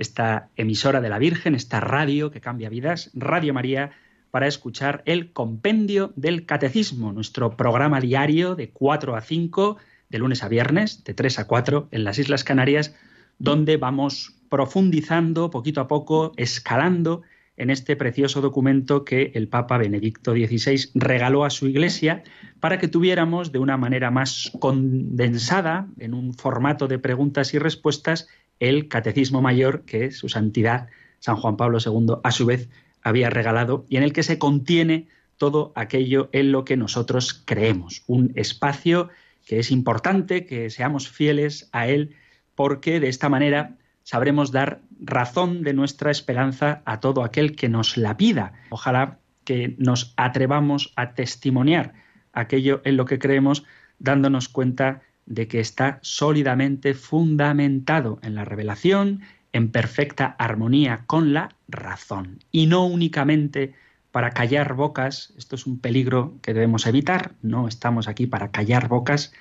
esta 0.00 0.48
emisora 0.56 1.00
de 1.00 1.10
la 1.10 1.18
Virgen, 1.18 1.54
esta 1.54 1.78
radio 1.78 2.30
que 2.30 2.40
cambia 2.40 2.70
vidas, 2.70 3.10
Radio 3.12 3.52
María, 3.52 3.92
para 4.30 4.46
escuchar 4.46 5.02
el 5.04 5.32
Compendio 5.32 6.12
del 6.16 6.46
Catecismo, 6.46 7.12
nuestro 7.12 7.56
programa 7.56 8.00
diario 8.00 8.54
de 8.54 8.70
4 8.70 9.14
a 9.14 9.20
5, 9.20 9.76
de 10.08 10.18
lunes 10.18 10.42
a 10.42 10.48
viernes, 10.48 11.04
de 11.04 11.12
3 11.12 11.40
a 11.40 11.46
4 11.46 11.88
en 11.90 12.04
las 12.04 12.18
Islas 12.18 12.44
Canarias, 12.44 12.94
donde 13.38 13.76
vamos 13.76 14.34
profundizando 14.48 15.50
poquito 15.50 15.82
a 15.82 15.86
poco, 15.86 16.32
escalando 16.36 17.22
en 17.58 17.68
este 17.68 17.94
precioso 17.94 18.40
documento 18.40 19.04
que 19.04 19.32
el 19.34 19.48
Papa 19.48 19.76
Benedicto 19.76 20.32
XVI 20.32 20.92
regaló 20.94 21.44
a 21.44 21.50
su 21.50 21.66
Iglesia 21.66 22.22
para 22.58 22.78
que 22.78 22.88
tuviéramos 22.88 23.52
de 23.52 23.58
una 23.58 23.76
manera 23.76 24.10
más 24.10 24.50
condensada, 24.60 25.86
en 25.98 26.14
un 26.14 26.32
formato 26.32 26.88
de 26.88 26.98
preguntas 26.98 27.52
y 27.52 27.58
respuestas, 27.58 28.28
el 28.60 28.88
Catecismo 28.88 29.42
Mayor 29.42 29.82
que 29.84 30.12
su 30.12 30.28
santidad 30.28 30.88
San 31.18 31.36
Juan 31.36 31.56
Pablo 31.56 31.78
II 31.84 32.16
a 32.22 32.30
su 32.30 32.46
vez 32.46 32.68
había 33.02 33.30
regalado 33.30 33.84
y 33.88 33.96
en 33.96 34.02
el 34.02 34.12
que 34.12 34.22
se 34.22 34.38
contiene 34.38 35.08
todo 35.36 35.72
aquello 35.74 36.28
en 36.32 36.52
lo 36.52 36.64
que 36.64 36.76
nosotros 36.76 37.42
creemos. 37.44 38.04
Un 38.06 38.32
espacio 38.36 39.08
que 39.46 39.58
es 39.58 39.70
importante 39.70 40.44
que 40.44 40.70
seamos 40.70 41.08
fieles 41.08 41.68
a 41.72 41.88
él 41.88 42.14
porque 42.54 43.00
de 43.00 43.08
esta 43.08 43.28
manera 43.28 43.78
sabremos 44.02 44.52
dar 44.52 44.82
razón 45.00 45.62
de 45.62 45.72
nuestra 45.72 46.10
esperanza 46.10 46.82
a 46.84 47.00
todo 47.00 47.24
aquel 47.24 47.56
que 47.56 47.68
nos 47.68 47.96
la 47.96 48.16
pida. 48.16 48.52
Ojalá 48.68 49.18
que 49.44 49.74
nos 49.78 50.12
atrevamos 50.16 50.92
a 50.96 51.14
testimoniar 51.14 51.94
aquello 52.32 52.82
en 52.84 52.96
lo 52.96 53.06
que 53.06 53.18
creemos 53.18 53.64
dándonos 53.98 54.48
cuenta 54.48 55.02
de 55.30 55.46
que 55.46 55.60
está 55.60 56.00
sólidamente 56.02 56.92
fundamentado 56.92 58.18
en 58.22 58.34
la 58.34 58.44
revelación, 58.44 59.20
en 59.52 59.70
perfecta 59.70 60.26
armonía 60.38 61.04
con 61.06 61.32
la 61.32 61.54
razón, 61.68 62.40
y 62.50 62.66
no 62.66 62.84
únicamente 62.84 63.74
para 64.10 64.32
callar 64.32 64.74
bocas, 64.74 65.32
esto 65.38 65.54
es 65.54 65.66
un 65.66 65.78
peligro 65.78 66.36
que 66.42 66.52
debemos 66.52 66.84
evitar, 66.86 67.34
no 67.42 67.68
estamos 67.68 68.08
aquí 68.08 68.26
para 68.26 68.50
callar 68.50 68.88
bocas, 68.88 69.32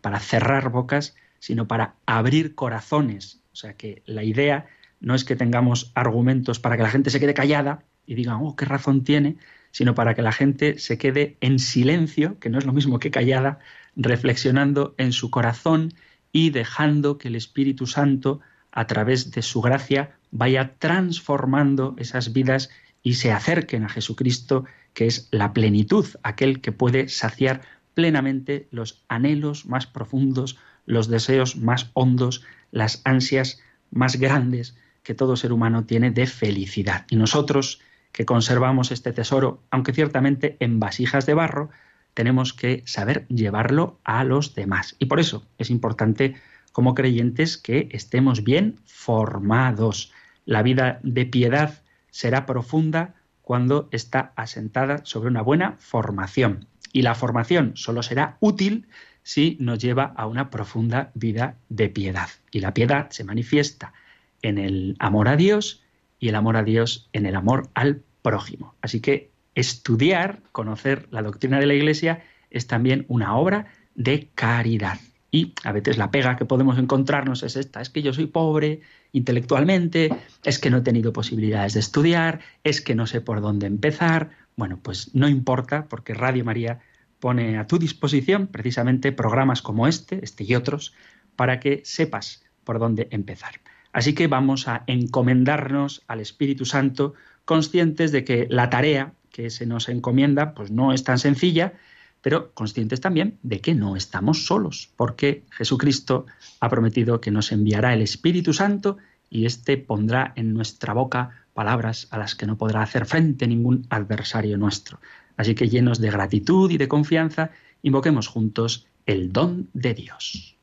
para 0.00 0.18
cerrar 0.18 0.70
bocas, 0.70 1.14
sino 1.38 1.68
para 1.68 1.94
abrir 2.06 2.56
corazones. 2.56 3.40
O 3.52 3.56
sea 3.56 3.74
que 3.74 4.02
la 4.04 4.24
idea 4.24 4.66
no 4.98 5.14
es 5.14 5.24
que 5.24 5.36
tengamos 5.36 5.92
argumentos 5.94 6.58
para 6.58 6.76
que 6.76 6.82
la 6.82 6.90
gente 6.90 7.10
se 7.10 7.20
quede 7.20 7.34
callada 7.34 7.84
y 8.04 8.16
diga, 8.16 8.36
oh, 8.36 8.56
qué 8.56 8.64
razón 8.64 9.04
tiene, 9.04 9.36
sino 9.70 9.94
para 9.94 10.16
que 10.16 10.22
la 10.22 10.32
gente 10.32 10.80
se 10.80 10.98
quede 10.98 11.36
en 11.40 11.60
silencio, 11.60 12.40
que 12.40 12.50
no 12.50 12.58
es 12.58 12.66
lo 12.66 12.72
mismo 12.72 12.98
que 12.98 13.12
callada, 13.12 13.60
reflexionando 13.96 14.94
en 14.98 15.12
su 15.12 15.30
corazón 15.30 15.94
y 16.30 16.50
dejando 16.50 17.18
que 17.18 17.28
el 17.28 17.34
Espíritu 17.34 17.86
Santo, 17.86 18.40
a 18.70 18.86
través 18.86 19.30
de 19.30 19.42
su 19.42 19.62
gracia, 19.62 20.18
vaya 20.30 20.74
transformando 20.78 21.96
esas 21.98 22.32
vidas 22.32 22.68
y 23.02 23.14
se 23.14 23.32
acerquen 23.32 23.84
a 23.84 23.88
Jesucristo, 23.88 24.64
que 24.92 25.06
es 25.06 25.28
la 25.30 25.52
plenitud, 25.52 26.06
aquel 26.22 26.60
que 26.60 26.72
puede 26.72 27.08
saciar 27.08 27.62
plenamente 27.94 28.68
los 28.70 29.04
anhelos 29.08 29.64
más 29.64 29.86
profundos, 29.86 30.58
los 30.84 31.08
deseos 31.08 31.56
más 31.56 31.90
hondos, 31.94 32.44
las 32.70 33.00
ansias 33.04 33.60
más 33.90 34.16
grandes 34.16 34.76
que 35.02 35.14
todo 35.14 35.36
ser 35.36 35.52
humano 35.52 35.84
tiene 35.84 36.10
de 36.10 36.26
felicidad. 36.26 37.06
Y 37.08 37.16
nosotros, 37.16 37.80
que 38.12 38.26
conservamos 38.26 38.90
este 38.90 39.12
tesoro, 39.12 39.62
aunque 39.70 39.92
ciertamente 39.92 40.56
en 40.60 40.80
vasijas 40.80 41.26
de 41.26 41.34
barro, 41.34 41.70
tenemos 42.16 42.54
que 42.54 42.82
saber 42.86 43.28
llevarlo 43.28 44.00
a 44.02 44.24
los 44.24 44.54
demás. 44.54 44.96
Y 44.98 45.04
por 45.04 45.20
eso 45.20 45.46
es 45.58 45.68
importante 45.68 46.34
como 46.72 46.94
creyentes 46.94 47.58
que 47.58 47.90
estemos 47.92 48.42
bien 48.42 48.80
formados. 48.86 50.14
La 50.46 50.62
vida 50.62 50.98
de 51.02 51.26
piedad 51.26 51.82
será 52.10 52.46
profunda 52.46 53.16
cuando 53.42 53.88
está 53.92 54.32
asentada 54.34 55.04
sobre 55.04 55.28
una 55.28 55.42
buena 55.42 55.76
formación. 55.78 56.66
Y 56.90 57.02
la 57.02 57.14
formación 57.14 57.72
solo 57.76 58.02
será 58.02 58.38
útil 58.40 58.88
si 59.22 59.58
nos 59.60 59.78
lleva 59.78 60.14
a 60.16 60.26
una 60.26 60.48
profunda 60.48 61.10
vida 61.12 61.58
de 61.68 61.90
piedad. 61.90 62.30
Y 62.50 62.60
la 62.60 62.72
piedad 62.72 63.10
se 63.10 63.24
manifiesta 63.24 63.92
en 64.40 64.56
el 64.56 64.96
amor 65.00 65.28
a 65.28 65.36
Dios 65.36 65.82
y 66.18 66.30
el 66.30 66.34
amor 66.34 66.56
a 66.56 66.62
Dios 66.62 67.10
en 67.12 67.26
el 67.26 67.36
amor 67.36 67.68
al 67.74 68.00
prójimo. 68.22 68.74
Así 68.80 69.00
que 69.00 69.35
estudiar, 69.56 70.42
conocer 70.52 71.08
la 71.10 71.22
doctrina 71.22 71.58
de 71.58 71.66
la 71.66 71.74
Iglesia 71.74 72.22
es 72.50 72.68
también 72.68 73.04
una 73.08 73.36
obra 73.36 73.66
de 73.96 74.28
caridad. 74.34 75.00
Y 75.32 75.54
a 75.64 75.72
veces 75.72 75.98
la 75.98 76.10
pega 76.10 76.36
que 76.36 76.44
podemos 76.44 76.78
encontrarnos 76.78 77.42
es 77.42 77.56
esta, 77.56 77.80
es 77.80 77.90
que 77.90 78.02
yo 78.02 78.12
soy 78.12 78.26
pobre 78.26 78.82
intelectualmente, 79.12 80.10
es 80.44 80.58
que 80.58 80.70
no 80.70 80.78
he 80.78 80.82
tenido 80.82 81.12
posibilidades 81.12 81.74
de 81.74 81.80
estudiar, 81.80 82.40
es 82.62 82.80
que 82.80 82.94
no 82.94 83.06
sé 83.06 83.20
por 83.20 83.40
dónde 83.40 83.66
empezar. 83.66 84.30
Bueno, 84.56 84.78
pues 84.80 85.14
no 85.14 85.28
importa 85.28 85.86
porque 85.88 86.14
Radio 86.14 86.44
María 86.44 86.78
pone 87.18 87.58
a 87.58 87.66
tu 87.66 87.78
disposición 87.78 88.46
precisamente 88.46 89.10
programas 89.10 89.62
como 89.62 89.88
este, 89.88 90.22
este 90.22 90.44
y 90.44 90.54
otros, 90.54 90.94
para 91.34 91.60
que 91.60 91.82
sepas 91.84 92.44
por 92.64 92.78
dónde 92.78 93.08
empezar. 93.10 93.60
Así 93.92 94.14
que 94.14 94.26
vamos 94.26 94.68
a 94.68 94.84
encomendarnos 94.86 96.04
al 96.08 96.20
Espíritu 96.20 96.66
Santo 96.66 97.14
conscientes 97.46 98.12
de 98.12 98.24
que 98.24 98.46
la 98.50 98.68
tarea 98.68 99.14
que 99.36 99.50
se 99.50 99.66
nos 99.66 99.90
encomienda 99.90 100.54
pues 100.54 100.70
no 100.70 100.94
es 100.94 101.04
tan 101.04 101.18
sencilla, 101.18 101.74
pero 102.22 102.54
conscientes 102.54 103.02
también 103.02 103.36
de 103.42 103.60
que 103.60 103.74
no 103.74 103.94
estamos 103.94 104.46
solos, 104.46 104.88
porque 104.96 105.44
Jesucristo 105.50 106.24
ha 106.58 106.70
prometido 106.70 107.20
que 107.20 107.30
nos 107.30 107.52
enviará 107.52 107.92
el 107.92 108.00
Espíritu 108.00 108.54
Santo 108.54 108.96
y 109.28 109.44
éste 109.44 109.76
pondrá 109.76 110.32
en 110.36 110.54
nuestra 110.54 110.94
boca 110.94 111.44
palabras 111.52 112.08
a 112.10 112.16
las 112.16 112.34
que 112.34 112.46
no 112.46 112.56
podrá 112.56 112.80
hacer 112.80 113.04
frente 113.04 113.46
ningún 113.46 113.86
adversario 113.90 114.56
nuestro. 114.56 115.00
Así 115.36 115.54
que 115.54 115.68
llenos 115.68 116.00
de 116.00 116.10
gratitud 116.10 116.70
y 116.70 116.78
de 116.78 116.88
confianza, 116.88 117.50
invoquemos 117.82 118.28
juntos 118.28 118.86
el 119.04 119.34
don 119.34 119.68
de 119.74 119.92
Dios. 119.92 120.56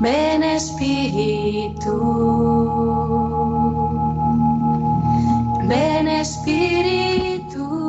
Ven 0.00 0.44
Espíritu. 0.44 1.90
Espíritu, 6.20 7.80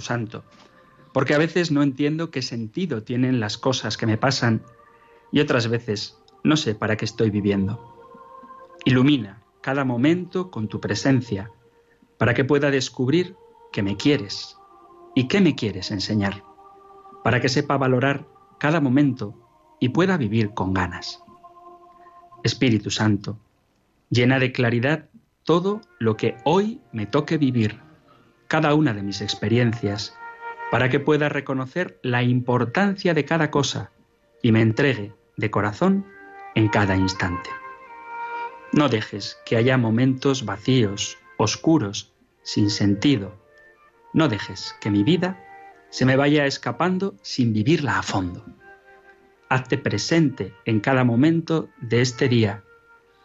Santo, 0.00 0.44
porque 1.12 1.34
a 1.34 1.38
veces 1.38 1.70
no 1.70 1.82
entiendo 1.82 2.30
qué 2.30 2.42
sentido 2.42 3.02
tienen 3.02 3.40
las 3.40 3.56
cosas 3.56 3.96
que 3.96 4.06
me 4.06 4.18
pasan 4.18 4.62
y 5.32 5.40
otras 5.40 5.68
veces 5.68 6.18
no 6.44 6.56
sé 6.56 6.74
para 6.74 6.96
qué 6.96 7.06
estoy 7.06 7.30
viviendo. 7.30 7.90
Ilumina 8.84 9.42
cada 9.62 9.84
momento 9.84 10.50
con 10.50 10.68
tu 10.68 10.78
presencia, 10.78 11.50
para 12.18 12.34
que 12.34 12.44
pueda 12.44 12.70
descubrir 12.70 13.34
que 13.72 13.82
me 13.82 13.96
quieres 13.96 14.58
y 15.14 15.26
qué 15.26 15.40
me 15.40 15.54
quieres 15.54 15.90
enseñar, 15.90 16.44
para 17.24 17.40
que 17.40 17.48
sepa 17.48 17.78
valorar 17.78 18.28
cada 18.58 18.80
momento 18.80 19.34
y 19.80 19.88
pueda 19.88 20.18
vivir 20.18 20.52
con 20.52 20.74
ganas. 20.74 21.24
Espíritu 22.42 22.90
Santo, 22.90 23.38
llena 24.10 24.38
de 24.38 24.52
claridad 24.52 25.08
todo 25.44 25.80
lo 25.98 26.16
que 26.16 26.36
hoy 26.44 26.82
me 26.92 27.06
toque 27.06 27.38
vivir, 27.38 27.80
cada 28.48 28.74
una 28.74 28.92
de 28.92 29.02
mis 29.02 29.22
experiencias, 29.22 30.14
para 30.70 30.90
que 30.90 31.00
pueda 31.00 31.30
reconocer 31.30 31.98
la 32.02 32.22
importancia 32.22 33.14
de 33.14 33.24
cada 33.24 33.50
cosa 33.50 33.92
y 34.42 34.52
me 34.52 34.60
entregue 34.60 35.14
de 35.38 35.50
corazón 35.50 36.04
en 36.54 36.68
cada 36.68 36.96
instante. 36.96 37.50
No 38.72 38.88
dejes 38.88 39.38
que 39.46 39.56
haya 39.56 39.78
momentos 39.78 40.44
vacíos, 40.44 41.18
oscuros, 41.36 42.12
sin 42.42 42.70
sentido. 42.70 43.34
No 44.12 44.28
dejes 44.28 44.74
que 44.80 44.90
mi 44.90 45.02
vida 45.02 45.40
se 45.90 46.04
me 46.04 46.16
vaya 46.16 46.46
escapando 46.46 47.14
sin 47.22 47.52
vivirla 47.52 47.98
a 47.98 48.02
fondo. 48.02 48.44
hazte 49.48 49.78
presente 49.78 50.52
en 50.64 50.80
cada 50.80 51.04
momento 51.04 51.68
de 51.80 52.00
este 52.00 52.28
día 52.28 52.64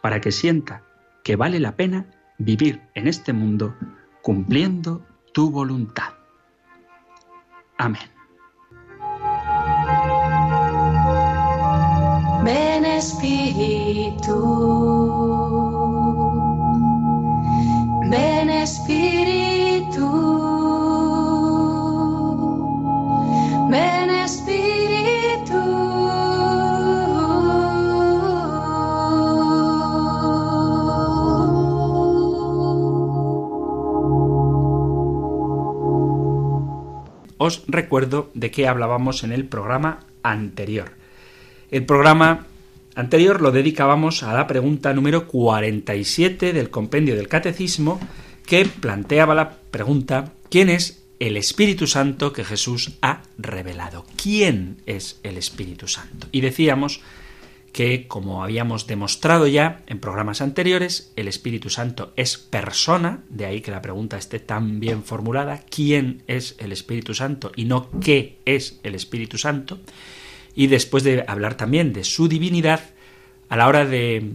para 0.00 0.20
que 0.20 0.30
sienta 0.30 0.84
que 1.24 1.34
vale 1.34 1.58
la 1.58 1.74
pena 1.74 2.06
vivir 2.38 2.82
en 2.94 3.08
este 3.08 3.32
mundo 3.32 3.74
cumpliendo 4.22 5.04
tu 5.32 5.50
voluntad. 5.50 6.14
Amén. 7.78 8.19
Espíritu, 13.20 14.32
ven 18.08 18.48
Espíritu, 18.48 20.08
ven 23.68 24.08
Espíritu. 24.08 25.60
Os 37.36 37.64
recuerdo 37.68 38.30
de 38.32 38.50
qué 38.50 38.66
hablábamos 38.66 39.24
en 39.24 39.32
el 39.32 39.44
programa 39.44 39.98
anterior. 40.22 40.92
El 41.70 41.84
programa 41.84 42.46
anterior 42.94 43.40
lo 43.40 43.52
dedicábamos 43.52 44.22
a 44.22 44.34
la 44.34 44.46
pregunta 44.46 44.92
número 44.92 45.26
47 45.26 46.52
del 46.52 46.70
compendio 46.70 47.16
del 47.16 47.28
Catecismo 47.28 48.00
que 48.46 48.64
planteaba 48.64 49.34
la 49.34 49.50
pregunta 49.70 50.32
¿quién 50.48 50.68
es 50.68 51.04
el 51.20 51.36
Espíritu 51.36 51.86
Santo 51.86 52.32
que 52.32 52.44
Jesús 52.44 52.92
ha 53.02 53.22
revelado? 53.38 54.06
¿Quién 54.20 54.78
es 54.86 55.20
el 55.22 55.36
Espíritu 55.36 55.86
Santo? 55.86 56.28
Y 56.32 56.40
decíamos 56.40 57.02
que, 57.72 58.08
como 58.08 58.42
habíamos 58.42 58.86
demostrado 58.86 59.46
ya 59.46 59.82
en 59.86 60.00
programas 60.00 60.40
anteriores, 60.40 61.12
el 61.16 61.28
Espíritu 61.28 61.70
Santo 61.70 62.12
es 62.16 62.36
persona, 62.38 63.22
de 63.28 63.46
ahí 63.46 63.60
que 63.60 63.70
la 63.70 63.82
pregunta 63.82 64.16
esté 64.16 64.40
tan 64.40 64.80
bien 64.80 65.04
formulada, 65.04 65.62
¿quién 65.70 66.22
es 66.26 66.56
el 66.58 66.72
Espíritu 66.72 67.14
Santo? 67.14 67.52
y 67.54 67.66
no 67.66 67.88
qué 68.00 68.38
es 68.44 68.80
el 68.82 68.94
Espíritu 68.94 69.38
Santo. 69.38 69.78
Y 70.54 70.66
después 70.66 71.04
de 71.04 71.24
hablar 71.26 71.56
también 71.56 71.92
de 71.92 72.04
su 72.04 72.28
divinidad, 72.28 72.80
a 73.48 73.56
la 73.56 73.68
hora 73.68 73.84
de 73.84 74.32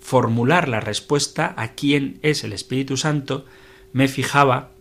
formular 0.00 0.68
la 0.68 0.80
respuesta 0.80 1.54
a 1.56 1.72
quién 1.72 2.18
es 2.22 2.44
el 2.44 2.52
Espíritu 2.52 2.96
Santo, 2.96 3.44
me 3.92 4.08
fijaba 4.08 4.72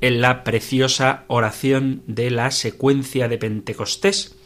en 0.00 0.20
la 0.20 0.44
preciosa 0.44 1.24
oración 1.26 2.02
de 2.06 2.30
la 2.30 2.50
secuencia 2.50 3.28
de 3.28 3.38
Pentecostés, 3.38 4.36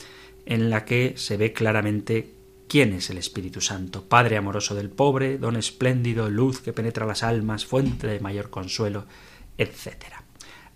en 0.47 0.71
la 0.71 0.85
que 0.85 1.15
se 1.17 1.37
ve 1.37 1.53
claramente 1.53 2.31
quién 2.69 2.95
es 2.95 3.11
el 3.11 3.19
Espíritu 3.19 3.61
Santo, 3.61 4.09
Padre 4.09 4.39
amoroso 4.39 4.75
del 4.75 4.89
pobre, 4.89 5.37
don 5.37 5.57
espléndido, 5.57 6.31
luz 6.31 6.61
que 6.61 6.73
penetra 6.73 7.05
las 7.05 7.23
almas, 7.23 7.67
fuente 7.67 8.07
de 8.07 8.21
mayor 8.21 8.49
consuelo, 8.49 9.05
etc. 9.59 10.22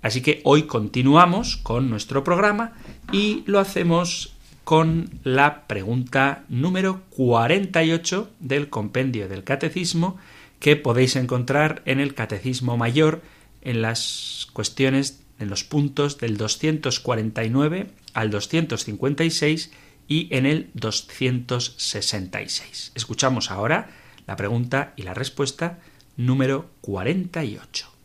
Así 0.07 0.23
que 0.23 0.41
hoy 0.45 0.69
continuamos 0.69 1.57
con 1.57 1.91
nuestro 1.91 2.23
programa 2.23 2.75
y 3.11 3.43
lo 3.47 3.59
hacemos 3.59 4.37
con 4.63 5.11
la 5.25 5.67
pregunta 5.67 6.45
número 6.49 7.03
48 7.11 8.31
del 8.39 8.69
compendio 8.69 9.27
del 9.27 9.43
Catecismo 9.43 10.17
que 10.61 10.77
podéis 10.77 11.17
encontrar 11.17 11.83
en 11.87 11.99
el 11.99 12.15
Catecismo 12.15 12.77
Mayor 12.77 13.21
en 13.63 13.83
las 13.83 14.47
cuestiones 14.53 15.25
en 15.41 15.51
los 15.51 15.65
puntos 15.65 16.19
del 16.19 16.37
249 16.37 17.89
al 18.15 18.31
256 18.31 19.73
y 20.07 20.29
en 20.31 20.47
el 20.47 20.71
266. 20.75 22.93
Escuchamos 22.95 23.51
ahora 23.51 23.91
la 24.29 24.37
pregunta 24.37 24.93
y 24.95 25.03
la 25.03 25.15
respuesta 25.15 25.81
número 26.17 26.71
48. 26.83 27.96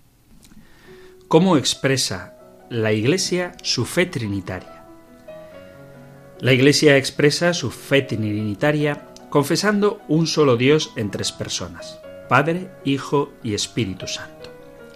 ¿Cómo 1.31 1.55
expresa 1.55 2.33
la 2.69 2.91
Iglesia 2.91 3.53
su 3.63 3.85
fe 3.85 4.05
trinitaria? 4.05 4.83
La 6.41 6.51
Iglesia 6.51 6.97
expresa 6.97 7.53
su 7.53 7.71
fe 7.71 8.01
trinitaria 8.01 9.07
confesando 9.29 10.01
un 10.09 10.27
solo 10.27 10.57
Dios 10.57 10.91
en 10.97 11.09
tres 11.09 11.31
personas, 11.31 12.01
Padre, 12.27 12.69
Hijo 12.83 13.31
y 13.43 13.53
Espíritu 13.53 14.07
Santo. 14.07 14.53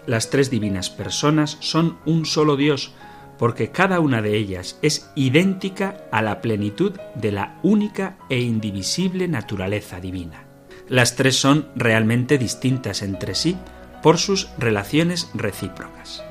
Las 0.07 0.29
tres 0.29 0.49
divinas 0.49 0.89
personas 0.89 1.55
son 1.61 1.99
un 2.05 2.25
solo 2.25 2.57
Dios, 2.57 2.91
porque 3.37 3.71
cada 3.71 4.01
una 4.01 4.21
de 4.21 4.35
ellas 4.35 4.77
es 4.81 5.09
idéntica 5.15 6.03
a 6.11 6.21
la 6.21 6.41
plenitud 6.41 6.99
de 7.15 7.31
la 7.31 7.61
única 7.63 8.17
e 8.29 8.41
indivisible 8.41 9.29
naturaleza 9.29 10.01
divina. 10.01 10.43
Las 10.89 11.15
tres 11.15 11.37
son 11.37 11.69
realmente 11.77 12.37
distintas 12.37 13.03
entre 13.03 13.35
sí 13.35 13.55
por 14.06 14.19
sus 14.19 14.50
relaciones 14.60 15.31
recíprocas. 15.34 16.24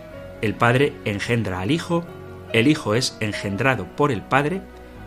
El 0.42 0.54
Padre 0.54 0.92
engendra 1.04 1.58
al 1.58 1.72
Hijo, 1.72 2.04
el 2.52 2.68
Hijo 2.68 2.94
es 2.94 3.16
engendrado 3.18 3.84
por 3.96 4.12
el 4.12 4.22
Padre, 4.22 4.62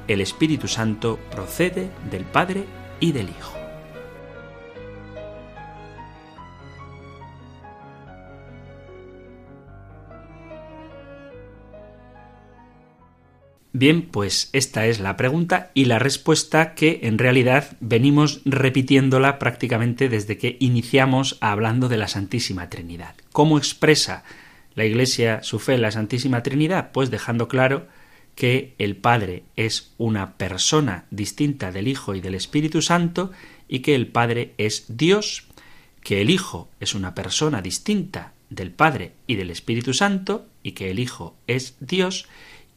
el 0.09 0.19
Espíritu 0.19 0.67
Santo 0.67 1.17
procede 1.31 1.89
del 2.11 2.25
Padre 2.25 2.65
y 2.99 3.13
del 3.13 3.29
Hijo. 3.29 3.56
Bien, 13.79 14.01
pues 14.01 14.49
esta 14.53 14.87
es 14.87 14.99
la 14.99 15.17
pregunta 15.17 15.69
y 15.75 15.85
la 15.85 15.99
respuesta 15.99 16.73
que 16.73 17.01
en 17.03 17.19
realidad 17.19 17.77
venimos 17.79 18.41
repitiéndola 18.43 19.37
prácticamente 19.37 20.09
desde 20.09 20.39
que 20.39 20.57
iniciamos 20.59 21.37
hablando 21.41 21.87
de 21.87 21.97
la 21.97 22.07
Santísima 22.07 22.71
Trinidad. 22.71 23.13
¿Cómo 23.31 23.59
expresa 23.59 24.23
la 24.73 24.83
Iglesia 24.83 25.43
su 25.43 25.59
fe 25.59 25.75
en 25.75 25.83
la 25.83 25.91
Santísima 25.91 26.41
Trinidad? 26.41 26.89
Pues 26.91 27.11
dejando 27.11 27.47
claro 27.47 27.85
que 28.33 28.73
el 28.79 28.95
Padre 28.95 29.43
es 29.55 29.93
una 29.99 30.37
persona 30.37 31.05
distinta 31.11 31.71
del 31.71 31.87
Hijo 31.87 32.15
y 32.15 32.19
del 32.19 32.33
Espíritu 32.33 32.81
Santo 32.81 33.31
y 33.67 33.81
que 33.81 33.93
el 33.93 34.07
Padre 34.07 34.55
es 34.57 34.85
Dios, 34.87 35.45
que 36.01 36.21
el 36.21 36.31
Hijo 36.31 36.67
es 36.79 36.95
una 36.95 37.13
persona 37.13 37.61
distinta 37.61 38.33
del 38.49 38.71
Padre 38.71 39.11
y 39.27 39.35
del 39.35 39.51
Espíritu 39.51 39.93
Santo 39.93 40.47
y 40.63 40.71
que 40.71 40.89
el 40.89 40.97
Hijo 40.97 41.35
es 41.45 41.75
Dios 41.79 42.27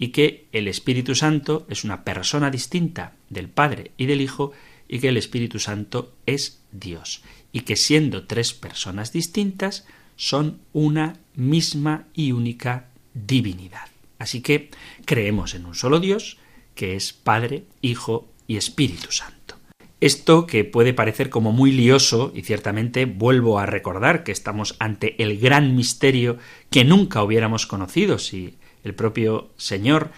y 0.01 0.09
que 0.09 0.49
el 0.51 0.67
Espíritu 0.67 1.15
Santo 1.15 1.67
es 1.69 1.85
una 1.85 2.05
persona 2.05 2.51
distinta 2.51 3.13
del 3.29 3.49
Padre 3.49 3.93
y 3.99 4.07
del 4.07 4.23
Hijo 4.23 4.53
y 4.89 4.99
que 4.99 5.09
el 5.09 5.19
Espíritu 5.19 5.61
Santo 5.61 6.15
es 6.25 6.63
Dios 6.73 7.23
y 7.53 7.61
que 7.61 7.77
siendo 7.77 8.27
tres 8.27 8.55
personas 8.55 9.13
distintas 9.13 9.87
son 10.17 10.61
una 10.73 11.19
misma 11.37 12.07
y 12.15 12.33
única 12.33 12.89
divinidad. 13.13 13.89
Así 14.19 14.41
que 14.41 14.71
creemos 15.05 15.55
en 15.55 15.67
un 15.67 15.75
solo 15.75 16.01
Dios 16.01 16.39
que 16.75 16.97
es 16.97 17.13
Padre, 17.13 17.65
Hijo 17.83 18.27
y 18.47 18.57
Espíritu 18.57 19.13
Santo. 19.13 19.57
Esto 20.01 20.47
que 20.47 20.65
puede 20.65 20.95
parecer 20.95 21.29
como 21.29 21.53
muy 21.53 21.73
lioso, 21.73 22.33
y 22.35 22.41
ciertamente 22.41 23.05
vuelvo 23.05 23.59
a 23.59 23.67
recordar 23.67 24.25
que 24.25 24.33
estamos 24.33 24.77
ante 24.79 25.23
el 25.23 25.39
gran 25.39 25.77
misterio 25.77 26.39
que 26.71 26.87
nunca 26.87 27.23
hubiéramos 27.23 27.67
conocido 27.67 28.19
si 28.19 28.55
el 28.85 28.95
propio 28.95 29.51
Señor 29.57 30.11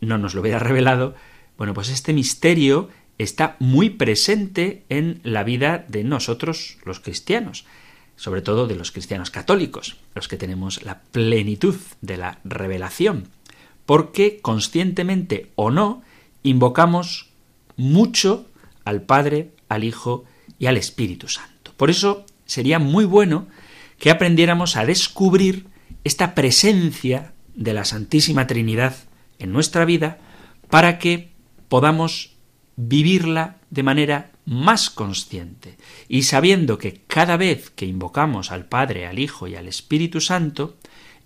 no 0.00 0.18
nos 0.18 0.34
lo 0.34 0.40
hubiera 0.40 0.58
revelado, 0.58 1.14
bueno, 1.56 1.74
pues 1.74 1.88
este 1.88 2.12
misterio 2.12 2.88
está 3.18 3.56
muy 3.58 3.90
presente 3.90 4.84
en 4.88 5.20
la 5.24 5.42
vida 5.42 5.84
de 5.88 6.04
nosotros 6.04 6.78
los 6.84 7.00
cristianos, 7.00 7.64
sobre 8.16 8.42
todo 8.42 8.66
de 8.66 8.76
los 8.76 8.92
cristianos 8.92 9.30
católicos, 9.30 9.96
los 10.14 10.28
que 10.28 10.36
tenemos 10.36 10.82
la 10.84 11.00
plenitud 11.10 11.76
de 12.00 12.16
la 12.16 12.38
revelación, 12.44 13.28
porque 13.86 14.40
conscientemente 14.40 15.50
o 15.56 15.70
no 15.70 16.02
invocamos 16.42 17.30
mucho 17.76 18.46
al 18.84 19.02
Padre, 19.02 19.50
al 19.68 19.84
Hijo 19.84 20.24
y 20.58 20.66
al 20.66 20.76
Espíritu 20.76 21.28
Santo. 21.28 21.72
Por 21.76 21.90
eso 21.90 22.24
sería 22.46 22.78
muy 22.78 23.04
bueno 23.04 23.46
que 23.98 24.10
aprendiéramos 24.10 24.76
a 24.76 24.86
descubrir 24.86 25.66
esta 26.04 26.34
presencia 26.34 27.32
de 27.58 27.74
la 27.74 27.84
Santísima 27.84 28.46
Trinidad 28.46 28.94
en 29.38 29.52
nuestra 29.52 29.84
vida 29.84 30.18
para 30.70 30.98
que 30.98 31.30
podamos 31.68 32.36
vivirla 32.76 33.56
de 33.70 33.82
manera 33.82 34.30
más 34.46 34.88
consciente 34.88 35.76
y 36.08 36.22
sabiendo 36.22 36.78
que 36.78 37.02
cada 37.06 37.36
vez 37.36 37.70
que 37.70 37.84
invocamos 37.84 38.52
al 38.52 38.66
Padre, 38.66 39.06
al 39.06 39.18
Hijo 39.18 39.48
y 39.48 39.56
al 39.56 39.66
Espíritu 39.66 40.20
Santo, 40.20 40.76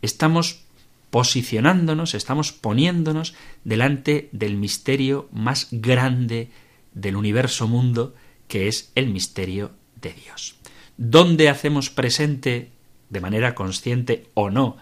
estamos 0.01 0.63
posicionándonos, 1.11 2.15
estamos 2.15 2.53
poniéndonos 2.53 3.35
delante 3.65 4.31
del 4.33 4.57
misterio 4.57 5.29
más 5.33 5.69
grande 5.71 6.51
del 6.95 7.17
universo 7.17 7.69
mundo, 7.69 8.15
que 8.49 8.69
es 8.69 8.91
el 8.95 9.11
misterio 9.11 9.73
de 10.01 10.15
Dios. 10.15 10.57
¿Dónde 10.97 11.51
hacemos 11.51 11.91
presente, 11.91 12.71
de 13.11 13.21
manera 13.21 13.55
consciente 13.55 14.27
o 14.33 14.49
no, 14.49 14.79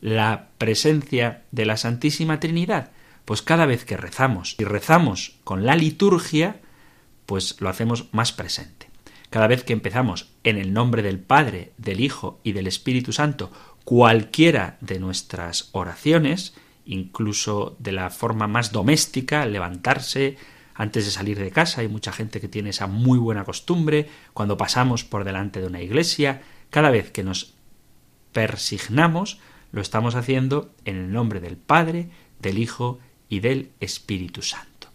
la 0.00 0.48
presencia 0.58 1.42
de 1.50 1.66
la 1.66 1.76
Santísima 1.76 2.40
Trinidad? 2.40 2.90
pues 3.30 3.42
cada 3.42 3.64
vez 3.64 3.84
que 3.84 3.96
rezamos 3.96 4.56
y 4.58 4.64
rezamos 4.64 5.36
con 5.44 5.64
la 5.64 5.76
liturgia, 5.76 6.60
pues 7.26 7.60
lo 7.60 7.68
hacemos 7.68 8.06
más 8.10 8.32
presente. 8.32 8.90
Cada 9.30 9.46
vez 9.46 9.62
que 9.62 9.72
empezamos 9.72 10.30
en 10.42 10.58
el 10.58 10.72
nombre 10.72 11.02
del 11.02 11.20
Padre, 11.20 11.72
del 11.78 12.00
Hijo 12.00 12.40
y 12.42 12.50
del 12.50 12.66
Espíritu 12.66 13.12
Santo 13.12 13.52
cualquiera 13.84 14.78
de 14.80 14.98
nuestras 14.98 15.68
oraciones, 15.70 16.54
incluso 16.84 17.76
de 17.78 17.92
la 17.92 18.10
forma 18.10 18.48
más 18.48 18.72
doméstica, 18.72 19.46
levantarse 19.46 20.36
antes 20.74 21.04
de 21.04 21.12
salir 21.12 21.38
de 21.38 21.52
casa, 21.52 21.82
hay 21.82 21.88
mucha 21.88 22.10
gente 22.10 22.40
que 22.40 22.48
tiene 22.48 22.70
esa 22.70 22.88
muy 22.88 23.18
buena 23.18 23.44
costumbre, 23.44 24.08
cuando 24.32 24.56
pasamos 24.56 25.04
por 25.04 25.22
delante 25.22 25.60
de 25.60 25.68
una 25.68 25.82
iglesia, 25.82 26.42
cada 26.70 26.90
vez 26.90 27.12
que 27.12 27.22
nos 27.22 27.54
persignamos, 28.32 29.38
lo 29.72 29.80
estamos 29.80 30.14
haciendo 30.14 30.70
en 30.84 30.96
el 30.96 31.12
nombre 31.12 31.40
del 31.40 31.56
Padre, 31.56 32.10
del 32.40 32.58
Hijo 32.58 32.98
y 33.28 33.40
del 33.40 33.70
Espíritu 33.80 34.42
Santo. 34.42 34.88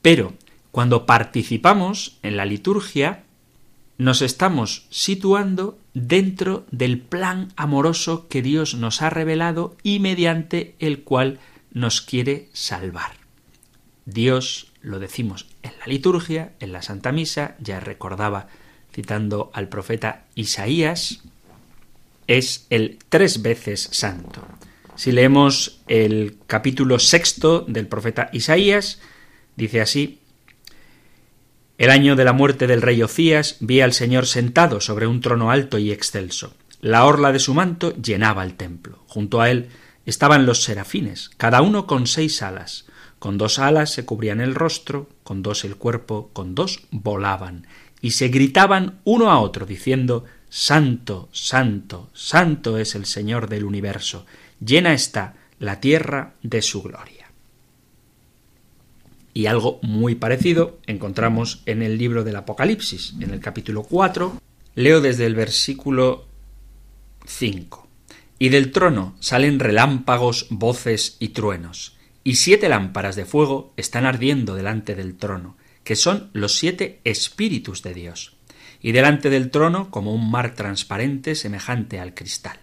Pero 0.00 0.34
cuando 0.70 1.06
participamos 1.06 2.18
en 2.22 2.36
la 2.36 2.44
liturgia, 2.44 3.24
nos 3.98 4.22
estamos 4.22 4.86
situando 4.90 5.78
dentro 5.94 6.66
del 6.70 6.98
plan 6.98 7.52
amoroso 7.56 8.26
que 8.28 8.42
Dios 8.42 8.74
nos 8.74 9.02
ha 9.02 9.10
revelado 9.10 9.76
y 9.82 9.98
mediante 10.00 10.74
el 10.78 11.02
cual 11.02 11.38
nos 11.72 12.00
quiere 12.00 12.48
salvar. 12.52 13.12
Dios, 14.06 14.72
lo 14.80 14.98
decimos 14.98 15.46
en 15.62 15.72
la 15.78 15.86
liturgia, 15.86 16.52
en 16.58 16.72
la 16.72 16.82
Santa 16.82 17.12
Misa, 17.12 17.54
ya 17.60 17.78
recordaba 17.78 18.48
citando 18.92 19.50
al 19.54 19.68
profeta 19.68 20.24
Isaías, 20.34 21.22
es 22.26 22.66
el 22.70 22.98
tres 23.08 23.42
veces 23.42 23.88
santo. 23.92 24.46
Si 24.94 25.12
leemos 25.12 25.80
el 25.88 26.38
capítulo 26.46 26.98
sexto 26.98 27.60
del 27.62 27.88
profeta 27.88 28.28
Isaías, 28.32 29.00
dice 29.56 29.80
así, 29.80 30.20
el 31.78 31.90
año 31.90 32.14
de 32.14 32.24
la 32.24 32.32
muerte 32.32 32.66
del 32.66 32.82
rey 32.82 33.02
Ocías 33.02 33.56
vi 33.60 33.80
al 33.80 33.92
Señor 33.92 34.26
sentado 34.26 34.80
sobre 34.80 35.06
un 35.06 35.20
trono 35.20 35.50
alto 35.50 35.78
y 35.78 35.90
excelso. 35.90 36.54
La 36.80 37.06
orla 37.06 37.32
de 37.32 37.38
su 37.38 37.54
manto 37.54 37.94
llenaba 37.96 38.44
el 38.44 38.54
templo. 38.54 39.02
Junto 39.06 39.40
a 39.40 39.50
él 39.50 39.68
estaban 40.06 40.46
los 40.46 40.62
serafines, 40.62 41.30
cada 41.36 41.62
uno 41.62 41.86
con 41.86 42.06
seis 42.06 42.42
alas. 42.42 42.84
Con 43.18 43.38
dos 43.38 43.58
alas 43.58 43.90
se 43.92 44.04
cubrían 44.04 44.40
el 44.40 44.54
rostro, 44.54 45.08
con 45.22 45.42
dos 45.42 45.64
el 45.64 45.76
cuerpo, 45.76 46.30
con 46.32 46.54
dos 46.54 46.82
volaban, 46.90 47.66
y 48.00 48.12
se 48.12 48.28
gritaban 48.28 49.00
uno 49.04 49.30
a 49.30 49.40
otro, 49.40 49.64
diciendo 49.64 50.24
Santo, 50.54 51.30
Santo, 51.32 52.10
Santo 52.12 52.76
es 52.76 52.94
el 52.94 53.06
Señor 53.06 53.48
del 53.48 53.64
universo, 53.64 54.26
llena 54.62 54.92
está 54.92 55.34
la 55.58 55.80
tierra 55.80 56.34
de 56.42 56.60
su 56.60 56.82
gloria. 56.82 57.30
Y 59.32 59.46
algo 59.46 59.78
muy 59.80 60.14
parecido 60.14 60.78
encontramos 60.86 61.62
en 61.64 61.80
el 61.80 61.96
libro 61.96 62.22
del 62.22 62.36
Apocalipsis, 62.36 63.14
en 63.18 63.30
el 63.30 63.40
capítulo 63.40 63.82
4. 63.84 64.42
Leo 64.74 65.00
desde 65.00 65.24
el 65.24 65.34
versículo 65.34 66.26
5. 67.24 67.88
Y 68.38 68.50
del 68.50 68.72
trono 68.72 69.16
salen 69.20 69.58
relámpagos, 69.58 70.48
voces 70.50 71.16
y 71.18 71.28
truenos, 71.28 71.96
y 72.24 72.34
siete 72.34 72.68
lámparas 72.68 73.16
de 73.16 73.24
fuego 73.24 73.72
están 73.78 74.04
ardiendo 74.04 74.54
delante 74.54 74.94
del 74.94 75.16
trono, 75.16 75.56
que 75.82 75.96
son 75.96 76.28
los 76.34 76.58
siete 76.58 77.00
espíritus 77.04 77.82
de 77.82 77.94
Dios. 77.94 78.31
Y 78.82 78.92
delante 78.92 79.30
del 79.30 79.50
trono 79.50 79.90
como 79.90 80.12
un 80.12 80.30
mar 80.30 80.54
transparente 80.54 81.34
semejante 81.34 82.00
al 82.00 82.14
cristal. 82.14 82.58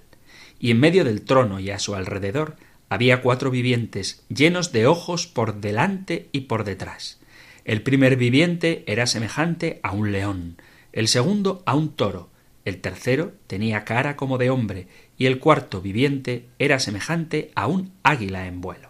Y 0.59 0.71
en 0.71 0.79
medio 0.79 1.03
del 1.03 1.21
trono 1.23 1.59
y 1.59 1.71
a 1.71 1.79
su 1.79 1.95
alrededor 1.95 2.57
había 2.89 3.21
cuatro 3.21 3.49
vivientes 3.51 4.23
llenos 4.27 4.71
de 4.71 4.85
ojos 4.85 5.27
por 5.27 5.61
delante 5.61 6.27
y 6.31 6.41
por 6.41 6.63
detrás. 6.65 7.19
El 7.63 7.81
primer 7.81 8.15
viviente 8.15 8.83
era 8.87 9.05
semejante 9.05 9.79
a 9.83 9.91
un 9.91 10.11
león, 10.11 10.57
el 10.91 11.07
segundo 11.07 11.61
a 11.65 11.75
un 11.75 11.95
toro, 11.95 12.29
el 12.65 12.81
tercero 12.81 13.33
tenía 13.47 13.85
cara 13.85 14.15
como 14.15 14.37
de 14.37 14.49
hombre, 14.49 14.87
y 15.17 15.27
el 15.27 15.39
cuarto 15.39 15.81
viviente 15.81 16.47
era 16.57 16.79
semejante 16.79 17.51
a 17.55 17.67
un 17.67 17.91
águila 18.03 18.47
en 18.47 18.61
vuelo. 18.61 18.89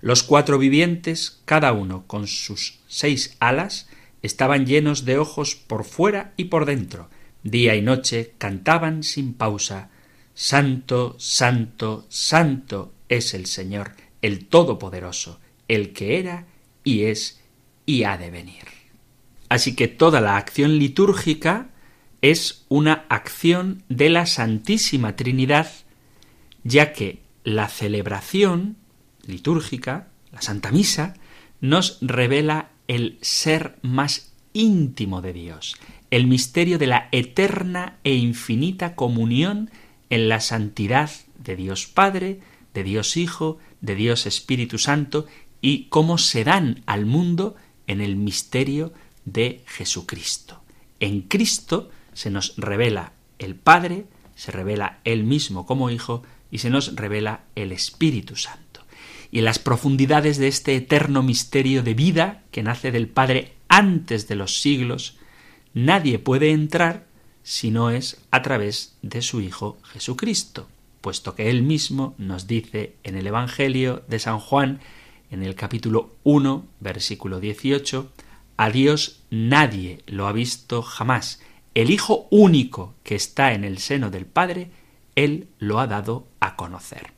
Los 0.00 0.22
cuatro 0.22 0.58
vivientes, 0.58 1.40
cada 1.44 1.72
uno 1.72 2.04
con 2.06 2.26
sus 2.26 2.80
seis 2.88 3.36
alas, 3.38 3.88
estaban 4.22 4.66
llenos 4.66 5.04
de 5.04 5.18
ojos 5.18 5.54
por 5.54 5.84
fuera 5.84 6.32
y 6.36 6.46
por 6.46 6.66
dentro. 6.66 7.08
Día 7.42 7.74
y 7.74 7.82
noche 7.82 8.34
cantaban 8.38 9.02
sin 9.02 9.34
pausa 9.34 9.90
Santo, 10.34 11.16
Santo, 11.18 12.06
Santo 12.08 12.94
es 13.08 13.34
el 13.34 13.46
Señor, 13.46 13.92
el 14.22 14.46
Todopoderoso, 14.46 15.40
el 15.68 15.92
que 15.92 16.18
era 16.18 16.46
y 16.84 17.04
es 17.04 17.40
y 17.86 18.04
ha 18.04 18.16
de 18.16 18.30
venir. 18.30 18.64
Así 19.48 19.74
que 19.74 19.88
toda 19.88 20.20
la 20.20 20.36
acción 20.36 20.78
litúrgica 20.78 21.70
es 22.22 22.64
una 22.68 23.04
acción 23.08 23.82
de 23.88 24.10
la 24.10 24.26
Santísima 24.26 25.16
Trinidad, 25.16 25.70
ya 26.62 26.92
que 26.92 27.20
la 27.44 27.68
celebración 27.68 28.76
litúrgica, 29.26 30.08
la 30.30 30.40
Santa 30.40 30.70
Misa, 30.70 31.14
nos 31.60 31.98
revela 32.00 32.70
el 32.90 33.18
ser 33.20 33.78
más 33.82 34.32
íntimo 34.52 35.22
de 35.22 35.32
Dios, 35.32 35.76
el 36.10 36.26
misterio 36.26 36.76
de 36.76 36.88
la 36.88 37.08
eterna 37.12 37.98
e 38.02 38.16
infinita 38.16 38.96
comunión 38.96 39.70
en 40.10 40.28
la 40.28 40.40
santidad 40.40 41.08
de 41.38 41.54
Dios 41.54 41.86
Padre, 41.86 42.40
de 42.74 42.82
Dios 42.82 43.16
Hijo, 43.16 43.58
de 43.80 43.94
Dios 43.94 44.26
Espíritu 44.26 44.76
Santo 44.78 45.26
y 45.60 45.84
cómo 45.84 46.18
se 46.18 46.42
dan 46.42 46.82
al 46.86 47.06
mundo 47.06 47.54
en 47.86 48.00
el 48.00 48.16
misterio 48.16 48.92
de 49.24 49.62
Jesucristo. 49.68 50.60
En 50.98 51.22
Cristo 51.22 51.90
se 52.12 52.30
nos 52.30 52.56
revela 52.56 53.12
el 53.38 53.54
Padre, 53.54 54.06
se 54.34 54.50
revela 54.50 54.98
Él 55.04 55.22
mismo 55.22 55.64
como 55.64 55.90
Hijo 55.90 56.24
y 56.50 56.58
se 56.58 56.70
nos 56.70 56.96
revela 56.96 57.44
el 57.54 57.70
Espíritu 57.70 58.34
Santo. 58.34 58.69
Y 59.30 59.38
en 59.38 59.44
las 59.44 59.58
profundidades 59.58 60.38
de 60.38 60.48
este 60.48 60.76
eterno 60.76 61.22
misterio 61.22 61.82
de 61.82 61.94
vida 61.94 62.42
que 62.50 62.62
nace 62.62 62.90
del 62.90 63.08
Padre 63.08 63.54
antes 63.68 64.28
de 64.28 64.34
los 64.34 64.60
siglos, 64.60 65.18
nadie 65.74 66.18
puede 66.18 66.50
entrar 66.50 67.06
si 67.42 67.70
no 67.70 67.90
es 67.90 68.20
a 68.30 68.42
través 68.42 68.96
de 69.02 69.22
su 69.22 69.40
Hijo 69.40 69.78
Jesucristo 69.84 70.68
puesto 71.00 71.34
que 71.34 71.50
él 71.50 71.62
mismo 71.62 72.14
nos 72.18 72.46
dice 72.46 72.94
en 73.02 73.16
el 73.16 73.26
Evangelio 73.26 74.02
de 74.08 74.18
San 74.18 74.38
Juan, 74.38 74.80
en 75.30 75.42
el 75.42 75.54
capítulo 75.54 76.16
1, 76.24 76.66
versículo 76.80 77.40
18, 77.40 78.10
a 78.56 78.70
Dios 78.70 79.22
nadie 79.30 80.02
lo 80.06 80.26
ha 80.26 80.32
visto 80.32 80.82
jamás. 80.82 81.40
El 81.74 81.90
Hijo 81.90 82.26
único 82.30 82.94
que 83.02 83.14
está 83.14 83.52
en 83.52 83.64
el 83.64 83.78
seno 83.78 84.10
del 84.10 84.26
Padre, 84.26 84.70
Él 85.14 85.48
lo 85.58 85.78
ha 85.78 85.86
dado 85.86 86.26
a 86.40 86.56
conocer. 86.56 87.12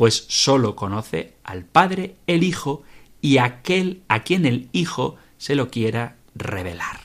Pues 0.00 0.24
sólo 0.28 0.76
conoce 0.76 1.34
al 1.44 1.66
Padre 1.66 2.14
el 2.26 2.42
Hijo 2.42 2.82
y 3.20 3.36
aquel 3.36 4.00
a 4.08 4.22
quien 4.22 4.46
el 4.46 4.70
Hijo 4.72 5.16
se 5.36 5.54
lo 5.54 5.68
quiera 5.68 6.16
revelar. 6.34 7.00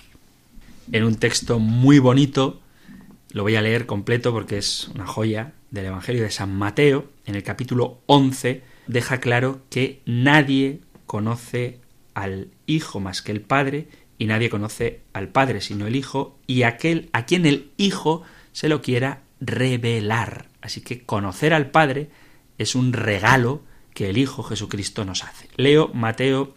En 0.94 1.04
un 1.04 1.16
texto 1.16 1.60
muy 1.60 2.00
bonito, 2.00 2.62
lo 3.34 3.44
voy 3.44 3.58
a 3.58 3.62
leer 3.62 3.86
completo 3.86 4.32
porque 4.32 4.58
es 4.58 4.90
una 4.96 5.06
joya, 5.06 5.52
del 5.72 5.88
Evangelio 5.88 6.24
de 6.24 6.32
San 6.32 6.56
Mateo, 6.56 7.10
en 7.26 7.36
el 7.36 7.44
capítulo 7.44 8.00
11, 8.06 8.64
deja 8.88 9.20
claro 9.20 9.60
que 9.70 10.00
nadie 10.06 10.80
conoce 11.06 11.82
al 12.14 12.48
Hijo 12.66 13.02
más 13.02 13.22
que 13.22 13.34
el 13.34 13.42
Padre, 13.42 13.90
y 14.18 14.28
nadie 14.28 14.50
conoce 14.50 15.02
al 15.12 15.28
Padre 15.28 15.60
sino 15.60 15.86
el 15.86 15.98
Hijo, 15.98 16.38
y 16.48 16.64
aquel 16.64 17.10
a 17.12 17.26
quien 17.26 17.46
el 17.46 17.72
Hijo 17.76 18.22
se 18.54 18.70
lo 18.70 18.82
quiera 18.82 19.20
revelar. 19.42 20.48
Así 20.62 20.80
que 20.80 21.04
conocer 21.04 21.54
al 21.54 21.72
Padre 21.72 22.08
es 22.58 22.76
un 22.76 22.94
regalo 22.94 23.62
que 23.94 24.10
el 24.10 24.18
Hijo 24.18 24.44
Jesucristo 24.44 25.06
nos 25.06 25.24
hace. 25.24 25.50
Leo 25.56 25.90
Mateo 25.94 26.54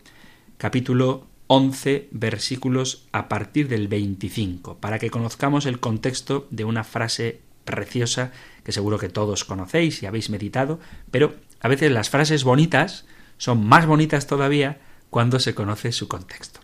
capítulo 0.56 1.26
11 1.46 2.08
versículos 2.10 3.06
a 3.12 3.28
partir 3.28 3.68
del 3.68 3.88
25, 3.88 4.78
para 4.78 4.98
que 4.98 5.10
conozcamos 5.10 5.66
el 5.66 5.80
contexto 5.80 6.46
de 6.50 6.64
una 6.64 6.84
frase 6.84 7.40
preciosa 7.64 8.32
que 8.64 8.72
seguro 8.72 8.98
que 8.98 9.08
todos 9.08 9.44
conocéis 9.44 10.02
y 10.02 10.06
habéis 10.06 10.30
meditado, 10.30 10.78
pero 11.10 11.36
a 11.60 11.68
veces 11.68 11.90
las 11.90 12.10
frases 12.10 12.44
bonitas 12.44 13.06
son 13.38 13.64
más 13.64 13.86
bonitas 13.86 14.26
todavía 14.26 14.80
cuando 15.10 15.38
se 15.38 15.54
conoce 15.54 15.92
su 15.92 16.08
contexto. 16.08 16.60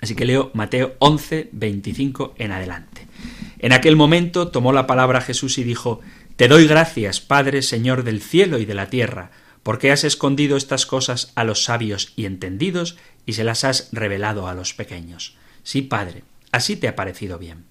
Así 0.00 0.16
que 0.16 0.24
leo 0.24 0.50
Mateo 0.52 0.94
11, 0.98 1.50
25 1.52 2.34
en 2.36 2.52
adelante. 2.52 3.06
En 3.60 3.72
aquel 3.72 3.94
momento 3.94 4.48
tomó 4.48 4.72
la 4.72 4.88
palabra 4.88 5.20
Jesús 5.20 5.58
y 5.58 5.64
dijo, 5.64 6.00
Te 6.36 6.48
doy 6.48 6.66
gracias, 6.66 7.20
Padre, 7.20 7.62
Señor 7.62 8.04
del 8.04 8.22
cielo 8.22 8.58
y 8.58 8.64
de 8.64 8.74
la 8.74 8.88
tierra, 8.88 9.30
porque 9.62 9.92
has 9.92 10.04
escondido 10.04 10.56
estas 10.56 10.86
cosas 10.86 11.32
a 11.34 11.44
los 11.44 11.64
sabios 11.64 12.12
y 12.16 12.24
entendidos 12.24 12.96
y 13.26 13.34
se 13.34 13.44
las 13.44 13.64
has 13.64 13.88
revelado 13.92 14.48
a 14.48 14.54
los 14.54 14.74
pequeños. 14.74 15.36
Sí, 15.62 15.82
Padre, 15.82 16.24
así 16.50 16.76
te 16.76 16.88
ha 16.88 16.96
parecido 16.96 17.38
bien. 17.38 17.64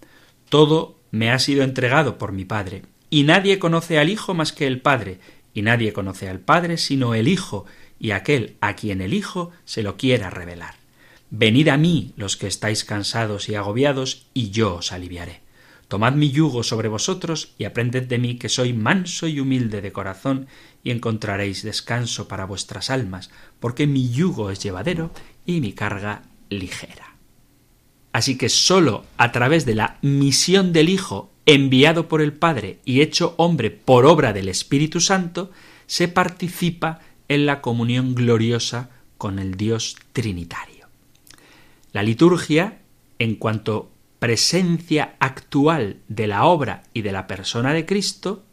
Todo 0.50 1.00
me 1.12 1.32
ha 1.32 1.39
sido 1.39 1.63
entregado 1.63 2.18
por 2.18 2.32
mi 2.32 2.46
Padre, 2.46 2.84
y 3.10 3.24
nadie 3.24 3.60
conoce 3.60 4.00
al 4.00 4.10
Hijo 4.10 4.34
más 4.34 4.53
que 4.53 4.68
el 4.68 4.80
Padre, 4.80 5.20
y 5.53 5.63
nadie 5.63 5.91
conoce 5.91 6.30
al 6.30 6.39
Padre 6.39 6.77
sino 6.77 7.13
el 7.13 7.27
Hijo, 7.27 7.65
y 8.00 8.12
aquel 8.12 8.56
a 8.62 8.75
quien 8.75 9.01
el 9.01 9.13
Hijo 9.13 9.51
se 9.65 9.84
lo 9.84 9.98
quiera 9.98 10.30
revelar. 10.30 10.75
Venid 11.30 11.68
a 11.70 11.77
mí 11.77 12.13
los 12.15 12.38
que 12.38 12.48
estáis 12.48 12.84
cansados 12.84 13.50
y 13.50 13.56
agobiados, 13.56 14.27
y 14.34 14.51
yo 14.51 14.75
os 14.75 14.91
aliviaré. 14.91 15.41
Tomad 15.91 16.13
mi 16.13 16.31
yugo 16.31 16.63
sobre 16.63 16.88
vosotros 16.88 17.51
y 17.57 17.65
aprended 17.65 18.03
de 18.03 18.17
mí 18.17 18.36
que 18.36 18.48
soy 18.48 18.71
manso 18.71 19.27
y 19.27 19.41
humilde 19.41 19.81
de 19.81 19.91
corazón, 19.91 20.48
y 20.86 20.91
encontraréis 20.91 21.63
descanso 21.63 22.29
para 22.29 22.45
vuestras 22.45 22.89
almas, 22.89 23.29
porque 23.60 23.88
mi 23.88 24.10
yugo 24.10 24.51
es 24.51 24.63
llevadero 24.63 25.12
y 25.45 25.60
mi 25.60 25.74
carga 25.74 26.21
ligera. 26.50 27.17
Así 28.13 28.38
que 28.38 28.48
sólo 28.48 29.03
a 29.17 29.33
través 29.33 29.65
de 29.65 29.75
la 29.75 29.98
misión 30.01 30.71
del 30.71 30.88
Hijo, 30.88 31.29
enviado 31.45 32.07
por 32.07 32.21
el 32.21 32.31
Padre 32.31 32.79
y 32.86 33.01
hecho 33.01 33.33
hombre 33.36 33.69
por 33.69 34.05
obra 34.05 34.31
del 34.31 34.48
Espíritu 34.48 35.01
Santo, 35.01 35.51
se 35.88 36.07
participa 36.07 37.01
en 37.27 37.45
la 37.45 37.60
comunión 37.60 38.15
gloriosa 38.15 38.91
con 39.17 39.39
el 39.39 39.55
Dios 39.55 39.98
Trinitario. 40.13 40.88
La 41.91 42.01
liturgia, 42.01 42.79
en 43.19 43.36
cuanto 43.36 43.90
presencia 44.21 45.15
actual 45.17 45.97
de 46.07 46.27
la 46.27 46.45
obra 46.45 46.83
y 46.93 47.01
de 47.01 47.11
la 47.11 47.25
persona 47.25 47.73
de 47.73 47.87
Cristo, 47.87 48.43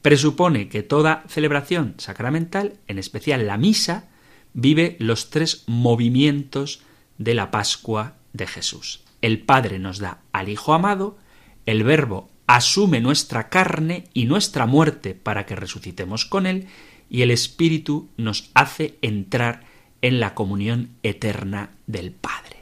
presupone 0.00 0.70
que 0.70 0.82
toda 0.82 1.24
celebración 1.28 1.92
sacramental, 1.98 2.78
en 2.88 2.98
especial 2.98 3.46
la 3.46 3.58
misa, 3.58 4.08
vive 4.54 4.96
los 4.98 5.28
tres 5.28 5.64
movimientos 5.66 6.80
de 7.18 7.34
la 7.34 7.50
Pascua 7.50 8.14
de 8.32 8.46
Jesús. 8.46 9.04
El 9.20 9.40
Padre 9.42 9.78
nos 9.78 9.98
da 9.98 10.22
al 10.32 10.48
Hijo 10.48 10.72
amado, 10.72 11.18
el 11.66 11.84
Verbo 11.84 12.30
asume 12.46 13.02
nuestra 13.02 13.50
carne 13.50 14.04
y 14.14 14.24
nuestra 14.24 14.64
muerte 14.64 15.12
para 15.12 15.44
que 15.44 15.54
resucitemos 15.54 16.24
con 16.24 16.46
Él, 16.46 16.66
y 17.10 17.20
el 17.20 17.30
Espíritu 17.30 18.08
nos 18.16 18.50
hace 18.54 18.96
entrar 19.02 19.64
en 20.00 20.18
la 20.18 20.34
comunión 20.34 20.88
eterna 21.02 21.72
del 21.86 22.10
Padre. 22.12 22.57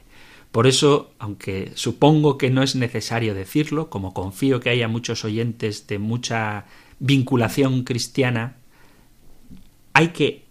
Por 0.51 0.67
eso, 0.67 1.13
aunque 1.19 1.71
supongo 1.75 2.37
que 2.37 2.49
no 2.49 2.63
es 2.63 2.75
necesario 2.75 3.33
decirlo, 3.33 3.89
como 3.89 4.13
confío 4.13 4.59
que 4.59 4.69
haya 4.69 4.87
muchos 4.87 5.23
oyentes 5.25 5.87
de 5.87 5.99
mucha 5.99 6.65
vinculación 6.99 7.83
cristiana, 7.83 8.57
hay 9.93 10.09
que 10.09 10.45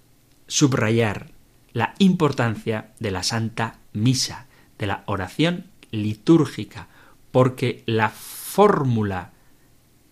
subrayar 0.47 1.31
la 1.73 1.95
importancia 1.99 2.93
de 3.00 3.11
la 3.11 3.23
Santa 3.23 3.81
Misa, 3.93 4.47
de 4.79 4.87
la 4.87 5.03
oración 5.07 5.67
litúrgica, 5.91 6.88
porque 7.33 7.83
la 7.87 8.11
fórmula 8.11 9.33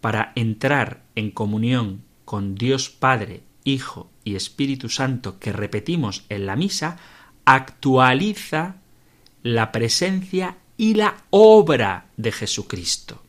para 0.00 0.32
entrar 0.34 1.04
en 1.14 1.30
comunión 1.30 2.02
con 2.24 2.54
Dios 2.56 2.90
Padre, 2.90 3.42
Hijo 3.64 4.10
y 4.22 4.36
Espíritu 4.36 4.88
Santo 4.88 5.38
que 5.38 5.52
repetimos 5.52 6.24
en 6.28 6.44
la 6.44 6.56
misa 6.56 6.98
actualiza 7.46 8.76
la 9.44 9.70
presencia 9.72 10.56
y 10.76 10.94
la 10.94 11.18
obra 11.30 12.06
de 12.16 12.32
Jesucristo. 12.32 13.22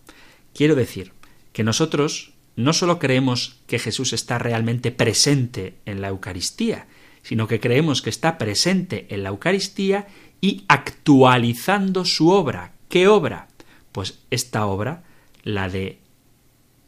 Quiero 0.53 0.73
decir 0.73 1.11
que 1.51 1.63
nosotros 1.63 2.33
no 2.55 2.71
solo 2.71 2.99
creemos 2.99 3.57
que 3.67 3.79
Jesús 3.79 4.13
está 4.13 4.39
realmente 4.39 4.91
presente 4.91 5.75
en 5.85 6.01
la 6.01 6.07
Eucaristía, 6.07 6.87
sino 7.21 7.47
que 7.47 7.59
creemos 7.59 8.01
que 8.01 8.09
está 8.09 8.37
presente 8.37 9.07
en 9.09 9.23
la 9.23 9.29
Eucaristía 9.29 10.07
y 10.39 10.63
actualizando 10.69 12.05
su 12.05 12.29
obra. 12.29 12.73
¿Qué 12.87 13.09
obra? 13.09 13.49
Pues 13.91 14.19
esta 14.31 14.65
obra, 14.67 15.03
la 15.43 15.67
de 15.67 15.99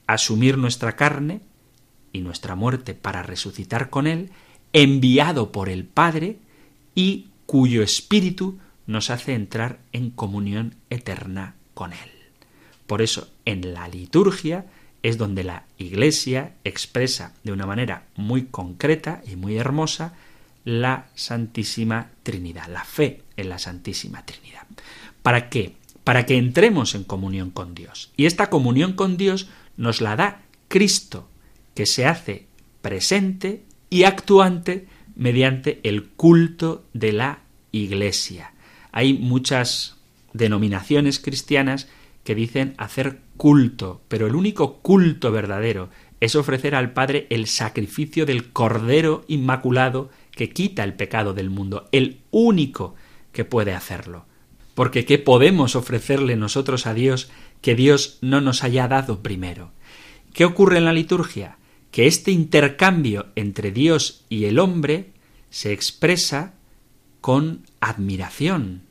asumir 0.07 0.57
nuestra 0.57 0.95
carne 0.95 1.41
y 2.13 2.21
nuestra 2.21 2.55
muerte 2.55 2.93
para 2.93 3.23
resucitar 3.23 3.89
con 3.89 4.07
Él, 4.07 4.31
enviado 4.71 5.51
por 5.51 5.67
el 5.67 5.83
Padre 5.83 6.37
y 6.95 7.27
cuyo 7.45 7.83
espíritu 7.83 8.57
nos 8.87 9.09
hace 9.09 9.33
entrar 9.33 9.79
en 9.91 10.09
comunión 10.09 10.75
eterna 10.89 11.55
con 11.73 11.93
Él. 11.93 12.09
Por 12.87 13.01
eso, 13.01 13.29
en 13.45 13.73
la 13.73 13.87
liturgia 13.87 14.65
es 15.03 15.17
donde 15.17 15.43
la 15.43 15.63
Iglesia 15.77 16.53
expresa 16.63 17.33
de 17.43 17.51
una 17.51 17.65
manera 17.65 18.05
muy 18.15 18.45
concreta 18.45 19.21
y 19.27 19.35
muy 19.35 19.57
hermosa 19.57 20.13
la 20.63 21.07
Santísima 21.15 22.09
Trinidad, 22.23 22.67
la 22.67 22.83
fe 22.83 23.21
en 23.37 23.49
la 23.49 23.59
Santísima 23.59 24.25
Trinidad. 24.25 24.65
¿Para 25.21 25.49
qué? 25.49 25.75
Para 26.03 26.25
que 26.25 26.37
entremos 26.37 26.95
en 26.95 27.03
comunión 27.03 27.51
con 27.51 27.75
Dios. 27.75 28.11
Y 28.17 28.25
esta 28.25 28.49
comunión 28.49 28.93
con 28.93 29.17
Dios 29.17 29.49
nos 29.75 30.01
la 30.01 30.15
da 30.15 30.41
Cristo, 30.67 31.29
que 31.73 31.85
se 31.85 32.05
hace 32.05 32.47
presente 32.81 33.63
y 33.89 34.03
actuante 34.03 34.87
mediante 35.15 35.79
el 35.83 36.05
culto 36.05 36.85
de 36.93 37.13
la 37.13 37.39
Iglesia. 37.71 38.53
Hay 38.97 39.13
muchas 39.13 39.95
denominaciones 40.33 41.19
cristianas 41.19 41.87
que 42.23 42.33
dicen 42.33 42.73
hacer 42.79 43.19
culto, 43.37 44.01
pero 44.07 44.25
el 44.25 44.33
único 44.33 44.79
culto 44.79 45.31
verdadero 45.31 45.91
es 46.19 46.35
ofrecer 46.35 46.73
al 46.73 46.93
Padre 46.93 47.27
el 47.29 47.45
sacrificio 47.45 48.25
del 48.25 48.51
Cordero 48.51 49.23
Inmaculado 49.27 50.09
que 50.31 50.49
quita 50.49 50.83
el 50.83 50.95
pecado 50.95 51.35
del 51.35 51.51
mundo, 51.51 51.87
el 51.91 52.21
único 52.31 52.95
que 53.33 53.45
puede 53.45 53.75
hacerlo. 53.75 54.25
Porque 54.73 55.05
¿qué 55.05 55.19
podemos 55.19 55.75
ofrecerle 55.75 56.35
nosotros 56.35 56.87
a 56.87 56.95
Dios 56.95 57.29
que 57.61 57.75
Dios 57.75 58.17
no 58.21 58.41
nos 58.41 58.63
haya 58.63 58.87
dado 58.87 59.21
primero? 59.21 59.73
¿Qué 60.33 60.43
ocurre 60.43 60.79
en 60.79 60.85
la 60.85 60.93
liturgia? 60.93 61.59
Que 61.91 62.07
este 62.07 62.31
intercambio 62.31 63.27
entre 63.35 63.71
Dios 63.71 64.25
y 64.27 64.45
el 64.45 64.57
hombre 64.57 65.11
se 65.51 65.71
expresa 65.71 66.55
con 67.21 67.61
admiración. 67.79 68.86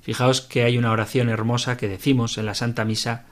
Fijaos 0.00 0.40
que 0.40 0.64
hay 0.64 0.78
una 0.78 0.92
oración 0.92 1.28
hermosa 1.28 1.76
que 1.76 1.88
decimos 1.88 2.38
en 2.38 2.46
la 2.46 2.54
Santa 2.54 2.84
Misa 2.84 3.26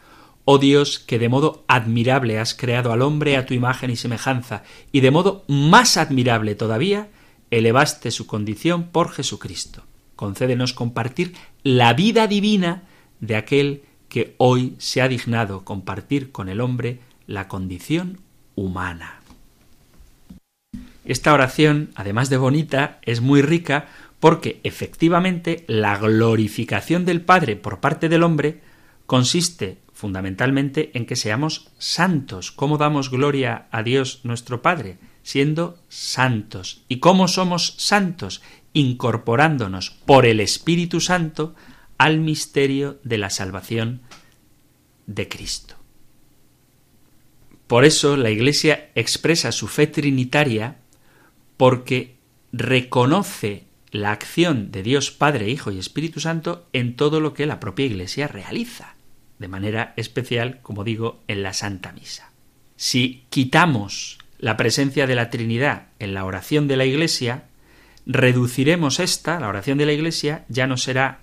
Oh 0.50 0.56
Dios, 0.56 0.98
que 0.98 1.18
de 1.18 1.28
modo 1.28 1.62
admirable 1.68 2.38
has 2.38 2.54
creado 2.54 2.90
al 2.90 3.02
hombre 3.02 3.36
a 3.36 3.44
tu 3.44 3.52
imagen 3.52 3.90
y 3.90 3.96
semejanza, 3.96 4.62
y 4.92 5.00
de 5.00 5.10
modo 5.10 5.44
más 5.46 5.98
admirable 5.98 6.54
todavía, 6.54 7.08
elevaste 7.50 8.10
su 8.10 8.26
condición 8.26 8.84
por 8.84 9.10
Jesucristo. 9.10 9.84
Concédenos 10.16 10.72
compartir 10.72 11.34
la 11.62 11.92
vida 11.92 12.26
divina 12.26 12.84
de 13.20 13.36
aquel 13.36 13.82
que 14.08 14.36
hoy 14.38 14.74
se 14.78 15.02
ha 15.02 15.08
dignado 15.08 15.66
compartir 15.66 16.32
con 16.32 16.48
el 16.48 16.62
hombre 16.62 17.00
la 17.26 17.46
condición 17.46 18.20
humana. 18.54 19.20
Esta 21.04 21.32
oración, 21.32 21.90
además 21.94 22.30
de 22.30 22.38
bonita, 22.38 23.00
es 23.02 23.20
muy 23.20 23.42
rica 23.42 23.88
porque 24.20 24.60
efectivamente 24.64 25.64
la 25.68 25.96
glorificación 25.96 27.04
del 27.04 27.20
Padre 27.20 27.56
por 27.56 27.80
parte 27.80 28.08
del 28.08 28.22
hombre 28.22 28.60
consiste 29.06 29.78
fundamentalmente 29.92 30.90
en 30.94 31.06
que 31.06 31.16
seamos 31.16 31.70
santos. 31.78 32.52
¿Cómo 32.52 32.78
damos 32.78 33.10
gloria 33.10 33.66
a 33.70 33.82
Dios 33.82 34.20
nuestro 34.22 34.62
Padre? 34.62 34.98
Siendo 35.22 35.78
santos. 35.88 36.84
¿Y 36.88 36.98
cómo 36.98 37.28
somos 37.28 37.74
santos? 37.78 38.42
Incorporándonos 38.72 39.90
por 39.90 40.26
el 40.26 40.40
Espíritu 40.40 41.00
Santo 41.00 41.54
al 41.96 42.20
misterio 42.20 43.00
de 43.02 43.18
la 43.18 43.30
salvación 43.30 44.02
de 45.06 45.28
Cristo. 45.28 45.74
Por 47.66 47.84
eso 47.84 48.16
la 48.16 48.30
Iglesia 48.30 48.90
expresa 48.94 49.52
su 49.52 49.68
fe 49.68 49.86
trinitaria 49.86 50.78
porque 51.56 52.16
reconoce 52.52 53.67
la 53.90 54.12
acción 54.12 54.70
de 54.70 54.82
Dios 54.82 55.10
Padre, 55.10 55.48
Hijo 55.48 55.70
y 55.70 55.78
Espíritu 55.78 56.20
Santo 56.20 56.66
en 56.72 56.96
todo 56.96 57.20
lo 57.20 57.34
que 57.34 57.46
la 57.46 57.60
propia 57.60 57.86
Iglesia 57.86 58.28
realiza, 58.28 58.94
de 59.38 59.48
manera 59.48 59.94
especial, 59.96 60.60
como 60.62 60.84
digo, 60.84 61.22
en 61.28 61.42
la 61.42 61.52
Santa 61.52 61.92
Misa. 61.92 62.32
Si 62.76 63.24
quitamos 63.30 64.18
la 64.38 64.56
presencia 64.56 65.06
de 65.06 65.14
la 65.14 65.30
Trinidad 65.30 65.88
en 65.98 66.14
la 66.14 66.24
oración 66.24 66.68
de 66.68 66.76
la 66.76 66.84
Iglesia, 66.84 67.44
reduciremos 68.06 69.00
esta, 69.00 69.40
la 69.40 69.48
oración 69.48 69.78
de 69.78 69.86
la 69.86 69.92
Iglesia, 69.92 70.44
ya 70.48 70.66
no 70.66 70.76
será 70.76 71.20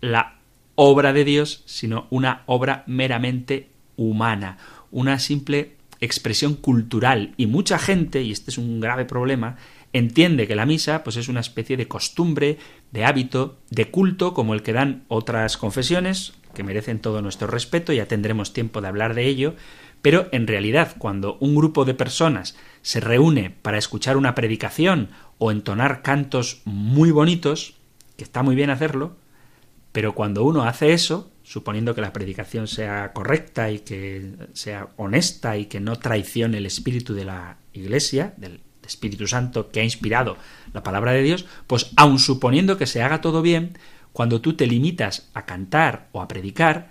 la 0.00 0.38
obra 0.74 1.12
de 1.12 1.24
Dios, 1.24 1.62
sino 1.66 2.06
una 2.10 2.42
obra 2.46 2.84
meramente 2.86 3.70
humana, 3.96 4.58
una 4.90 5.18
simple 5.18 5.76
expresión 6.00 6.54
cultural. 6.54 7.34
Y 7.36 7.46
mucha 7.46 7.78
gente, 7.78 8.22
y 8.22 8.32
este 8.32 8.50
es 8.50 8.58
un 8.58 8.80
grave 8.80 9.04
problema, 9.04 9.56
entiende 9.92 10.46
que 10.46 10.56
la 10.56 10.66
misa 10.66 11.04
pues 11.04 11.16
es 11.16 11.28
una 11.28 11.40
especie 11.40 11.76
de 11.76 11.88
costumbre, 11.88 12.58
de 12.92 13.04
hábito, 13.04 13.58
de 13.70 13.90
culto 13.90 14.34
como 14.34 14.54
el 14.54 14.62
que 14.62 14.72
dan 14.72 15.04
otras 15.08 15.56
confesiones 15.56 16.34
que 16.54 16.64
merecen 16.64 17.00
todo 17.00 17.22
nuestro 17.22 17.46
respeto, 17.46 17.92
ya 17.92 18.06
tendremos 18.06 18.52
tiempo 18.52 18.80
de 18.80 18.88
hablar 18.88 19.14
de 19.14 19.26
ello, 19.26 19.54
pero 20.02 20.28
en 20.32 20.46
realidad 20.46 20.94
cuando 20.98 21.36
un 21.40 21.54
grupo 21.54 21.84
de 21.84 21.94
personas 21.94 22.56
se 22.82 23.00
reúne 23.00 23.50
para 23.50 23.78
escuchar 23.78 24.16
una 24.16 24.34
predicación 24.34 25.10
o 25.38 25.50
entonar 25.50 26.02
cantos 26.02 26.62
muy 26.64 27.10
bonitos, 27.10 27.74
que 28.16 28.24
está 28.24 28.42
muy 28.42 28.56
bien 28.56 28.70
hacerlo, 28.70 29.16
pero 29.92 30.14
cuando 30.14 30.44
uno 30.44 30.64
hace 30.64 30.92
eso, 30.92 31.30
suponiendo 31.42 31.94
que 31.94 32.00
la 32.00 32.12
predicación 32.12 32.66
sea 32.66 33.12
correcta 33.12 33.70
y 33.70 33.80
que 33.80 34.34
sea 34.52 34.88
honesta 34.96 35.56
y 35.56 35.66
que 35.66 35.80
no 35.80 35.96
traicione 35.96 36.58
el 36.58 36.66
espíritu 36.66 37.14
de 37.14 37.24
la 37.24 37.58
Iglesia, 37.72 38.34
del 38.36 38.60
Espíritu 38.86 39.26
Santo 39.26 39.70
que 39.70 39.80
ha 39.80 39.84
inspirado 39.84 40.36
la 40.72 40.82
palabra 40.82 41.12
de 41.12 41.22
Dios, 41.22 41.44
pues 41.66 41.90
aun 41.96 42.18
suponiendo 42.18 42.78
que 42.78 42.86
se 42.86 43.02
haga 43.02 43.20
todo 43.20 43.42
bien, 43.42 43.78
cuando 44.12 44.40
tú 44.40 44.54
te 44.54 44.66
limitas 44.66 45.28
a 45.34 45.44
cantar 45.44 46.08
o 46.12 46.22
a 46.22 46.28
predicar, 46.28 46.90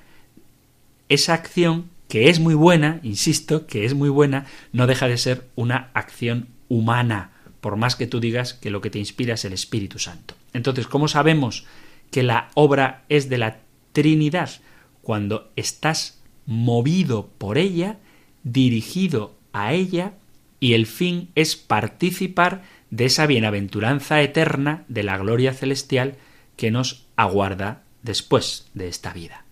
esa 1.09 1.33
acción, 1.33 1.89
que 2.07 2.29
es 2.29 2.39
muy 2.39 2.53
buena, 2.53 2.99
insisto, 3.03 3.65
que 3.67 3.85
es 3.85 3.93
muy 3.93 4.09
buena, 4.09 4.45
no 4.71 4.87
deja 4.87 5.07
de 5.07 5.17
ser 5.17 5.47
una 5.55 5.89
acción 5.93 6.49
humana, 6.69 7.31
por 7.61 7.77
más 7.77 7.95
que 7.95 8.07
tú 8.07 8.19
digas 8.19 8.53
que 8.53 8.69
lo 8.69 8.81
que 8.81 8.89
te 8.89 8.99
inspira 8.99 9.33
es 9.33 9.45
el 9.45 9.53
Espíritu 9.53 9.97
Santo. 9.97 10.35
Entonces, 10.53 10.87
¿cómo 10.87 11.07
sabemos 11.07 11.65
que 12.11 12.21
la 12.21 12.49
obra 12.53 13.05
es 13.09 13.27
de 13.27 13.39
la 13.39 13.57
Trinidad? 13.91 14.49
Cuando 15.01 15.51
estás 15.55 16.19
movido 16.45 17.29
por 17.37 17.57
ella, 17.57 17.97
dirigido 18.43 19.35
a 19.51 19.73
ella, 19.73 20.13
y 20.59 20.73
el 20.73 20.85
fin 20.85 21.31
es 21.35 21.55
participar 21.55 22.63
de 22.89 23.05
esa 23.05 23.25
bienaventuranza 23.27 24.21
eterna 24.21 24.85
de 24.87 25.03
la 25.03 25.17
gloria 25.17 25.53
celestial 25.53 26.15
que 26.55 26.71
nos 26.71 27.05
aguarda 27.15 27.83
después 28.03 28.67
de 28.73 28.87
esta 28.87 29.13
vida. 29.13 29.45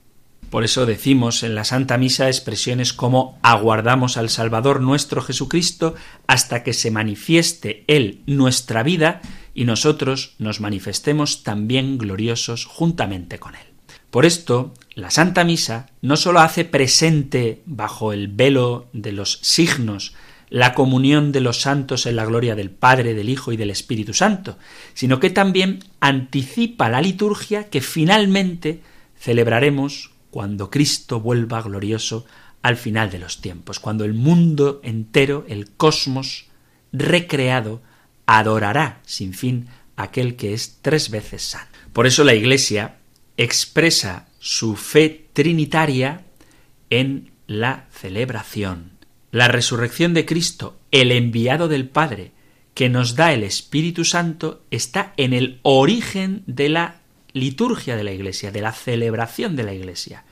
Por 0.49 0.63
eso 0.63 0.85
decimos 0.85 1.41
en 1.41 1.55
la 1.55 1.63
Santa 1.63 1.97
Misa 1.97 2.27
expresiones 2.27 2.93
como 2.93 3.39
aguardamos 3.41 4.17
al 4.17 4.29
Salvador 4.29 4.81
nuestro 4.81 5.21
Jesucristo 5.23 5.95
hasta 6.27 6.61
que 6.61 6.73
se 6.73 6.91
manifieste 6.91 7.83
Él 7.87 8.21
nuestra 8.27 8.83
vida 8.83 9.21
y 9.55 9.65
nosotros 9.65 10.35
nos 10.37 10.59
manifestemos 10.59 11.41
también 11.41 11.97
gloriosos 11.97 12.65
juntamente 12.65 13.39
con 13.39 13.55
Él. 13.55 13.65
Por 14.11 14.27
esto, 14.27 14.75
la 14.93 15.09
Santa 15.09 15.43
Misa 15.43 15.87
no 16.03 16.17
sólo 16.17 16.39
hace 16.39 16.65
presente 16.65 17.63
bajo 17.65 18.13
el 18.13 18.27
velo 18.27 18.89
de 18.93 19.11
los 19.11 19.39
signos 19.41 20.13
la 20.49 20.73
comunión 20.73 21.31
de 21.31 21.41
los 21.41 21.61
santos 21.61 22.05
en 22.05 22.15
la 22.15 22.25
gloria 22.25 22.55
del 22.55 22.69
Padre, 22.69 23.13
del 23.13 23.29
Hijo 23.29 23.51
y 23.51 23.57
del 23.57 23.69
Espíritu 23.69 24.13
Santo, 24.13 24.57
sino 24.93 25.19
que 25.19 25.29
también 25.29 25.79
anticipa 25.99 26.89
la 26.89 27.01
liturgia 27.01 27.69
que 27.69 27.81
finalmente 27.81 28.81
celebraremos 29.19 30.11
cuando 30.29 30.69
Cristo 30.69 31.19
vuelva 31.19 31.61
glorioso 31.61 32.25
al 32.61 32.77
final 32.77 33.11
de 33.11 33.19
los 33.19 33.41
tiempos, 33.41 33.79
cuando 33.79 34.05
el 34.05 34.13
mundo 34.13 34.79
entero, 34.83 35.45
el 35.47 35.69
cosmos 35.71 36.45
recreado, 36.91 37.81
adorará 38.25 39.01
sin 39.05 39.33
fin 39.33 39.67
aquel 39.95 40.35
que 40.35 40.53
es 40.53 40.79
tres 40.81 41.09
veces 41.09 41.43
santo. 41.43 41.77
Por 41.91 42.07
eso 42.07 42.23
la 42.23 42.33
Iglesia 42.33 42.97
expresa 43.37 44.27
su 44.39 44.75
fe 44.75 45.27
trinitaria 45.33 46.23
en 46.89 47.31
la 47.47 47.85
celebración 47.91 48.92
la 49.33 49.47
resurrección 49.47 50.13
de 50.13 50.27
Cristo, 50.27 50.77
el 50.91 51.11
enviado 51.11 51.67
del 51.67 51.89
Padre, 51.89 52.33
que 52.75 52.87
nos 52.87 53.15
da 53.15 53.33
el 53.33 53.41
Espíritu 53.41 54.05
Santo, 54.05 54.61
está 54.69 55.15
en 55.17 55.33
el 55.33 55.59
origen 55.63 56.43
de 56.45 56.69
la 56.69 57.01
liturgia 57.33 57.95
de 57.97 58.03
la 58.03 58.11
Iglesia, 58.11 58.51
de 58.51 58.61
la 58.61 58.71
celebración 58.71 59.55
de 59.55 59.63
la 59.63 59.73
Iglesia. 59.73 60.23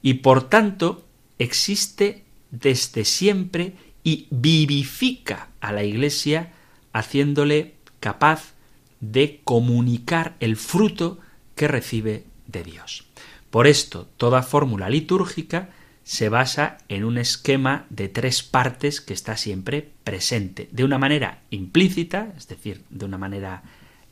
Y 0.00 0.14
por 0.14 0.48
tanto 0.48 1.04
existe 1.40 2.22
desde 2.52 3.04
siempre 3.04 3.72
y 4.04 4.28
vivifica 4.30 5.48
a 5.60 5.72
la 5.72 5.82
Iglesia 5.82 6.52
haciéndole 6.92 7.74
capaz 7.98 8.54
de 9.00 9.40
comunicar 9.42 10.36
el 10.38 10.56
fruto 10.56 11.18
que 11.56 11.66
recibe 11.66 12.22
de 12.46 12.62
Dios. 12.62 13.06
Por 13.50 13.66
esto, 13.66 14.08
toda 14.16 14.44
fórmula 14.44 14.88
litúrgica 14.88 15.70
se 16.06 16.28
basa 16.28 16.78
en 16.88 17.02
un 17.02 17.18
esquema 17.18 17.84
de 17.90 18.08
tres 18.08 18.44
partes 18.44 19.00
que 19.00 19.12
está 19.12 19.36
siempre 19.36 19.90
presente, 20.04 20.68
de 20.70 20.84
una 20.84 20.98
manera 20.98 21.40
implícita, 21.50 22.32
es 22.36 22.46
decir, 22.46 22.84
de 22.90 23.06
una 23.06 23.18
manera 23.18 23.64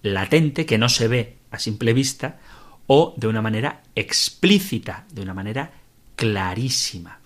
latente, 0.02 0.66
que 0.66 0.76
no 0.76 0.88
se 0.88 1.06
ve 1.06 1.36
a 1.52 1.60
simple 1.60 1.92
vista, 1.92 2.40
o 2.88 3.14
de 3.16 3.28
una 3.28 3.42
manera 3.42 3.84
explícita, 3.94 5.06
de 5.12 5.22
una 5.22 5.34
manera 5.34 5.70
clarísima. 6.16 7.20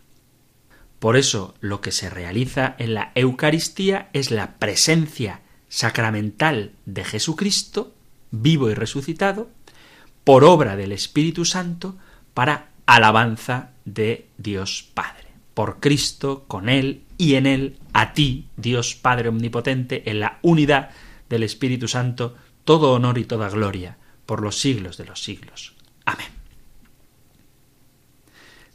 Por 0.98 1.16
eso 1.16 1.54
lo 1.60 1.80
que 1.80 1.90
se 1.90 2.10
realiza 2.10 2.76
en 2.78 2.92
la 2.92 3.12
Eucaristía 3.14 4.10
es 4.12 4.30
la 4.30 4.58
presencia 4.58 5.40
sacramental 5.70 6.72
de 6.84 7.04
Jesucristo, 7.04 7.94
vivo 8.30 8.68
y 8.68 8.74
resucitado, 8.74 9.48
por 10.24 10.44
obra 10.44 10.76
del 10.76 10.92
Espíritu 10.92 11.46
Santo, 11.46 11.96
para 12.34 12.68
alabanza 12.84 13.70
de 13.94 14.28
Dios 14.36 14.88
Padre. 14.94 15.28
Por 15.54 15.80
Cristo, 15.80 16.44
con 16.46 16.68
Él 16.68 17.02
y 17.16 17.34
en 17.34 17.46
Él, 17.46 17.78
a 17.92 18.12
ti, 18.12 18.48
Dios 18.56 18.94
Padre 18.94 19.28
Omnipotente, 19.28 20.08
en 20.10 20.20
la 20.20 20.38
unidad 20.42 20.90
del 21.28 21.42
Espíritu 21.42 21.88
Santo, 21.88 22.36
todo 22.64 22.92
honor 22.92 23.18
y 23.18 23.24
toda 23.24 23.48
gloria, 23.48 23.98
por 24.26 24.42
los 24.42 24.58
siglos 24.58 24.96
de 24.98 25.06
los 25.06 25.22
siglos. 25.22 25.74
Amén. 26.04 26.28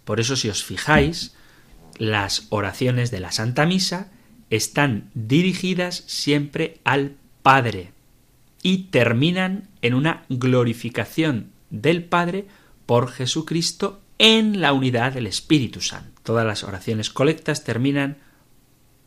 Por 0.03 0.19
eso, 0.19 0.35
si 0.35 0.49
os 0.49 0.63
fijáis, 0.63 1.35
las 1.97 2.47
oraciones 2.49 3.11
de 3.11 3.19
la 3.19 3.31
Santa 3.31 3.65
Misa 3.65 4.11
están 4.49 5.09
dirigidas 5.13 6.03
siempre 6.07 6.79
al 6.83 7.15
Padre 7.41 7.91
y 8.61 8.85
terminan 8.85 9.69
en 9.81 9.93
una 9.93 10.25
glorificación 10.29 11.51
del 11.69 12.03
Padre 12.03 12.45
por 12.85 13.11
Jesucristo 13.11 14.02
en 14.17 14.61
la 14.61 14.73
unidad 14.73 15.13
del 15.13 15.27
Espíritu 15.27 15.81
Santo. 15.81 16.21
Todas 16.23 16.45
las 16.45 16.63
oraciones 16.63 17.09
colectas 17.09 17.63
terminan 17.63 18.17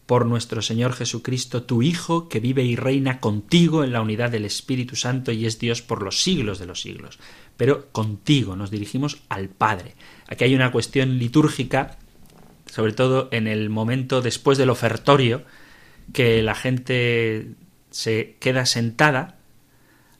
por 0.07 0.25
nuestro 0.25 0.62
Señor 0.62 0.92
Jesucristo, 0.92 1.64
tu 1.64 1.83
Hijo, 1.83 2.29
que 2.29 2.38
vive 2.38 2.62
y 2.62 2.77
reina 2.77 3.19
contigo 3.19 3.83
en 3.83 3.92
la 3.92 4.01
unidad 4.01 4.31
del 4.31 4.45
Espíritu 4.45 4.95
Santo 4.95 5.33
y 5.33 5.47
es 5.47 5.59
Dios 5.59 5.83
por 5.83 6.03
los 6.03 6.23
siglos 6.23 6.59
de 6.59 6.66
los 6.66 6.81
siglos. 6.81 7.19
Pero 7.57 7.88
contigo 7.90 8.55
nos 8.55 8.71
dirigimos 8.71 9.19
al 9.29 9.49
Padre. 9.49 9.97
Aquí 10.29 10.45
hay 10.45 10.55
una 10.55 10.71
cuestión 10.71 11.19
litúrgica, 11.19 11.99
sobre 12.66 12.92
todo 12.92 13.29
en 13.33 13.49
el 13.49 13.69
momento 13.69 14.23
después 14.23 14.59
del 14.59 14.71
ofertorio, 14.71 15.45
que 16.12 16.40
la 16.42 16.55
gente 16.55 17.49
se 17.90 18.37
queda 18.38 18.64
sentada 18.64 19.38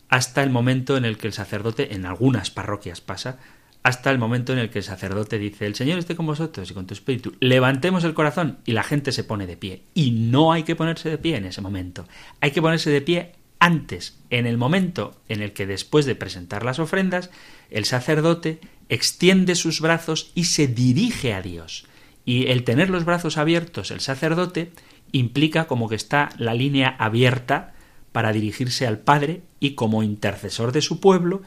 hasta 0.09 0.43
el 0.43 0.51
momento 0.51 0.97
en 0.97 1.05
el 1.05 1.17
que 1.17 1.29
el 1.29 1.33
sacerdote, 1.33 1.95
en 1.95 2.07
algunas 2.07 2.51
parroquias 2.51 3.01
pasa, 3.01 3.39
hasta 3.87 4.11
el 4.11 4.19
momento 4.19 4.53
en 4.53 4.59
el 4.59 4.69
que 4.69 4.81
el 4.81 4.85
sacerdote 4.85 5.39
dice, 5.39 5.65
el 5.65 5.77
Señor 5.77 6.01
esté 6.01 6.17
con 6.17 6.27
vosotros 6.27 6.69
y 6.69 6.75
con 6.75 6.89
tu 6.89 6.95
espíritu. 6.95 7.35
Levantemos 7.39 8.03
el 8.03 8.15
corazón 8.15 8.59
y 8.65 8.73
la 8.73 8.83
gente 8.83 9.13
se 9.13 9.23
pone 9.23 9.47
de 9.47 9.57
pie. 9.57 9.85
Y 9.95 10.11
no 10.11 10.51
hay 10.51 10.65
que 10.65 10.75
ponerse 10.75 11.09
de 11.09 11.19
pie 11.19 11.37
en 11.37 11.45
ese 11.45 11.61
momento. 11.61 12.05
Hay 12.41 12.51
que 12.51 12.61
ponerse 12.61 12.91
de 12.91 13.01
pie 13.01 13.35
antes, 13.61 14.19
en 14.31 14.49
el 14.49 14.59
momento 14.59 15.15
en 15.29 15.41
el 15.41 15.53
que 15.53 15.69
después 15.69 16.05
de 16.05 16.17
presentar 16.17 16.65
las 16.65 16.81
ofrendas, 16.81 17.31
el 17.71 17.85
sacerdote 17.85 18.59
extiende 18.89 19.55
sus 19.55 19.81
brazos 19.81 20.33
y 20.35 20.47
se 20.47 20.67
dirige 20.67 21.33
a 21.33 21.41
Dios. 21.41 21.87
Y 22.25 22.49
el 22.49 22.65
tener 22.65 22.91
los 22.91 23.05
brazos 23.05 23.39
abiertos 23.39 23.93
el 23.93 24.01
sacerdote 24.01 24.73
implica 25.13 25.69
como 25.69 25.89
que 25.89 25.95
está 25.95 26.31
la 26.39 26.55
línea 26.55 26.97
abierta 26.99 27.73
para 28.11 28.33
dirigirse 28.33 28.85
al 28.85 28.99
Padre 28.99 29.43
y 29.61 29.77
como 29.77 30.03
intercesor 30.03 30.73
de 30.73 30.83
su 30.83 30.99
pueblo, 30.99 31.43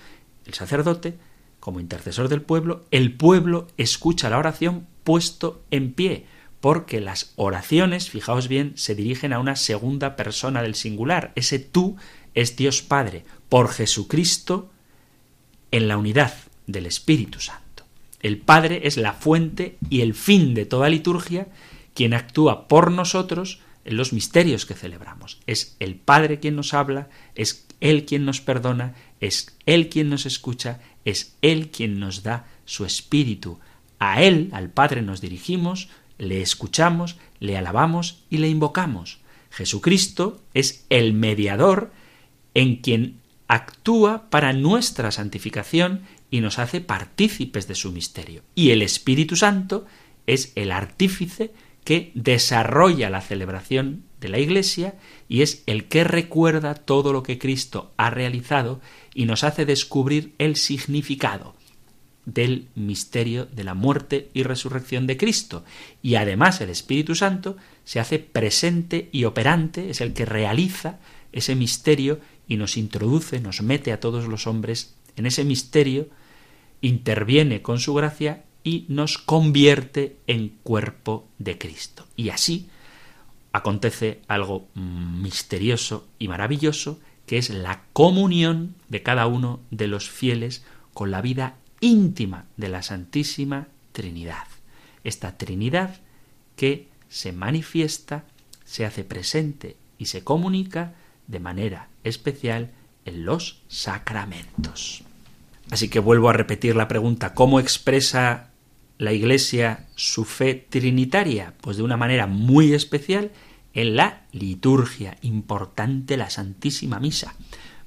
el 0.45 0.53
sacerdote 0.53 1.17
como 1.59 1.79
intercesor 1.79 2.29
del 2.29 2.41
pueblo, 2.41 2.85
el 2.91 3.13
pueblo 3.13 3.67
escucha 3.77 4.29
la 4.29 4.37
oración 4.37 4.87
puesto 5.03 5.61
en 5.71 5.93
pie, 5.93 6.25
porque 6.61 6.99
las 6.99 7.33
oraciones, 7.35 8.09
fijaos 8.09 8.47
bien, 8.47 8.73
se 8.75 8.95
dirigen 8.95 9.33
a 9.33 9.39
una 9.39 9.55
segunda 9.55 10.15
persona 10.15 10.61
del 10.61 10.75
singular. 10.75 11.31
Ese 11.35 11.59
tú 11.59 11.95
es 12.33 12.55
Dios 12.55 12.81
Padre, 12.81 13.23
por 13.47 13.69
Jesucristo, 13.69 14.69
en 15.71 15.87
la 15.87 15.97
unidad 15.97 16.33
del 16.67 16.85
Espíritu 16.85 17.39
Santo. 17.39 17.83
El 18.21 18.37
Padre 18.37 18.81
es 18.83 18.97
la 18.97 19.13
fuente 19.13 19.77
y 19.89 20.01
el 20.01 20.13
fin 20.13 20.53
de 20.53 20.65
toda 20.65 20.89
liturgia, 20.89 21.47
quien 21.93 22.13
actúa 22.13 22.67
por 22.67 22.91
nosotros 22.91 23.59
en 23.85 23.97
los 23.97 24.13
misterios 24.13 24.65
que 24.65 24.73
celebramos. 24.73 25.39
Es 25.47 25.75
el 25.79 25.95
Padre 25.95 26.39
quien 26.39 26.55
nos 26.55 26.73
habla, 26.73 27.09
es 27.35 27.65
Él 27.79 28.05
quien 28.05 28.25
nos 28.25 28.41
perdona, 28.41 28.93
es 29.19 29.57
Él 29.65 29.89
quien 29.89 30.09
nos 30.09 30.25
escucha, 30.25 30.79
es 31.09 31.35
Él 31.41 31.69
quien 31.69 31.99
nos 31.99 32.23
da 32.23 32.47
su 32.65 32.85
espíritu. 32.85 33.59
A 33.99 34.21
Él, 34.23 34.49
al 34.53 34.69
Padre, 34.69 35.01
nos 35.01 35.21
dirigimos, 35.21 35.89
le 36.17 36.41
escuchamos, 36.41 37.17
le 37.39 37.57
alabamos 37.57 38.23
y 38.29 38.37
le 38.37 38.49
invocamos. 38.49 39.19
Jesucristo 39.51 40.41
es 40.53 40.85
el 40.89 41.13
mediador 41.13 41.91
en 42.53 42.77
quien 42.77 43.19
actúa 43.47 44.29
para 44.29 44.53
nuestra 44.53 45.11
santificación 45.11 46.01
y 46.29 46.41
nos 46.41 46.59
hace 46.59 46.81
partícipes 46.81 47.67
de 47.67 47.75
su 47.75 47.91
misterio. 47.91 48.43
Y 48.55 48.69
el 48.69 48.81
Espíritu 48.81 49.35
Santo 49.35 49.85
es 50.27 50.51
el 50.55 50.71
artífice 50.71 51.51
que 51.83 52.11
desarrolla 52.13 53.09
la 53.09 53.21
celebración 53.21 54.03
de 54.21 54.29
la 54.29 54.37
Iglesia 54.37 54.95
y 55.27 55.41
es 55.41 55.63
el 55.65 55.85
que 55.85 56.03
recuerda 56.03 56.75
todo 56.75 57.13
lo 57.13 57.23
que 57.23 57.39
Cristo 57.39 57.91
ha 57.97 58.11
realizado 58.11 58.79
y 59.19 59.25
nos 59.25 59.43
hace 59.43 59.65
descubrir 59.65 60.33
el 60.37 60.55
significado 60.55 61.53
del 62.23 62.69
misterio 62.75 63.47
de 63.47 63.65
la 63.65 63.73
muerte 63.73 64.29
y 64.33 64.43
resurrección 64.43 65.07
de 65.07 65.17
Cristo. 65.17 65.65
Y 66.01 66.15
además 66.15 66.61
el 66.61 66.69
Espíritu 66.69 67.15
Santo 67.15 67.57
se 67.83 67.99
hace 67.99 68.19
presente 68.19 69.09
y 69.11 69.25
operante, 69.25 69.89
es 69.89 69.99
el 69.99 70.13
que 70.13 70.23
realiza 70.23 70.99
ese 71.33 71.53
misterio 71.55 72.21
y 72.47 72.55
nos 72.55 72.77
introduce, 72.77 73.41
nos 73.41 73.61
mete 73.61 73.91
a 73.91 73.99
todos 73.99 74.25
los 74.25 74.47
hombres 74.47 74.95
en 75.17 75.25
ese 75.25 75.43
misterio, 75.43 76.07
interviene 76.79 77.61
con 77.61 77.81
su 77.81 77.93
gracia 77.93 78.45
y 78.63 78.85
nos 78.87 79.17
convierte 79.17 80.15
en 80.27 80.53
cuerpo 80.63 81.27
de 81.39 81.57
Cristo. 81.57 82.07
Y 82.15 82.29
así 82.29 82.69
acontece 83.51 84.21
algo 84.29 84.69
misterioso 84.75 86.07
y 86.19 86.29
maravilloso, 86.29 87.01
que 87.29 87.37
es 87.37 87.51
la 87.51 87.83
comunión 87.93 88.73
de 88.87 89.03
cada 89.03 89.27
uno 89.27 89.59
de 89.69 89.85
los 89.85 90.09
fieles 90.09 90.63
con 90.95 91.11
la 91.11 91.21
vida 91.21 91.57
íntima 91.79 92.45
de 92.57 92.69
la 92.69 92.81
Santísima 92.81 93.67
Trinidad. 93.91 94.47
Esta 95.03 95.37
Trinidad 95.37 95.97
que 96.55 96.87
se 97.07 97.31
manifiesta, 97.31 98.23
se 98.65 98.83
hace 98.83 99.03
presente 99.03 99.77
y 99.99 100.05
se 100.05 100.23
comunica 100.23 100.95
de 101.27 101.39
manera 101.39 101.89
especial 102.03 102.71
en 103.05 103.25
los 103.25 103.61
sacramentos. 103.67 105.03
Así 105.69 105.87
que 105.87 105.99
vuelvo 105.99 106.31
a 106.31 106.33
repetir 106.33 106.75
la 106.75 106.87
pregunta, 106.87 107.35
¿cómo 107.35 107.59
expresa 107.59 108.49
la 108.97 109.13
Iglesia 109.13 109.85
su 109.93 110.25
fe 110.25 110.55
trinitaria? 110.67 111.53
Pues 111.61 111.77
de 111.77 111.83
una 111.83 111.95
manera 111.95 112.25
muy 112.25 112.73
especial 112.73 113.29
en 113.73 113.95
la 113.95 114.23
liturgia, 114.31 115.17
importante 115.21 116.17
la 116.17 116.29
Santísima 116.29 116.99
Misa, 116.99 117.35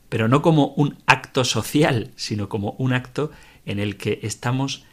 pero 0.08 0.28
no 0.28 0.42
como 0.42 0.68
un 0.76 0.96
acto 1.06 1.44
social, 1.44 2.10
sino 2.16 2.48
como 2.48 2.72
un 2.78 2.92
acto 2.92 3.30
en 3.66 3.78
el 3.78 3.96
que 3.96 4.20
estamos 4.22 4.84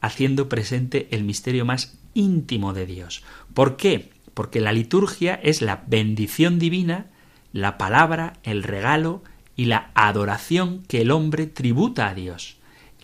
haciendo 0.00 0.48
presente 0.48 1.08
el 1.10 1.24
misterio 1.24 1.64
más 1.64 1.98
íntimo 2.14 2.72
de 2.72 2.86
Dios. 2.86 3.22
¿Por 3.54 3.76
qué? 3.76 4.10
Porque 4.34 4.60
la 4.60 4.72
liturgia 4.72 5.34
es 5.34 5.62
la 5.62 5.84
bendición 5.86 6.58
divina, 6.58 7.06
la 7.52 7.78
palabra, 7.78 8.34
el 8.42 8.62
regalo 8.62 9.22
y 9.56 9.64
la 9.64 9.90
adoración 9.94 10.82
que 10.88 11.00
el 11.00 11.10
hombre 11.10 11.46
tributa 11.46 12.08
a 12.08 12.14
Dios. 12.14 12.56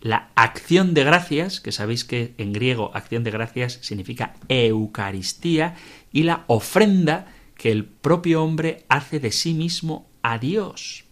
La 0.02 0.30
acción 0.34 0.94
de 0.94 1.04
gracias, 1.04 1.60
que 1.60 1.70
sabéis 1.70 2.04
que 2.04 2.34
en 2.36 2.52
griego 2.52 2.90
acción 2.92 3.22
de 3.22 3.30
gracias 3.30 3.78
significa 3.82 4.34
Eucaristía, 4.48 5.76
y 6.12 6.24
la 6.24 6.42
ofrenda 6.48 7.32
que 7.56 7.70
el 7.70 7.84
propio 7.84 8.42
hombre 8.42 8.84
hace 8.88 9.20
de 9.20 9.30
sí 9.30 9.54
mismo 9.54 10.04
a 10.22 10.38
Dios. 10.38 11.04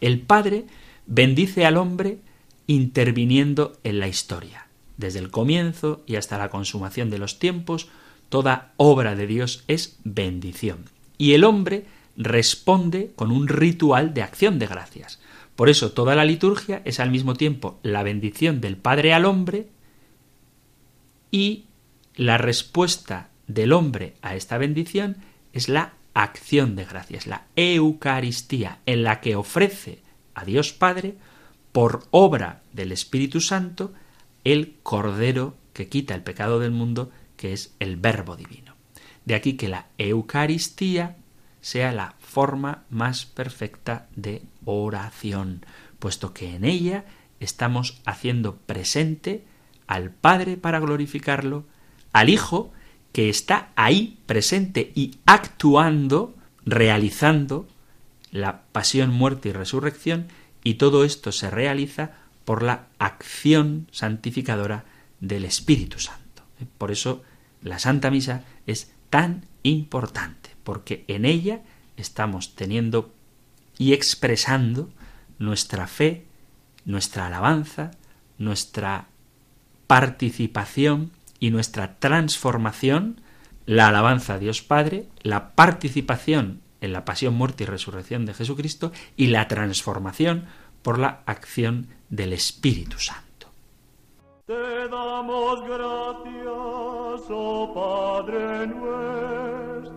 El 0.00 0.20
Padre 0.20 0.64
bendice 1.06 1.64
al 1.64 1.76
hombre 1.76 2.18
interviniendo 2.66 3.78
en 3.84 4.00
la 4.00 4.08
historia. 4.08 4.66
Desde 4.96 5.20
el 5.20 5.30
comienzo 5.30 6.02
y 6.04 6.16
hasta 6.16 6.36
la 6.36 6.50
consumación 6.50 7.10
de 7.10 7.18
los 7.18 7.38
tiempos, 7.38 7.88
toda 8.30 8.72
obra 8.76 9.14
de 9.14 9.28
Dios 9.28 9.62
es 9.68 9.98
bendición. 10.02 10.86
Y 11.18 11.34
el 11.34 11.44
hombre 11.44 11.86
responde 12.16 13.12
con 13.14 13.30
un 13.30 13.46
ritual 13.46 14.12
de 14.12 14.22
acción 14.22 14.58
de 14.58 14.66
gracias. 14.66 15.20
Por 15.56 15.68
eso 15.68 15.92
toda 15.92 16.14
la 16.14 16.24
liturgia 16.24 16.82
es 16.84 17.00
al 17.00 17.10
mismo 17.10 17.34
tiempo 17.34 17.78
la 17.82 18.02
bendición 18.02 18.60
del 18.60 18.76
Padre 18.76 19.12
al 19.14 19.24
hombre 19.24 19.68
y 21.30 21.66
la 22.16 22.38
respuesta 22.38 23.30
del 23.46 23.72
hombre 23.72 24.14
a 24.22 24.34
esta 24.34 24.58
bendición 24.58 25.16
es 25.52 25.68
la 25.68 25.94
acción 26.14 26.76
de 26.76 26.84
gracias, 26.84 27.26
la 27.26 27.46
Eucaristía, 27.56 28.78
en 28.86 29.02
la 29.02 29.20
que 29.20 29.36
ofrece 29.36 30.00
a 30.34 30.44
Dios 30.44 30.72
Padre, 30.72 31.16
por 31.72 32.06
obra 32.10 32.62
del 32.72 32.92
Espíritu 32.92 33.40
Santo, 33.40 33.92
el 34.44 34.76
Cordero 34.82 35.56
que 35.72 35.88
quita 35.88 36.14
el 36.14 36.22
pecado 36.22 36.60
del 36.60 36.70
mundo, 36.70 37.10
que 37.36 37.52
es 37.52 37.74
el 37.80 37.96
Verbo 37.96 38.36
Divino. 38.36 38.76
De 39.24 39.34
aquí 39.34 39.54
que 39.54 39.68
la 39.68 39.86
Eucaristía 39.98 41.16
sea 41.64 41.92
la 41.92 42.14
forma 42.18 42.84
más 42.90 43.24
perfecta 43.24 44.06
de 44.16 44.42
oración, 44.66 45.64
puesto 45.98 46.34
que 46.34 46.54
en 46.54 46.66
ella 46.66 47.06
estamos 47.40 48.02
haciendo 48.04 48.56
presente 48.56 49.46
al 49.86 50.10
Padre 50.10 50.58
para 50.58 50.78
glorificarlo, 50.78 51.64
al 52.12 52.28
Hijo 52.28 52.70
que 53.12 53.30
está 53.30 53.70
ahí 53.76 54.18
presente 54.26 54.92
y 54.94 55.16
actuando, 55.24 56.34
realizando 56.66 57.66
la 58.30 58.64
pasión, 58.72 59.08
muerte 59.08 59.48
y 59.48 59.52
resurrección, 59.52 60.26
y 60.64 60.74
todo 60.74 61.02
esto 61.02 61.32
se 61.32 61.48
realiza 61.48 62.10
por 62.44 62.62
la 62.62 62.88
acción 62.98 63.88
santificadora 63.90 64.84
del 65.18 65.46
Espíritu 65.46 65.98
Santo. 65.98 66.42
Por 66.76 66.90
eso 66.90 67.22
la 67.62 67.78
Santa 67.78 68.10
Misa 68.10 68.44
es 68.66 68.92
tan 69.08 69.46
importante, 69.62 70.43
porque 70.64 71.04
en 71.08 71.24
ella 71.24 71.62
estamos 71.96 72.54
teniendo 72.56 73.12
y 73.78 73.92
expresando 73.92 74.90
nuestra 75.38 75.86
fe, 75.86 76.24
nuestra 76.84 77.26
alabanza, 77.26 77.92
nuestra 78.38 79.06
participación 79.86 81.12
y 81.38 81.50
nuestra 81.50 81.96
transformación, 81.98 83.20
la 83.66 83.88
alabanza 83.88 84.34
a 84.34 84.38
Dios 84.38 84.62
Padre, 84.62 85.06
la 85.22 85.54
participación 85.54 86.60
en 86.80 86.92
la 86.92 87.04
pasión, 87.04 87.34
muerte 87.34 87.64
y 87.64 87.66
resurrección 87.66 88.26
de 88.26 88.34
Jesucristo 88.34 88.92
y 89.16 89.28
la 89.28 89.48
transformación 89.48 90.46
por 90.82 90.98
la 90.98 91.22
acción 91.26 91.88
del 92.10 92.32
Espíritu 92.32 92.98
Santo. 92.98 93.24
Te 94.46 94.88
damos 94.88 95.62
gracias, 95.62 97.30
oh 97.30 97.72
Padre 97.74 98.66
nuestro. 98.66 99.93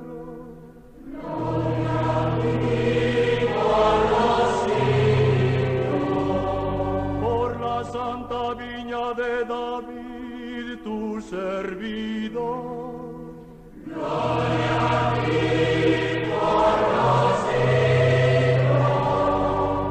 David, 9.47 10.80
tu 10.84 11.21
servidor. 11.21 12.88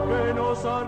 que 0.09 0.35
nos 0.35 0.65
han 0.65 0.87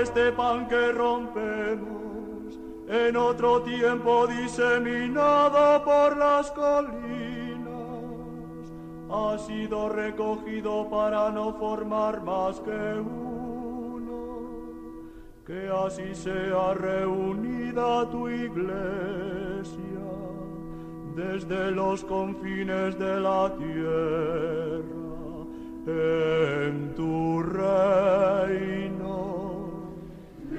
este 0.00 0.32
pan 0.32 0.66
que 0.68 0.92
rompemos, 0.92 2.58
en 2.88 3.16
otro 3.16 3.62
tiempo 3.62 4.26
diseminado 4.26 5.84
por 5.84 6.16
las 6.16 6.50
colinas, 6.50 7.64
ha 9.10 9.38
sido 9.38 9.88
recogido 9.88 10.88
para 10.90 11.30
no 11.30 11.54
formar 11.54 12.22
más 12.22 12.60
que 12.60 12.98
uno, 13.00 14.38
que 15.46 15.68
así 15.68 16.14
sea 16.14 16.74
reunida 16.74 18.10
tu 18.10 18.28
iglesia 18.28 19.94
desde 21.14 21.70
los 21.70 22.02
confines 22.04 22.98
de 22.98 23.20
la 23.20 23.52
tierra 23.56 24.94
en 25.86 26.94
tu 26.94 27.42
reino. 27.42 28.83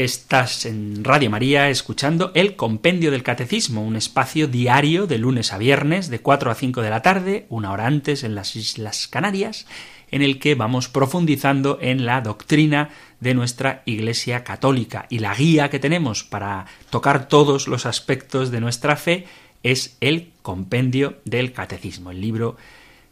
Estás 0.00 0.64
en 0.64 1.04
Radio 1.04 1.28
María 1.28 1.68
escuchando 1.68 2.32
el 2.34 2.56
Compendio 2.56 3.10
del 3.10 3.22
Catecismo, 3.22 3.84
un 3.84 3.96
espacio 3.96 4.48
diario 4.48 5.06
de 5.06 5.18
lunes 5.18 5.52
a 5.52 5.58
viernes 5.58 6.08
de 6.08 6.20
4 6.20 6.50
a 6.50 6.54
5 6.54 6.80
de 6.80 6.88
la 6.88 7.02
tarde, 7.02 7.44
una 7.50 7.70
hora 7.70 7.86
antes 7.86 8.24
en 8.24 8.34
las 8.34 8.56
Islas 8.56 9.08
Canarias, 9.08 9.66
en 10.10 10.22
el 10.22 10.38
que 10.38 10.54
vamos 10.54 10.88
profundizando 10.88 11.76
en 11.82 12.06
la 12.06 12.22
doctrina 12.22 12.88
de 13.20 13.34
nuestra 13.34 13.82
Iglesia 13.84 14.42
Católica. 14.42 15.04
Y 15.10 15.18
la 15.18 15.34
guía 15.34 15.68
que 15.68 15.78
tenemos 15.78 16.24
para 16.24 16.64
tocar 16.88 17.28
todos 17.28 17.68
los 17.68 17.84
aspectos 17.84 18.50
de 18.50 18.62
nuestra 18.62 18.96
fe 18.96 19.26
es 19.62 19.98
el 20.00 20.30
Compendio 20.40 21.18
del 21.26 21.52
Catecismo, 21.52 22.10
el 22.10 22.22
libro 22.22 22.56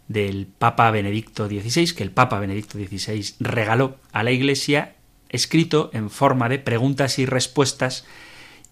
del 0.06 0.46
Papa 0.46 0.90
Benedicto 0.90 1.48
XVI, 1.48 1.94
que 1.94 2.02
el 2.02 2.12
Papa 2.12 2.40
Benedicto 2.40 2.78
XVI 2.78 3.34
regaló 3.40 3.96
a 4.10 4.22
la 4.22 4.30
Iglesia 4.30 4.94
escrito 5.28 5.90
en 5.92 6.10
forma 6.10 6.48
de 6.48 6.58
preguntas 6.58 7.18
y 7.18 7.26
respuestas 7.26 8.06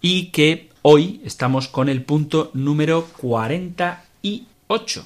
y 0.01 0.27
que 0.27 0.69
hoy 0.81 1.21
estamos 1.25 1.67
con 1.67 1.89
el 1.89 2.03
punto 2.03 2.51
número 2.53 3.05
48. 3.17 5.05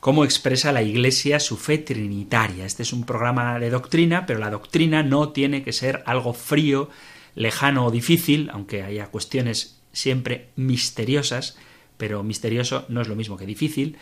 ¿Cómo 0.00 0.24
expresa 0.24 0.72
la 0.72 0.82
Iglesia 0.82 1.38
su 1.38 1.56
fe 1.56 1.78
trinitaria? 1.78 2.66
Este 2.66 2.82
es 2.82 2.92
un 2.92 3.04
programa 3.04 3.58
de 3.60 3.70
doctrina, 3.70 4.26
pero 4.26 4.40
la 4.40 4.50
doctrina 4.50 5.04
no 5.04 5.28
tiene 5.28 5.62
que 5.62 5.72
ser 5.72 6.02
algo 6.06 6.34
frío, 6.34 6.90
lejano 7.36 7.86
o 7.86 7.90
difícil, 7.90 8.50
aunque 8.52 8.82
haya 8.82 9.06
cuestiones 9.06 9.78
siempre 9.92 10.48
misteriosas, 10.56 11.56
pero 11.98 12.24
misterioso 12.24 12.84
no 12.88 13.00
es 13.00 13.08
lo 13.08 13.14
mismo 13.14 13.36
que 13.36 13.46
difícil. 13.46 13.96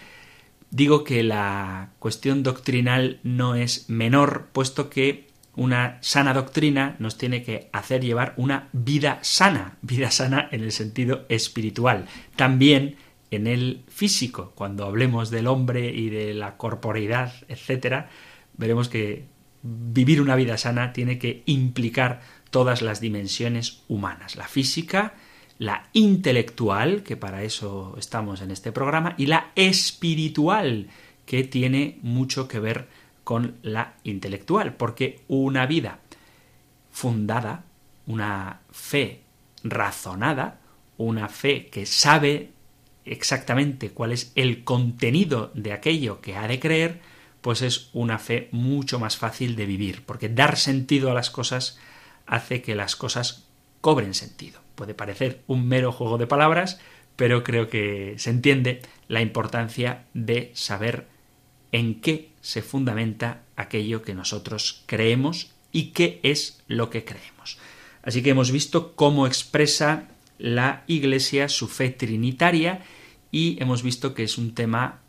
Digo 0.71 1.05
que 1.05 1.23
la 1.23 1.91
cuestión 1.99 2.43
doctrinal 2.43 3.21
no 3.23 3.55
es 3.55 3.91
menor, 3.91 4.49
puesto 4.53 4.89
que 4.89 5.30
una 5.61 5.99
sana 6.01 6.33
doctrina 6.33 6.97
nos 7.01 7.19
tiene 7.19 7.43
que 7.43 7.69
hacer 7.75 8.03
llevar 8.03 8.33
una 8.39 8.71
vida 8.73 9.19
sana, 9.21 9.77
vida 9.83 10.11
sana 10.11 10.49
en 10.53 10.63
el 10.63 10.73
sentido 10.73 11.27
espiritual, 11.29 12.07
también 12.35 12.97
en 13.31 13.47
el 13.47 13.83
físico. 13.87 14.53
Cuando 14.55 14.87
hablemos 14.87 15.29
del 15.29 15.47
hombre 15.47 15.91
y 15.91 16.09
de 16.09 16.33
la 16.33 16.57
corporeidad, 16.57 17.35
etcétera, 17.47 18.09
veremos 18.57 18.89
que 18.89 19.27
vivir 19.63 20.23
una 20.23 20.35
vida 20.35 20.57
sana 20.57 20.95
tiene 20.95 21.19
que 21.19 21.43
implicar 21.45 22.23
todas 22.49 22.81
las 22.81 23.03
dimensiones 23.03 23.83
humanas, 23.87 24.37
la 24.37 24.49
física, 24.49 25.13
la 25.59 25.91
intelectual, 25.93 27.03
que 27.03 27.19
para 27.19 27.43
eso 27.43 27.97
estamos 27.99 28.41
en 28.41 28.51
este 28.51 28.73
programa, 28.73 29.15
y 29.19 29.27
la 29.27 29.53
espiritual, 29.57 30.89
que 31.27 31.45
tiene 31.45 31.99
mucho 32.01 32.49
que 32.49 32.61
ver 32.61 32.89
con 32.89 33.00
la 33.63 33.95
intelectual, 34.05 34.75
porque 34.75 35.21
una 35.29 35.67
vida 35.67 36.01
fundada, 36.91 37.65
una 38.07 38.61
fe 38.71 39.23
razonada, 39.63 40.61
una 40.97 41.29
fe 41.29 41.69
que 41.69 41.87
sabe 41.87 42.51
exactamente 43.05 43.91
cuál 43.91 44.13
es 44.13 44.33
el 44.35 44.65
contenido 44.65 45.51
de 45.55 45.73
aquello 45.73 46.21
que 46.21 46.37
ha 46.37 46.47
de 46.49 46.61
creer, 46.61 47.01
pues 47.41 47.63
es 47.63 47.91
una 47.93 48.19
fe 48.19 48.49
mucho 48.53 48.99
más 48.99 49.17
fácil 49.17 49.57
de 49.57 49.67
vivir, 49.67 50.05
porque 50.05 50.29
dar 50.29 50.57
sentido 50.57 51.11
a 51.11 51.15
las 51.15 51.31
cosas 51.31 51.79
hace 52.27 52.61
que 52.63 52.75
las 52.75 52.97
cosas 52.97 53.47
cobren 53.81 54.15
sentido. 54.15 54.61
Puede 54.75 54.95
parecer 54.95 55.43
un 55.47 55.67
mero 55.67 55.93
juego 55.93 56.19
de 56.19 56.27
palabras, 56.27 56.81
pero 57.17 57.45
creo 57.45 57.69
que 57.69 58.15
se 58.19 58.31
entiende 58.31 58.83
la 59.09 59.21
importancia 59.21 60.05
de 60.15 60.51
saber 60.55 61.07
en 61.73 62.01
qué 62.01 62.31
se 62.41 62.63
fundamenta 62.63 63.43
aquello 63.57 64.03
que 64.03 64.15
nosotros 64.15 64.83
creemos 64.87 65.53
y 65.73 65.91
qué 65.93 66.21
es 66.23 66.63
lo 66.67 66.91
que 66.91 67.05
creemos. 67.05 67.59
Así 68.03 68.23
que 68.23 68.31
hemos 68.31 68.51
visto 68.51 68.95
cómo 68.95 69.27
expresa 69.27 70.09
la 70.39 70.85
Iglesia 70.87 71.49
su 71.49 71.69
fe 71.69 71.91
trinitaria 71.91 72.81
y 73.31 73.63
hemos 73.63 73.83
visto 73.83 74.15
que 74.15 74.25
es 74.25 74.39
un 74.39 74.55
tema 74.55 75.01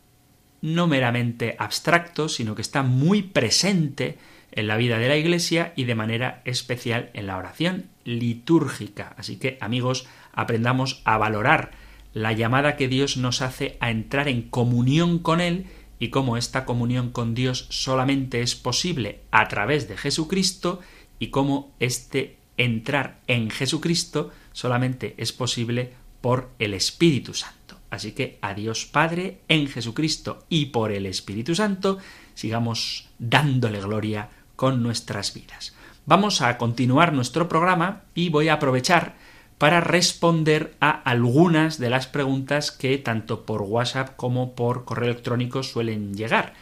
no 0.62 0.88
meramente 0.88 1.56
abstracto, 1.58 2.30
sino 2.30 2.54
que 2.54 2.62
está 2.62 2.84
muy 2.84 3.24
presente 3.24 4.18
en 4.52 4.68
la 4.68 4.78
vida 4.78 5.00
de 5.00 5.08
la 5.08 5.18
Iglesia 5.18 5.74
y 5.76 5.86
de 5.86 5.96
manera 5.96 6.42
especial 6.46 7.10
en 7.14 7.28
la 7.28 7.38
oración 7.38 7.90
litúrgica. 8.04 9.16
Así 9.18 9.38
que, 9.38 9.58
amigos, 9.62 10.06
aprendamos 10.34 11.02
a 11.06 11.18
valorar 11.18 11.72
la 12.14 12.34
llamada 12.34 12.76
que 12.76 12.90
Dios 12.90 13.18
nos 13.18 13.42
hace 13.42 13.78
a 13.80 13.90
entrar 13.90 14.28
en 14.28 14.44
comunión 14.44 15.20
con 15.20 15.40
Él 15.40 15.68
y 16.02 16.10
cómo 16.10 16.36
esta 16.36 16.66
comunión 16.66 17.12
con 17.12 17.36
Dios 17.36 17.68
solamente 17.70 18.42
es 18.42 18.56
posible 18.56 19.22
a 19.30 19.48
través 19.48 19.88
de 19.88 19.98
Jesucristo 19.98 20.80
y 21.20 21.28
cómo 21.28 21.76
este 21.80 22.40
entrar 22.58 23.20
en 23.28 23.52
Jesucristo 23.52 24.32
solamente 24.52 25.14
es 25.20 25.32
posible 25.32 25.94
por 26.20 26.50
el 26.58 26.74
Espíritu 26.74 27.36
Santo. 27.36 27.78
Así 27.92 28.14
que 28.14 28.40
a 28.42 28.56
Dios 28.56 28.88
Padre 28.88 29.42
en 29.48 29.68
Jesucristo 29.68 30.44
y 30.50 30.66
por 30.68 30.92
el 30.92 31.06
Espíritu 31.06 31.54
Santo 31.54 32.00
sigamos 32.34 33.08
dándole 33.20 33.80
gloria 33.80 34.30
con 34.56 34.82
nuestras 34.82 35.36
vidas. 35.36 35.76
Vamos 36.08 36.42
a 36.42 36.58
continuar 36.58 37.14
nuestro 37.14 37.48
programa 37.48 38.06
y 38.16 38.30
voy 38.30 38.48
a 38.48 38.54
aprovechar 38.54 39.18
para 39.62 39.80
responder 39.80 40.74
a 40.82 40.90
algunas 40.90 41.78
de 41.78 41.92
las 41.92 42.08
preguntas 42.08 42.72
que 42.72 42.98
tanto 42.98 43.46
por 43.46 43.62
WhatsApp 43.62 44.16
como 44.16 44.56
por 44.56 44.86
correo 44.86 45.12
electrónico 45.12 45.62
suelen 45.62 46.16
llegar. 46.16 46.56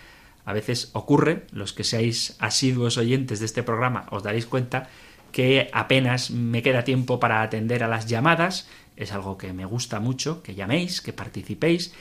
A 0.43 0.52
veces 0.52 0.89
ocurre, 0.91 1.45
los 1.54 1.72
que 1.72 1.86
seáis 1.86 2.36
asiduos 2.39 2.97
oyentes 2.97 3.39
de 3.39 3.45
este 3.45 3.64
programa 3.64 4.06
os 4.12 4.22
daréis 4.22 4.45
cuenta 4.45 4.89
que 5.32 5.70
apenas 5.72 6.30
me 6.30 6.62
queda 6.62 6.84
tiempo 6.84 7.22
para 7.22 7.41
atender 7.41 7.86
a 7.86 7.88
las 7.88 8.06
llamadas, 8.06 8.68
es 8.97 9.14
algo 9.14 9.38
que 9.38 9.54
me 9.54 9.64
gusta 9.64 10.02
mucho, 10.02 10.43
que 10.43 10.56
llaméis, 10.56 11.00
que 11.00 11.14
participéis, 11.14 11.93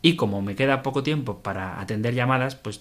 y 0.00 0.16
como 0.16 0.40
me 0.40 0.56
queda 0.56 0.82
poco 0.82 1.02
tiempo 1.02 1.40
para 1.40 1.82
atender 1.82 2.14
llamadas, 2.14 2.56
pues 2.56 2.80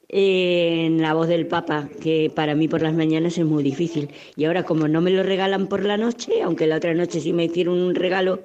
en 0.08 1.02
la 1.02 1.14
voz 1.14 1.26
del 1.26 1.48
Papa, 1.48 1.88
que 2.00 2.30
para 2.32 2.54
mí 2.54 2.68
por 2.68 2.80
las 2.80 2.94
mañanas 2.94 3.38
es 3.38 3.44
muy 3.44 3.64
difícil. 3.64 4.10
Y 4.36 4.44
ahora 4.44 4.62
como 4.62 4.86
no 4.86 5.00
me 5.00 5.10
lo 5.10 5.24
regalan 5.24 5.66
por 5.66 5.84
la 5.84 5.96
noche, 5.96 6.42
aunque 6.42 6.68
la 6.68 6.76
otra 6.76 6.94
noche 6.94 7.20
sí 7.20 7.32
me 7.32 7.46
hicieron 7.46 7.80
un 7.80 7.96
regalo 7.96 8.44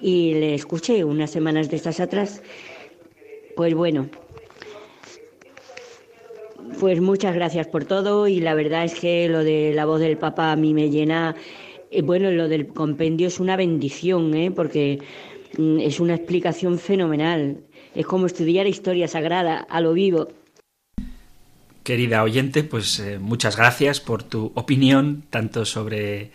y 0.00 0.34
le 0.34 0.54
escuché 0.54 1.02
unas 1.02 1.32
semanas 1.32 1.68
de 1.68 1.76
estas 1.76 1.98
atrás, 1.98 2.42
pues 3.58 3.74
bueno, 3.74 4.08
pues 6.78 7.00
muchas 7.00 7.34
gracias 7.34 7.66
por 7.66 7.84
todo 7.86 8.28
y 8.28 8.38
la 8.38 8.54
verdad 8.54 8.84
es 8.84 8.94
que 8.94 9.28
lo 9.28 9.42
de 9.42 9.72
la 9.74 9.84
voz 9.84 9.98
del 9.98 10.16
Papa 10.16 10.52
a 10.52 10.56
mí 10.56 10.74
me 10.74 10.90
llena, 10.90 11.34
eh, 11.90 12.02
bueno, 12.02 12.30
lo 12.30 12.46
del 12.46 12.68
compendio 12.68 13.26
es 13.26 13.40
una 13.40 13.56
bendición, 13.56 14.32
¿eh? 14.34 14.52
porque 14.52 15.00
mm, 15.56 15.80
es 15.80 15.98
una 15.98 16.14
explicación 16.14 16.78
fenomenal. 16.78 17.64
Es 17.96 18.06
como 18.06 18.26
estudiar 18.26 18.68
historia 18.68 19.08
sagrada 19.08 19.66
a 19.68 19.80
lo 19.80 19.92
vivo. 19.92 20.28
Querida 21.82 22.22
oyente, 22.22 22.62
pues 22.62 23.00
eh, 23.00 23.18
muchas 23.18 23.56
gracias 23.56 23.98
por 23.98 24.22
tu 24.22 24.52
opinión, 24.54 25.24
tanto 25.30 25.64
sobre 25.64 26.30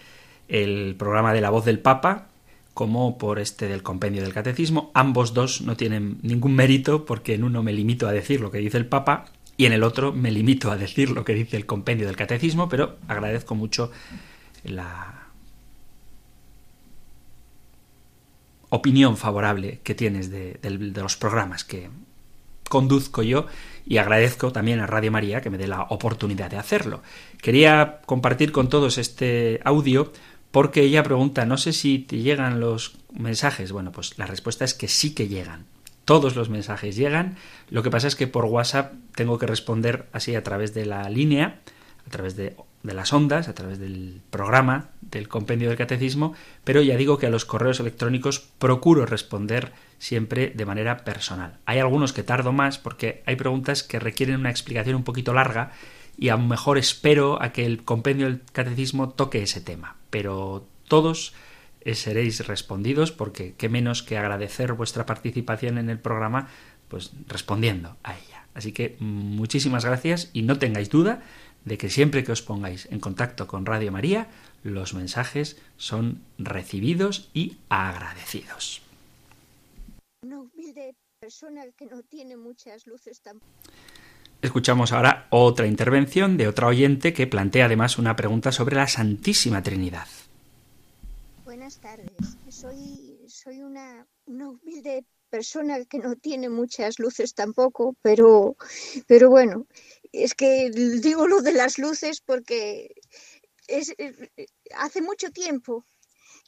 el 0.50 0.96
programa 0.98 1.34
de 1.34 1.40
la 1.40 1.52
voz 1.52 1.64
del 1.64 1.80
Papa 1.80 2.33
como 2.74 3.18
por 3.18 3.40
este 3.40 3.68
del 3.68 3.84
compendio 3.84 4.24
del 4.24 4.34
catecismo. 4.34 4.92
Ambos 4.94 5.34
dos 5.34 5.62
no 5.62 5.78
tienen 5.78 6.18
ningún 6.22 6.56
mérito 6.56 7.06
porque 7.06 7.36
en 7.36 7.44
uno 7.44 7.64
me 7.64 7.74
limito 7.74 8.08
a 8.08 8.12
decir 8.12 8.42
lo 8.42 8.52
que 8.52 8.58
dice 8.58 8.78
el 8.78 8.88
Papa 8.88 9.26
y 9.58 9.66
en 9.66 9.74
el 9.74 9.84
otro 9.84 10.12
me 10.12 10.32
limito 10.32 10.72
a 10.72 10.78
decir 10.78 11.12
lo 11.12 11.24
que 11.24 11.34
dice 11.36 11.58
el 11.58 11.66
compendio 11.66 12.08
del 12.08 12.16
catecismo, 12.16 12.70
pero 12.70 12.98
agradezco 13.08 13.54
mucho 13.54 13.92
la 14.64 15.28
opinión 18.70 19.18
favorable 19.18 19.80
que 19.84 19.94
tienes 19.94 20.32
de, 20.32 20.58
de 20.62 21.02
los 21.02 21.16
programas 21.16 21.64
que 21.64 21.90
conduzco 22.68 23.22
yo 23.22 23.46
y 23.86 23.98
agradezco 23.98 24.52
también 24.52 24.80
a 24.80 24.88
Radio 24.88 25.12
María 25.12 25.42
que 25.42 25.52
me 25.52 25.60
dé 25.60 25.68
la 25.68 25.84
oportunidad 25.84 26.50
de 26.50 26.58
hacerlo. 26.58 27.04
Quería 27.40 28.02
compartir 28.08 28.52
con 28.52 28.70
todos 28.70 28.98
este 28.98 29.60
audio 29.64 30.12
porque 30.54 30.84
ella 30.84 31.02
pregunta, 31.02 31.48
no 31.48 31.58
sé 31.58 31.74
si 31.74 31.98
te 31.98 32.20
llegan 32.20 32.60
los 32.60 32.94
mensajes. 33.12 33.72
Bueno, 33.72 33.92
pues 33.92 34.20
la 34.20 34.28
respuesta 34.28 34.64
es 34.64 34.76
que 34.76 34.88
sí 34.88 35.16
que 35.16 35.28
llegan. 35.28 35.66
Todos 36.06 36.36
los 36.36 36.50
mensajes 36.50 36.96
llegan. 36.96 37.38
Lo 37.72 37.82
que 37.82 37.90
pasa 37.90 38.08
es 38.08 38.16
que 38.16 38.28
por 38.28 38.46
WhatsApp 38.46 38.94
tengo 39.16 39.40
que 39.40 39.48
responder 39.48 40.06
así 40.12 40.36
a 40.36 40.44
través 40.44 40.76
de 40.76 40.86
la 40.86 41.10
línea, 41.10 41.60
a 42.06 42.10
través 42.12 42.36
de, 42.36 42.56
de 42.84 42.94
las 42.94 43.12
ondas, 43.14 43.48
a 43.48 43.56
través 43.56 43.80
del 43.80 44.22
programa, 44.30 44.92
del 45.02 45.28
compendio 45.28 45.70
del 45.70 45.78
catecismo, 45.78 46.36
pero 46.64 46.84
ya 46.84 46.98
digo 46.98 47.18
que 47.18 47.26
a 47.26 47.32
los 47.32 47.46
correos 47.46 47.80
electrónicos 47.80 48.40
procuro 48.60 49.08
responder 49.08 49.72
siempre 49.98 50.52
de 50.54 50.66
manera 50.68 51.04
personal. 51.04 51.58
Hay 51.66 51.80
algunos 51.80 52.14
que 52.14 52.22
tardo 52.22 52.52
más 52.52 52.78
porque 52.78 53.24
hay 53.26 53.38
preguntas 53.38 53.82
que 53.82 53.98
requieren 53.98 54.42
una 54.42 54.52
explicación 54.52 54.98
un 54.98 55.04
poquito 55.04 55.34
larga 55.34 55.72
y 56.18 56.30
a 56.30 56.38
lo 56.38 56.44
mejor 56.44 56.78
espero 56.78 57.42
a 57.42 57.52
que 57.52 57.66
el 57.66 57.84
compendio 57.84 58.28
del 58.28 58.42
catecismo 58.52 59.10
toque 59.10 59.44
ese 59.44 59.62
tema. 59.62 59.98
Pero 60.10 60.68
todos 60.88 61.34
eh, 61.82 61.96
seréis 61.96 62.46
respondidos 62.48 63.12
porque 63.12 63.56
qué 63.58 63.70
menos 63.70 64.04
que 64.04 64.18
agradecer 64.18 64.74
vuestra 64.74 65.06
participación 65.06 65.78
en 65.78 65.90
el 65.90 66.00
programa 66.00 66.48
pues 66.88 67.12
respondiendo 67.28 67.98
a 68.04 68.18
ella. 68.18 68.46
Así 68.54 68.72
que 68.72 68.96
muchísimas 69.00 69.84
gracias 69.84 70.30
y 70.34 70.44
no 70.44 70.60
tengáis 70.60 70.90
duda 70.90 71.24
de 71.66 71.78
que 71.78 71.90
siempre 71.90 72.24
que 72.24 72.32
os 72.32 72.42
pongáis 72.42 72.88
en 72.92 73.00
contacto 73.00 73.48
con 73.48 73.66
Radio 73.66 73.92
María, 73.92 74.28
los 74.64 74.94
mensajes 74.94 75.58
son 75.78 76.22
recibidos 76.38 77.30
y 77.34 77.58
agradecidos 77.70 78.84
una 80.24 80.40
humilde 80.40 80.96
persona 81.20 81.70
que 81.78 81.86
no 81.86 82.02
tiene 82.04 82.38
muchas 82.38 82.88
luces 82.88 83.22
tampoco. 83.22 83.52
Escuchamos 84.44 84.92
ahora 84.92 85.26
otra 85.30 85.68
intervención 85.68 86.36
de 86.36 86.50
otra 86.50 86.68
oyente 86.68 87.14
que 87.14 87.28
plantea 87.28 87.68
además 87.68 87.98
una 87.98 88.18
pregunta 88.18 88.52
sobre 88.52 88.76
la 88.76 88.90
Santísima 88.90 89.64
Trinidad. 89.64 90.06
Buenas 91.46 91.80
tardes. 91.80 92.12
Soy, 92.50 93.62
una, 93.62 94.06
una 94.26 94.50
humilde 94.50 95.06
persona 95.30 95.86
que 95.86 95.98
no 96.00 96.18
tiene 96.18 96.50
muchas 96.50 97.00
luces 97.00 97.34
tampoco, 97.34 97.96
pero, 98.02 98.58
pero 99.08 99.30
bueno, 99.30 99.66
es 100.12 100.34
que 100.34 100.70
digo 100.72 101.26
lo 101.26 101.42
de 101.42 101.54
las 101.54 101.78
luces 101.78 102.20
porque 102.20 102.96
es, 103.70 103.96
hace 104.76 105.02
mucho 105.02 105.32
tiempo 105.32 105.86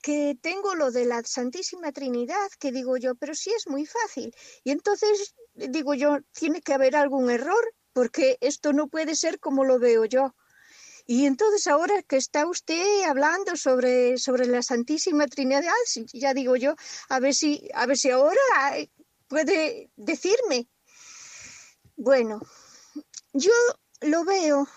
que 0.01 0.37
tengo 0.41 0.75
lo 0.75 0.91
de 0.91 1.05
la 1.05 1.23
Santísima 1.23 1.93
Trinidad, 1.93 2.49
que 2.59 2.71
digo 2.73 2.97
yo, 2.97 3.15
pero 3.15 3.33
sí 3.33 3.51
es 3.55 3.67
muy 3.67 3.85
fácil. 3.85 4.35
Y 4.65 4.71
entonces 4.71 5.33
digo 5.55 5.93
yo, 5.93 6.17
tiene 6.33 6.61
que 6.61 6.73
haber 6.73 6.95
algún 6.95 7.31
error, 7.31 7.73
porque 7.95 8.37
esto 8.41 8.73
no 8.73 8.89
puede 8.89 9.15
ser 9.15 9.39
como 9.39 9.63
lo 9.63 9.79
veo 9.79 10.03
yo. 10.03 10.35
Y 11.07 11.27
entonces 11.27 11.65
ahora 11.67 12.03
que 12.03 12.17
está 12.17 12.45
usted 12.45 13.03
hablando 13.03 13.55
sobre, 13.55 14.17
sobre 14.17 14.47
la 14.47 14.61
Santísima 14.61 15.27
Trinidad, 15.27 15.63
ya 16.11 16.33
digo 16.33 16.57
yo, 16.57 16.75
a 17.07 17.21
ver 17.21 17.33
si, 17.33 17.69
a 17.73 17.85
ver 17.85 17.97
si 17.97 18.09
ahora 18.11 18.41
puede 19.29 19.89
decirme. 19.95 20.67
Bueno, 21.95 22.41
yo 23.31 23.53
lo 24.01 24.25
veo 24.25 24.67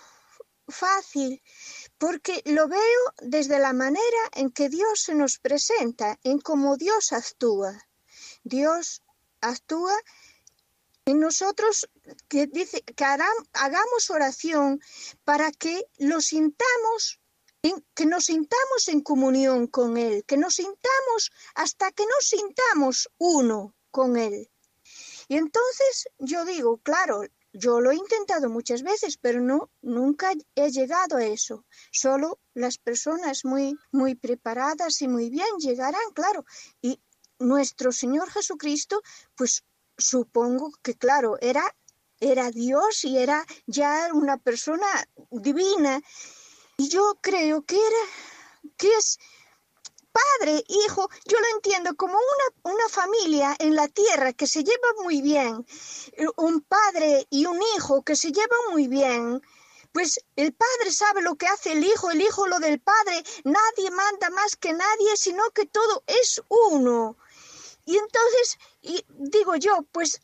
fácil 0.69 1.41
porque 1.97 2.41
lo 2.45 2.69
veo 2.69 3.01
desde 3.21 3.59
la 3.59 3.73
manera 3.73 4.23
en 4.33 4.49
que 4.49 4.69
Dios 4.69 5.01
se 5.01 5.13
nos 5.13 5.39
presenta, 5.39 6.17
en 6.23 6.39
cómo 6.39 6.77
Dios 6.77 7.11
actúa. 7.11 7.85
Dios 8.43 9.01
actúa 9.41 9.93
en 11.03 11.19
nosotros 11.19 11.89
que 12.27 12.47
dice 12.47 12.81
que 12.81 13.03
hagamos 13.03 14.09
oración 14.09 14.79
para 15.23 15.51
que 15.51 15.85
lo 15.97 16.21
sintamos 16.21 17.19
que 17.93 18.05
nos 18.05 18.25
sintamos 18.25 18.87
en 18.87 19.01
comunión 19.01 19.67
con 19.67 19.97
Él, 19.97 20.23
que 20.25 20.37
nos 20.37 20.55
sintamos 20.55 21.31
hasta 21.55 21.91
que 21.91 22.05
nos 22.05 22.25
sintamos 22.25 23.09
uno 23.17 23.75
con 23.91 24.15
Él. 24.15 24.49
Y 25.27 25.35
entonces 25.35 26.07
yo 26.19 26.45
digo, 26.45 26.77
claro, 26.77 27.23
yo 27.51 27.81
lo 27.81 27.91
he 27.91 27.95
intentado 27.95 28.49
muchas 28.49 28.83
veces, 28.83 29.17
pero 29.17 29.41
no, 29.41 29.71
nunca 29.81 30.31
he 30.55 30.71
llegado 30.71 31.17
a 31.17 31.25
eso. 31.25 31.65
Solo 31.91 32.39
las 32.53 32.77
personas 32.77 33.43
muy, 33.43 33.75
muy 33.91 34.15
preparadas 34.15 35.01
y 35.01 35.07
muy 35.07 35.29
bien 35.29 35.57
llegarán, 35.59 36.11
claro. 36.13 36.45
Y 36.81 37.01
nuestro 37.39 37.91
Señor 37.91 38.29
Jesucristo, 38.31 39.01
pues 39.35 39.63
supongo 39.97 40.71
que, 40.81 40.95
claro, 40.95 41.37
era, 41.41 41.75
era 42.19 42.51
Dios 42.51 43.03
y 43.03 43.17
era 43.17 43.45
ya 43.65 44.09
una 44.13 44.37
persona 44.37 44.87
divina. 45.31 46.01
Y 46.77 46.89
yo 46.89 47.17
creo 47.21 47.63
que 47.63 47.75
era, 47.75 48.71
que 48.77 48.87
es 48.95 49.19
padre, 50.11 50.63
hijo, 50.67 51.09
yo 51.25 51.39
lo 51.39 51.45
entiendo 51.55 51.95
como 51.95 52.13
una, 52.13 52.73
una 52.73 52.89
familia 52.89 53.55
en 53.59 53.75
la 53.75 53.87
tierra 53.87 54.33
que 54.33 54.47
se 54.47 54.63
lleva 54.63 55.03
muy 55.03 55.21
bien, 55.21 55.65
un 56.37 56.61
padre 56.61 57.27
y 57.29 57.45
un 57.45 57.59
hijo 57.75 58.03
que 58.03 58.15
se 58.15 58.31
llevan 58.31 58.71
muy 58.71 58.87
bien. 58.87 59.41
Pues 59.91 60.19
el 60.35 60.53
padre 60.53 60.91
sabe 60.91 61.21
lo 61.21 61.35
que 61.35 61.47
hace 61.47 61.71
el 61.71 61.83
hijo, 61.83 62.11
el 62.11 62.21
hijo 62.21 62.47
lo 62.47 62.59
del 62.59 62.79
padre, 62.79 63.23
nadie 63.43 63.91
manda 63.91 64.29
más 64.29 64.55
que 64.55 64.71
nadie, 64.71 65.17
sino 65.17 65.43
que 65.51 65.65
todo 65.65 66.03
es 66.05 66.41
uno. 66.47 67.17
Y 67.85 67.97
entonces, 67.97 68.59
y 68.81 69.03
digo 69.09 69.55
yo, 69.55 69.81
pues 69.91 70.21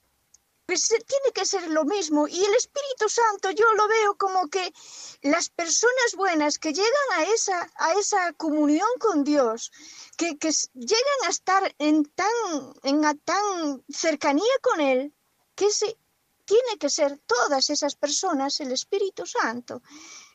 pues 0.66 0.88
tiene 0.88 1.32
que 1.34 1.46
ser 1.46 1.70
lo 1.70 1.86
mismo. 1.86 2.28
Y 2.28 2.44
el 2.44 2.54
Espíritu 2.54 3.08
Santo 3.10 3.52
yo 3.52 3.72
lo 3.74 3.88
veo 3.88 4.16
como 4.18 4.48
que 4.48 4.74
las 5.22 5.50
personas 5.50 6.16
buenas 6.16 6.58
que 6.58 6.74
llegan 6.74 7.10
a 7.18 7.24
esa, 7.24 7.70
a 7.76 7.94
esa 7.94 8.34
comunión 8.34 8.88
con 9.00 9.24
Dios, 9.24 9.72
que, 10.18 10.38
que 10.38 10.52
llegan 10.74 11.22
a 11.26 11.30
estar 11.30 11.76
en 11.80 12.06
tan, 12.06 12.74
en 12.84 13.02
tan 13.20 13.84
cercanía 13.90 14.44
con 14.62 14.82
Él, 14.82 15.14
que 15.56 15.70
se, 15.72 15.98
tiene 16.46 16.78
que 16.80 16.90
ser 16.90 17.20
todas 17.26 17.70
esas 17.70 17.96
personas 17.96 18.60
el 18.60 18.72
Espíritu 18.72 19.26
Santo. 19.26 19.82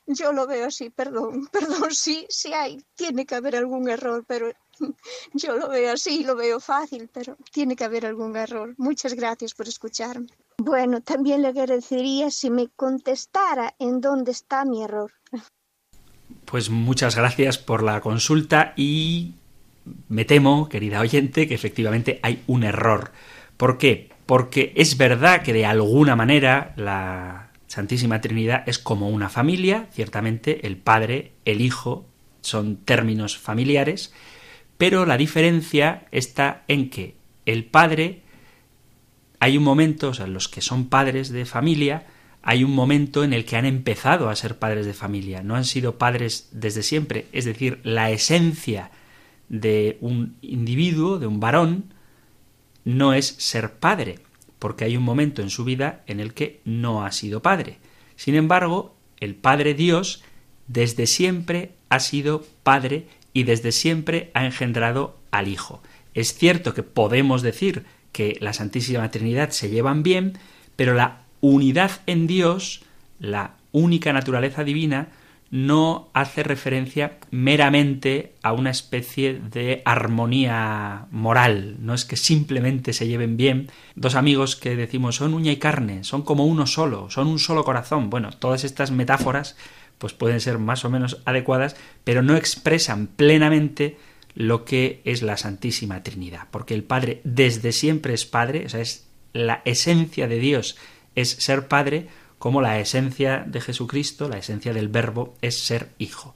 Yo 0.07 0.33
lo 0.33 0.47
veo 0.47 0.67
así, 0.67 0.91
perdón, 0.91 1.47
perdón, 1.53 1.95
sí, 1.95 2.27
sí 2.29 2.53
hay, 2.53 2.85
tiene 2.95 3.27
que 3.27 3.37
haber 3.37 3.57
algún 3.57 3.89
error, 3.89 4.25
pero 4.27 4.53
Yo 5.35 5.57
lo 5.57 5.69
veo 5.69 5.93
así, 5.93 6.25
lo 6.25 6.37
veo 6.37 6.61
fácil, 6.61 7.09
pero 7.13 7.37
tiene 7.53 7.77
que 7.77 7.85
haber 7.85 8.07
algún 8.07 8.37
error. 8.37 8.75
Muchas 8.79 9.15
gracias 9.15 9.55
por 9.55 9.69
escucharme. 9.69 10.29
Bueno, 10.59 11.01
también 11.01 11.43
le 11.43 11.49
agradecería 11.49 12.31
si 12.31 12.51
me 12.51 12.69
contestara 12.69 13.75
en 13.79 14.01
dónde 14.01 14.33
está 14.33 14.65
mi 14.65 14.83
error. 14.83 15.13
Pues 16.45 16.71
muchas 16.71 17.17
gracias 17.17 17.59
por 17.59 17.83
la 17.83 18.01
consulta 18.01 18.75
y 18.77 19.35
me 20.09 20.25
temo, 20.25 20.69
querida 20.69 21.01
oyente, 21.01 21.49
que 21.49 21.55
efectivamente 21.55 22.21
hay 22.23 22.43
un 22.47 22.65
error. 22.65 23.13
¿Por 23.57 23.79
qué? 23.79 24.11
Porque 24.27 24.73
es 24.77 24.97
verdad 24.97 25.43
que 25.43 25.53
de 25.53 25.67
alguna 25.67 26.17
manera 26.17 26.73
la 26.77 27.51
Santísima 27.67 28.21
Trinidad 28.21 28.65
es 28.67 28.79
como 28.79 29.09
una 29.09 29.29
familia, 29.29 29.89
ciertamente 29.93 30.67
el 30.67 30.77
Padre, 30.77 31.33
el 31.45 31.61
Hijo, 31.61 32.05
son 32.41 32.77
términos 32.79 33.39
familiares, 33.39 34.13
pero 34.81 35.05
la 35.05 35.19
diferencia 35.19 36.07
está 36.11 36.65
en 36.67 36.89
que 36.89 37.15
el 37.45 37.67
Padre, 37.67 38.23
hay 39.39 39.59
un 39.59 39.63
momento, 39.63 40.09
o 40.09 40.15
sea, 40.15 40.27
los 40.27 40.49
que 40.49 40.63
son 40.63 40.89
padres 40.89 41.29
de 41.29 41.45
familia, 41.45 42.07
hay 42.41 42.65
un 42.65 42.75
momento 42.75 43.23
en 43.23 43.35
el 43.35 43.45
que 43.45 43.59
han 43.59 43.67
empezado 43.67 44.31
a 44.31 44.37
ser 44.37 44.59
padres 44.59 44.87
de 44.87 44.95
familia, 44.95 45.43
no 45.43 45.55
han 45.55 45.67
sido 45.67 45.99
padres 45.99 46.49
desde 46.53 46.83
siempre, 46.83 47.27
es 47.33 47.45
decir, 47.45 47.81
la 47.83 48.11
esencia 48.11 48.91
de 49.51 49.99
un 50.01 50.37
individuo, 50.41 51.19
de 51.19 51.27
un 51.27 51.41
varón, 51.41 51.93
no 52.87 53.13
es 53.13 53.27
ser 53.27 53.75
padre, 53.75 54.21
porque 54.59 54.87
hay 54.87 54.97
un 54.97 55.03
momento 55.03 55.43
en 55.43 55.51
su 55.51 55.65
vida 55.65 56.05
en 56.07 56.21
el 56.21 56.33
que 56.33 56.63
no 56.65 57.05
ha 57.05 57.13
sido 57.13 57.43
padre. 57.43 57.77
Sin 58.17 58.35
embargo, 58.35 58.97
el 59.19 59.35
Padre 59.35 59.75
Dios 59.75 60.23
desde 60.69 61.07
siempre 61.07 61.73
ha 61.91 62.01
sido 62.01 62.47
Padre 62.63 63.09
y 63.33 63.45
desde 63.45 63.73
siempre 63.73 64.31
ha 64.35 64.45
engendrado 64.45 65.19
al 65.31 65.49
Hijo. 65.49 65.83
Es 66.15 66.35
cierto 66.35 66.75
que 66.75 66.83
podemos 66.83 67.43
decir 67.43 67.85
que 68.13 68.37
la 68.41 68.53
Santísima 68.53 69.11
Trinidad 69.11 69.51
se 69.51 69.71
llevan 69.71 70.03
bien, 70.03 70.39
pero 70.77 70.95
la 70.95 71.23
unidad 71.41 71.93
en 72.07 72.27
Dios, 72.27 72.83
la 73.19 73.55
única 73.73 74.13
naturaleza 74.13 74.65
divina, 74.65 75.09
no 75.51 76.11
hace 76.15 76.45
referencia 76.45 77.19
meramente 77.33 78.35
a 78.43 78.53
una 78.53 78.71
especie 78.71 79.35
de 79.35 79.83
armonía 79.85 81.07
moral, 81.11 81.77
no 81.81 81.93
es 81.93 82.05
que 82.05 82.17
simplemente 82.17 82.93
se 82.93 83.09
lleven 83.09 83.37
bien 83.37 83.69
dos 83.97 84.15
amigos 84.15 84.55
que 84.55 84.77
decimos 84.77 85.17
son 85.17 85.35
uña 85.35 85.51
y 85.51 85.57
carne, 85.57 86.05
son 86.05 86.23
como 86.23 86.47
uno 86.47 86.67
solo, 86.67 87.11
son 87.11 87.27
un 87.27 87.41
solo 87.41 87.65
corazón. 87.65 88.11
Bueno, 88.11 88.31
todas 88.31 88.63
estas 88.63 88.93
metáforas 88.93 89.57
pues 90.01 90.15
pueden 90.15 90.41
ser 90.41 90.59
más 90.59 90.85
o 90.85 90.91
menos 90.91 91.21
adecuadas, 91.27 91.77
pero 92.03 92.23
no 92.23 92.35
expresan 92.35 93.07
plenamente 93.07 93.99
lo 94.35 94.65
que 94.65 95.03
es 95.05 95.23
la 95.23 95.37
Santísima 95.37 96.03
Trinidad, 96.03 96.49
porque 96.51 96.75
el 96.75 96.83
Padre 96.83 97.21
desde 97.23 97.71
siempre 97.71 98.15
es 98.15 98.25
Padre, 98.25 98.65
o 98.67 98.69
sea, 98.69 98.81
es 98.81 99.07
la 99.33 99.63
esencia 99.65 100.27
de 100.27 100.39
Dios 100.39 100.77
es 101.15 101.31
ser 101.31 101.69
Padre, 101.69 102.09
como 102.39 102.63
la 102.63 102.81
esencia 102.81 103.45
de 103.47 103.61
Jesucristo, 103.61 104.29
la 104.29 104.39
esencia 104.39 104.73
del 104.73 104.89
verbo, 104.89 105.35
es 105.43 105.59
ser 105.59 105.91
hijo. 105.99 106.35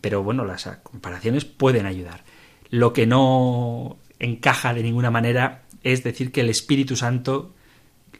Pero 0.00 0.22
bueno, 0.22 0.44
las 0.44 0.66
comparaciones 0.82 1.44
pueden 1.44 1.86
ayudar. 1.86 2.24
Lo 2.70 2.92
que 2.92 3.06
no 3.06 3.98
encaja 4.18 4.74
de 4.74 4.82
ninguna 4.82 5.10
manera 5.10 5.62
es 5.82 6.02
decir 6.02 6.32
que 6.32 6.40
el 6.40 6.50
Espíritu 6.50 6.96
Santo, 6.96 7.54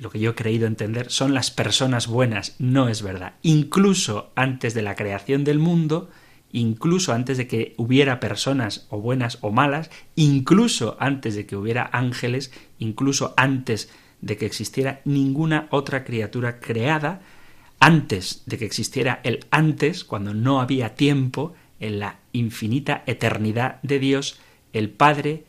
lo 0.00 0.10
que 0.10 0.18
yo 0.18 0.30
he 0.30 0.34
creído 0.34 0.66
entender, 0.66 1.10
son 1.10 1.34
las 1.34 1.50
personas 1.50 2.06
buenas. 2.06 2.56
No 2.58 2.88
es 2.88 3.02
verdad. 3.02 3.34
Incluso 3.42 4.32
antes 4.34 4.74
de 4.74 4.82
la 4.82 4.94
creación 4.94 5.44
del 5.44 5.58
mundo, 5.58 6.10
incluso 6.52 7.12
antes 7.12 7.36
de 7.36 7.46
que 7.46 7.74
hubiera 7.76 8.18
personas 8.18 8.86
o 8.90 9.00
buenas 9.00 9.38
o 9.42 9.50
malas, 9.50 9.90
incluso 10.16 10.96
antes 11.00 11.34
de 11.34 11.46
que 11.46 11.56
hubiera 11.56 11.88
ángeles, 11.92 12.50
incluso 12.78 13.34
antes 13.36 13.90
de 14.20 14.36
que 14.36 14.46
existiera 14.46 15.00
ninguna 15.04 15.68
otra 15.70 16.04
criatura 16.04 16.60
creada, 16.60 17.20
antes 17.78 18.42
de 18.46 18.58
que 18.58 18.66
existiera 18.66 19.20
el 19.22 19.46
antes, 19.50 20.04
cuando 20.04 20.34
no 20.34 20.60
había 20.60 20.94
tiempo, 20.94 21.54
en 21.78 21.98
la 21.98 22.18
infinita 22.32 23.02
eternidad 23.06 23.80
de 23.82 23.98
Dios, 23.98 24.38
el 24.72 24.90
Padre 24.90 25.44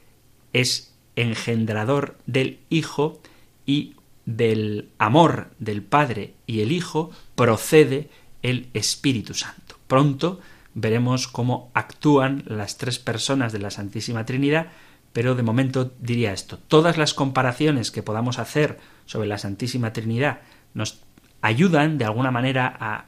es 0.53 0.93
engendrador 1.15 2.17
del 2.25 2.59
Hijo 2.69 3.21
y 3.65 3.95
del 4.37 4.89
amor 4.97 5.51
del 5.59 5.81
Padre 5.81 6.33
y 6.47 6.61
el 6.61 6.71
Hijo 6.71 7.11
procede 7.35 8.09
el 8.41 8.69
Espíritu 8.73 9.33
Santo. 9.33 9.77
Pronto 9.87 10.39
veremos 10.73 11.27
cómo 11.27 11.69
actúan 11.73 12.43
las 12.47 12.77
tres 12.77 12.99
personas 12.99 13.51
de 13.51 13.59
la 13.59 13.71
Santísima 13.71 14.25
Trinidad 14.25 14.67
pero 15.13 15.35
de 15.35 15.43
momento 15.43 15.91
diría 15.99 16.33
esto. 16.33 16.57
Todas 16.67 16.97
las 16.97 17.13
comparaciones 17.13 17.91
que 17.91 18.03
podamos 18.03 18.39
hacer 18.39 18.79
sobre 19.05 19.27
la 19.27 19.37
Santísima 19.37 19.93
Trinidad 19.93 20.41
nos 20.73 21.01
ayudan 21.41 21.97
de 21.97 22.05
alguna 22.05 22.31
manera 22.31 22.77
a 22.79 23.05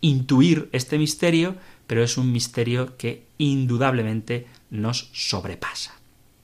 intuir 0.00 0.68
este 0.72 0.98
misterio, 0.98 1.56
pero 1.86 2.02
es 2.02 2.18
un 2.18 2.32
misterio 2.32 2.96
que 2.96 3.24
indudablemente 3.38 4.46
nos 4.70 5.10
sobrepasa. 5.12 5.94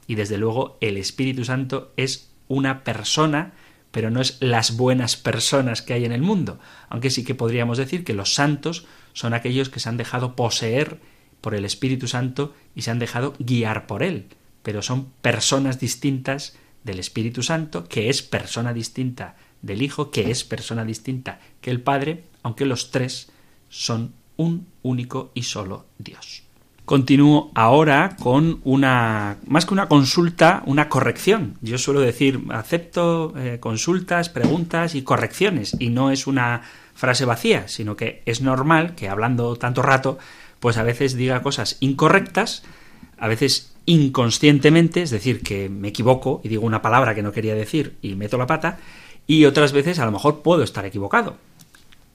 Y 0.07 0.15
desde 0.15 0.39
luego 0.39 0.79
el 0.81 0.97
Espíritu 0.97 1.45
Santo 1.45 1.93
es 1.97 2.31
una 2.49 2.85
persona, 2.85 3.53
pero 3.91 4.11
no 4.11 4.21
es 4.21 4.37
las 4.41 4.77
buenas 4.77 5.17
personas 5.17 5.83
que 5.83 5.95
hay 5.95 6.05
en 6.05 6.13
el 6.13 6.23
mundo, 6.23 6.59
aunque 6.89 7.11
sí 7.11 7.25
que 7.25 7.35
podríamos 7.35 7.79
decir 7.79 8.05
que 8.05 8.15
los 8.15 8.35
santos 8.35 8.87
son 9.13 9.35
aquellos 9.35 9.69
que 9.69 9.81
se 9.81 9.89
han 9.89 9.97
dejado 9.97 10.37
poseer 10.37 11.01
por 11.41 11.55
el 11.55 11.65
Espíritu 11.65 12.07
Santo 12.07 12.55
y 12.75 12.83
se 12.83 12.91
han 12.91 12.99
dejado 12.99 13.35
guiar 13.39 13.87
por 13.87 14.03
él 14.03 14.29
pero 14.63 14.83
son 14.83 15.07
personas 15.23 15.81
distintas 15.81 16.55
del 16.85 16.99
Espíritu 16.99 17.43
Santo, 17.43 17.85
que 17.85 18.09
es 18.09 18.23
persona 18.23 18.73
distinta 18.73 19.37
del 19.63 19.83
Hijo, 19.83 20.11
que 20.11 20.31
es 20.31 20.45
persona 20.45 20.85
distinta 20.85 21.41
que 21.61 21.71
el 21.71 21.81
Padre, 21.81 22.25
aunque 22.43 22.65
los 22.65 22.91
tres 22.91 23.31
son 23.69 24.15
un 24.37 24.67
único 24.83 25.31
y 25.35 25.43
solo 25.43 25.87
Dios. 25.99 26.43
Continúo 26.91 27.53
ahora 27.55 28.17
con 28.19 28.61
una, 28.65 29.37
más 29.47 29.65
que 29.65 29.75
una 29.75 29.87
consulta, 29.87 30.65
una 30.67 30.89
corrección. 30.89 31.55
Yo 31.61 31.79
suelo 31.79 32.01
decir, 32.01 32.41
acepto 32.51 33.33
eh, 33.37 33.59
consultas, 33.61 34.29
preguntas 34.29 34.97
y 34.97 35.03
correcciones, 35.03 35.77
y 35.79 35.91
no 35.91 36.11
es 36.11 36.27
una 36.27 36.63
frase 36.97 37.25
vacía, 37.25 37.69
sino 37.69 37.95
que 37.95 38.25
es 38.27 38.41
normal 38.41 38.97
que 38.97 39.09
hablando 39.09 39.55
tanto 39.55 39.83
rato, 39.83 40.19
pues 40.59 40.79
a 40.79 40.83
veces 40.83 41.15
diga 41.15 41.43
cosas 41.43 41.77
incorrectas, 41.79 42.65
a 43.19 43.29
veces 43.29 43.73
inconscientemente, 43.87 45.03
es 45.03 45.11
decir, 45.11 45.45
que 45.45 45.69
me 45.69 45.87
equivoco 45.87 46.41
y 46.43 46.49
digo 46.49 46.67
una 46.67 46.83
palabra 46.83 47.15
que 47.15 47.23
no 47.23 47.31
quería 47.31 47.55
decir 47.55 47.99
y 48.03 48.17
meto 48.17 48.37
la 48.37 48.49
pata, 48.49 48.79
y 49.29 49.45
otras 49.45 49.71
veces 49.71 50.01
a 50.01 50.07
lo 50.07 50.11
mejor 50.11 50.43
puedo 50.43 50.65
estar 50.65 50.85
equivocado. 50.85 51.37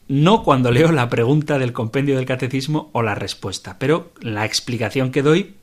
No 0.07 0.43
cuando 0.43 0.71
leo 0.71 0.91
la 0.91 1.09
pregunta 1.09 1.57
del 1.57 1.73
compendio 1.73 2.15
del 2.15 2.25
catecismo 2.25 2.89
o 2.93 3.01
la 3.01 3.15
respuesta, 3.15 3.77
pero 3.79 4.11
la 4.21 4.45
explicación 4.45 5.11
que 5.11 5.23
doy 5.23 5.55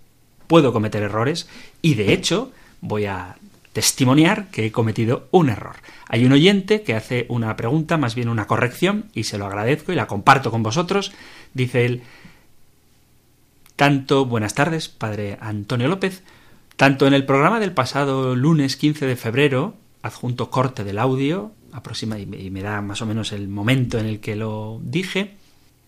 puedo 0.48 0.72
cometer 0.72 1.02
errores 1.02 1.48
y 1.80 1.94
de 1.94 2.12
hecho 2.12 2.50
voy 2.80 3.06
a 3.06 3.36
testimoniar 3.72 4.48
que 4.50 4.66
he 4.66 4.72
cometido 4.72 5.28
un 5.30 5.48
error. 5.48 5.76
Hay 6.08 6.24
un 6.24 6.32
oyente 6.32 6.82
que 6.82 6.94
hace 6.94 7.26
una 7.28 7.56
pregunta, 7.56 7.96
más 7.96 8.14
bien 8.14 8.28
una 8.28 8.46
corrección, 8.46 9.06
y 9.14 9.24
se 9.24 9.38
lo 9.38 9.46
agradezco 9.46 9.92
y 9.92 9.94
la 9.94 10.06
comparto 10.06 10.50
con 10.50 10.62
vosotros. 10.62 11.12
Dice 11.54 11.86
él, 11.86 12.02
tanto, 13.76 14.26
buenas 14.26 14.54
tardes, 14.54 14.88
padre 14.88 15.38
Antonio 15.40 15.88
López, 15.88 16.22
tanto 16.76 17.06
en 17.06 17.14
el 17.14 17.24
programa 17.24 17.60
del 17.60 17.72
pasado 17.72 18.34
lunes 18.36 18.76
15 18.76 19.06
de 19.06 19.16
febrero, 19.16 19.74
adjunto 20.02 20.50
corte 20.50 20.84
del 20.84 20.98
audio, 20.98 21.52
aproxima 21.72 22.18
y 22.18 22.26
me 22.26 22.62
da 22.62 22.80
más 22.80 23.02
o 23.02 23.06
menos 23.06 23.32
el 23.32 23.48
momento 23.48 23.98
en 23.98 24.06
el 24.06 24.20
que 24.20 24.36
lo 24.36 24.80
dije, 24.82 25.36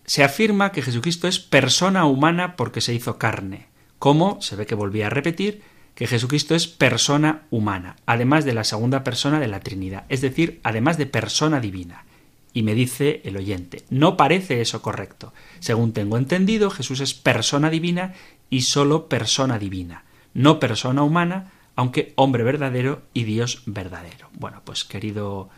se 0.05 0.23
afirma 0.23 0.71
que 0.71 0.81
Jesucristo 0.81 1.27
es 1.27 1.39
persona 1.39 2.05
humana 2.05 2.55
porque 2.55 2.81
se 2.81 2.93
hizo 2.93 3.17
carne, 3.17 3.67
como 3.99 4.41
se 4.41 4.55
ve 4.55 4.65
que 4.65 4.75
volví 4.75 5.01
a 5.01 5.09
repetir 5.09 5.61
que 5.95 6.07
Jesucristo 6.07 6.55
es 6.55 6.67
persona 6.67 7.43
humana, 7.49 7.95
además 8.05 8.45
de 8.45 8.53
la 8.53 8.65
segunda 8.65 9.03
persona 9.03 9.39
de 9.39 9.47
la 9.47 9.61
Trinidad, 9.61 10.03
es 10.09 10.21
decir, 10.21 10.59
además 10.63 10.97
de 10.97 11.05
persona 11.05 11.59
divina. 11.61 12.03
Y 12.53 12.63
me 12.63 12.75
dice 12.75 13.21
el 13.25 13.37
oyente, 13.37 13.83
no 13.89 14.15
parece 14.15 14.61
eso 14.61 14.81
correcto. 14.81 15.33
Según 15.59 15.93
tengo 15.93 16.17
entendido, 16.17 16.69
Jesús 16.69 16.99
es 16.99 17.13
persona 17.13 17.69
divina 17.69 18.13
y 18.49 18.61
solo 18.61 19.07
persona 19.07 19.57
divina, 19.57 20.03
no 20.33 20.59
persona 20.59 21.03
humana, 21.03 21.51
aunque 21.75 22.13
hombre 22.15 22.43
verdadero 22.43 23.01
y 23.13 23.23
Dios 23.23 23.63
verdadero. 23.65 24.29
Bueno, 24.33 24.61
pues 24.63 24.83
querido 24.85 25.49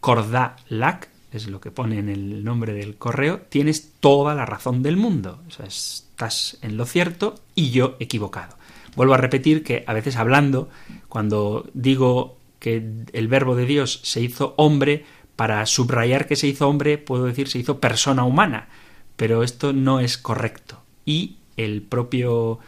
Cordalac, 0.00 1.08
es 1.32 1.46
lo 1.48 1.60
que 1.60 1.70
pone 1.70 1.98
en 1.98 2.08
el 2.08 2.44
nombre 2.44 2.72
del 2.72 2.96
correo, 2.96 3.40
tienes 3.48 3.92
toda 4.00 4.34
la 4.34 4.46
razón 4.46 4.82
del 4.82 4.96
mundo. 4.96 5.40
O 5.46 5.50
sea, 5.50 5.66
estás 5.66 6.58
en 6.62 6.76
lo 6.76 6.86
cierto 6.86 7.34
y 7.54 7.70
yo 7.70 7.96
equivocado. 8.00 8.56
Vuelvo 8.96 9.14
a 9.14 9.18
repetir 9.18 9.62
que 9.62 9.84
a 9.86 9.92
veces 9.92 10.16
hablando, 10.16 10.68
cuando 11.08 11.68
digo 11.74 12.38
que 12.58 13.04
el 13.12 13.28
verbo 13.28 13.54
de 13.54 13.66
Dios 13.66 14.00
se 14.02 14.20
hizo 14.20 14.54
hombre, 14.56 15.04
para 15.36 15.64
subrayar 15.66 16.26
que 16.26 16.34
se 16.34 16.48
hizo 16.48 16.68
hombre, 16.68 16.98
puedo 16.98 17.26
decir 17.26 17.46
se 17.46 17.60
hizo 17.60 17.78
persona 17.78 18.24
humana, 18.24 18.66
pero 19.14 19.44
esto 19.44 19.72
no 19.72 20.00
es 20.00 20.18
correcto. 20.18 20.82
Y 21.04 21.36
el 21.56 21.82
propio 21.82 22.58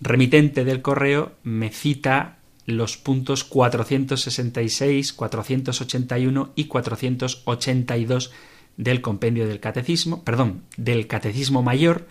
remitente 0.00 0.64
del 0.64 0.80
correo 0.80 1.32
me 1.42 1.68
cita 1.68 2.37
los 2.68 2.98
puntos 2.98 3.44
466, 3.44 5.14
481 5.14 6.52
y 6.54 6.64
482 6.64 8.30
del 8.76 9.00
compendio 9.00 9.48
del 9.48 9.58
catecismo, 9.58 10.22
perdón, 10.22 10.64
del 10.76 11.06
catecismo 11.06 11.62
mayor, 11.62 12.06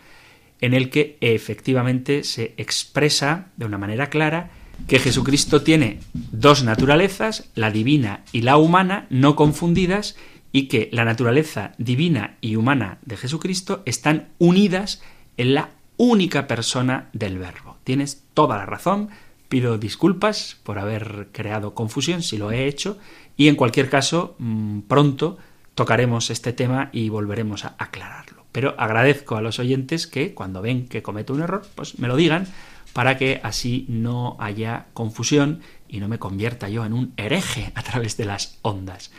en 0.59 0.73
el 0.73 0.89
que 0.89 1.17
efectivamente 1.21 2.23
se 2.23 2.55
expresa 2.57 3.49
de 3.55 3.65
una 3.65 3.77
manera 3.77 4.09
clara 4.09 4.49
que 4.87 4.97
Jesucristo 4.97 5.61
tiene 5.61 5.99
dos 6.13 6.63
naturalezas, 6.63 7.49
la 7.53 7.69
divina 7.69 8.23
y 8.31 8.41
la 8.41 8.57
humana, 8.57 9.05
no 9.11 9.35
confundidas, 9.35 10.15
y 10.51 10.69
que 10.69 10.89
la 10.91 11.05
naturaleza 11.05 11.73
divina 11.77 12.37
y 12.41 12.55
humana 12.55 12.97
de 13.05 13.17
Jesucristo 13.17 13.83
están 13.85 14.29
unidas 14.39 15.03
en 15.37 15.53
la 15.53 15.69
única 15.97 16.47
persona 16.47 17.09
del 17.13 17.37
Verbo. 17.37 17.77
Tienes 17.83 18.23
toda 18.33 18.57
la 18.57 18.65
razón, 18.65 19.09
pido 19.49 19.77
disculpas 19.77 20.57
por 20.63 20.79
haber 20.79 21.29
creado 21.31 21.73
confusión 21.73 22.21
si 22.21 22.37
lo 22.37 22.51
he 22.51 22.67
hecho, 22.67 22.97
y 23.35 23.47
en 23.47 23.55
cualquier 23.55 23.89
caso, 23.89 24.35
mm, 24.39 24.81
pronto 24.81 25.37
tocaremos 25.75 26.29
este 26.31 26.53
tema 26.53 26.89
y 26.91 27.09
volveremos 27.09 27.65
a 27.65 27.75
aclararlo. 27.77 28.45
Pero 28.51 28.75
agradezco 28.79 29.35
a 29.35 29.41
los 29.41 29.59
oyentes 29.59 30.07
que 30.07 30.33
cuando 30.33 30.61
ven 30.61 30.87
que 30.87 31.03
cometo 31.03 31.33
un 31.33 31.41
error, 31.41 31.65
pues 31.75 31.99
me 31.99 32.07
lo 32.07 32.15
digan 32.15 32.47
para 32.93 33.17
que 33.17 33.39
así 33.43 33.85
no 33.87 34.37
haya 34.39 34.87
confusión 34.93 35.61
y 35.87 35.99
no 35.99 36.07
me 36.07 36.17
convierta 36.17 36.67
yo 36.67 36.83
en 36.83 36.93
un 36.93 37.13
hereje 37.17 37.71
a 37.75 37.83
través 37.83 38.17
de 38.17 38.25
las 38.25 38.57
ondas. 38.63 39.11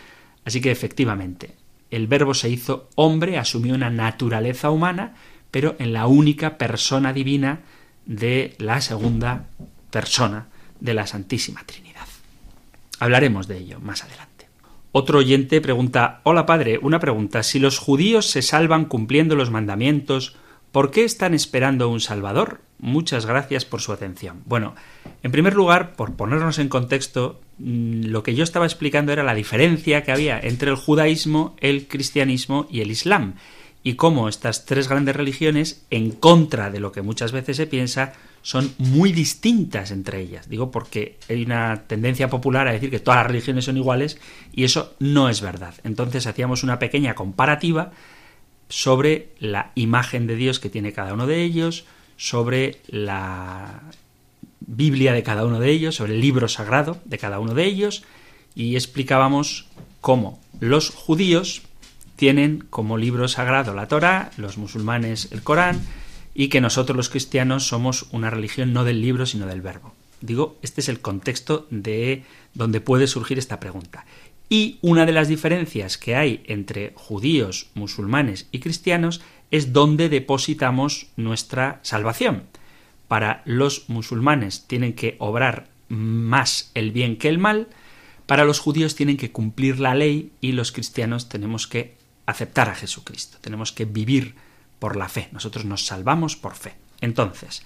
Así 0.44 0.60
que 0.60 0.72
efectivamente, 0.72 1.54
el 1.90 2.08
verbo 2.08 2.34
se 2.34 2.50
hizo 2.50 2.88
hombre, 2.96 3.38
asumió 3.38 3.74
una 3.74 3.90
naturaleza 3.90 4.70
humana, 4.70 5.14
pero 5.52 5.76
en 5.78 5.92
la 5.92 6.06
única 6.06 6.58
persona 6.58 7.12
divina 7.12 7.60
de 8.04 8.56
la 8.58 8.80
segunda 8.80 9.46
persona 9.90 10.46
de 10.80 10.94
la 10.94 11.06
Santísima 11.06 11.62
Trinidad. 11.64 12.06
Hablaremos 13.00 13.48
de 13.48 13.58
ello 13.58 13.80
más 13.80 14.04
adelante. 14.04 14.28
Otro 14.92 15.18
oyente 15.18 15.60
pregunta, 15.60 16.20
Hola 16.24 16.46
padre, 16.46 16.78
una 16.80 16.98
pregunta, 16.98 17.42
si 17.42 17.58
los 17.58 17.78
judíos 17.78 18.30
se 18.30 18.42
salvan 18.42 18.86
cumpliendo 18.86 19.36
los 19.36 19.50
mandamientos, 19.50 20.36
¿por 20.72 20.90
qué 20.90 21.04
están 21.04 21.34
esperando 21.34 21.88
un 21.88 22.00
Salvador? 22.00 22.60
Muchas 22.78 23.26
gracias 23.26 23.64
por 23.64 23.80
su 23.80 23.92
atención. 23.92 24.42
Bueno, 24.46 24.74
en 25.22 25.32
primer 25.32 25.54
lugar, 25.54 25.94
por 25.94 26.14
ponernos 26.14 26.58
en 26.58 26.68
contexto, 26.68 27.40
mm, 27.58 28.06
lo 28.06 28.22
que 28.22 28.34
yo 28.34 28.44
estaba 28.44 28.66
explicando 28.66 29.12
era 29.12 29.24
la 29.24 29.34
diferencia 29.34 30.04
que 30.04 30.12
había 30.12 30.38
entre 30.40 30.70
el 30.70 30.76
judaísmo, 30.76 31.56
el 31.60 31.86
cristianismo 31.88 32.66
y 32.70 32.80
el 32.80 32.90
islam, 32.90 33.34
y 33.82 33.94
cómo 33.94 34.28
estas 34.28 34.64
tres 34.64 34.88
grandes 34.88 35.16
religiones, 35.16 35.84
en 35.90 36.12
contra 36.12 36.70
de 36.70 36.80
lo 36.80 36.92
que 36.92 37.02
muchas 37.02 37.32
veces 37.32 37.56
se 37.56 37.66
piensa, 37.66 38.14
son 38.42 38.72
muy 38.78 39.12
distintas 39.12 39.90
entre 39.90 40.20
ellas. 40.20 40.48
Digo 40.48 40.70
porque 40.70 41.18
hay 41.28 41.44
una 41.44 41.84
tendencia 41.86 42.28
popular 42.30 42.68
a 42.68 42.72
decir 42.72 42.90
que 42.90 43.00
todas 43.00 43.18
las 43.18 43.26
religiones 43.26 43.64
son 43.64 43.76
iguales 43.76 44.18
y 44.52 44.64
eso 44.64 44.94
no 44.98 45.28
es 45.28 45.40
verdad. 45.40 45.74
Entonces 45.84 46.26
hacíamos 46.26 46.62
una 46.62 46.78
pequeña 46.78 47.14
comparativa 47.14 47.92
sobre 48.68 49.30
la 49.38 49.72
imagen 49.74 50.26
de 50.26 50.36
Dios 50.36 50.60
que 50.60 50.70
tiene 50.70 50.92
cada 50.92 51.14
uno 51.14 51.26
de 51.26 51.42
ellos, 51.42 51.84
sobre 52.16 52.80
la 52.88 53.82
Biblia 54.60 55.12
de 55.12 55.22
cada 55.22 55.44
uno 55.44 55.60
de 55.60 55.70
ellos, 55.70 55.96
sobre 55.96 56.14
el 56.14 56.20
libro 56.20 56.48
sagrado 56.48 57.00
de 57.04 57.18
cada 57.18 57.40
uno 57.40 57.54
de 57.54 57.64
ellos, 57.64 58.04
y 58.54 58.74
explicábamos 58.76 59.66
cómo 60.00 60.40
los 60.60 60.90
judíos 60.90 61.62
tienen 62.16 62.64
como 62.68 62.98
libro 62.98 63.28
sagrado 63.28 63.74
la 63.74 63.88
Torah, 63.88 64.30
los 64.36 64.58
musulmanes 64.58 65.28
el 65.30 65.42
Corán, 65.42 65.80
y 66.38 66.50
que 66.50 66.60
nosotros 66.60 66.96
los 66.96 67.08
cristianos 67.08 67.66
somos 67.66 68.06
una 68.12 68.30
religión 68.30 68.72
no 68.72 68.84
del 68.84 69.00
libro, 69.00 69.26
sino 69.26 69.46
del 69.46 69.60
verbo. 69.60 69.92
Digo, 70.20 70.56
este 70.62 70.80
es 70.80 70.88
el 70.88 71.00
contexto 71.00 71.66
de 71.70 72.22
donde 72.54 72.80
puede 72.80 73.08
surgir 73.08 73.40
esta 73.40 73.58
pregunta. 73.58 74.06
Y 74.48 74.78
una 74.80 75.04
de 75.04 75.10
las 75.10 75.26
diferencias 75.26 75.98
que 75.98 76.14
hay 76.14 76.44
entre 76.46 76.92
judíos, 76.94 77.70
musulmanes 77.74 78.46
y 78.52 78.60
cristianos 78.60 79.20
es 79.50 79.72
donde 79.72 80.08
depositamos 80.08 81.08
nuestra 81.16 81.80
salvación. 81.82 82.44
Para 83.08 83.42
los 83.44 83.88
musulmanes 83.88 84.64
tienen 84.68 84.92
que 84.92 85.16
obrar 85.18 85.66
más 85.88 86.70
el 86.74 86.92
bien 86.92 87.16
que 87.16 87.30
el 87.30 87.38
mal, 87.38 87.66
para 88.26 88.44
los 88.44 88.60
judíos 88.60 88.94
tienen 88.94 89.16
que 89.16 89.32
cumplir 89.32 89.80
la 89.80 89.96
ley 89.96 90.30
y 90.40 90.52
los 90.52 90.70
cristianos 90.70 91.28
tenemos 91.28 91.66
que 91.66 91.96
aceptar 92.26 92.68
a 92.68 92.76
Jesucristo, 92.76 93.38
tenemos 93.40 93.72
que 93.72 93.86
vivir 93.86 94.36
por 94.78 94.96
la 94.96 95.08
fe, 95.08 95.28
nosotros 95.32 95.64
nos 95.64 95.86
salvamos 95.86 96.36
por 96.36 96.54
fe. 96.54 96.74
Entonces, 97.00 97.62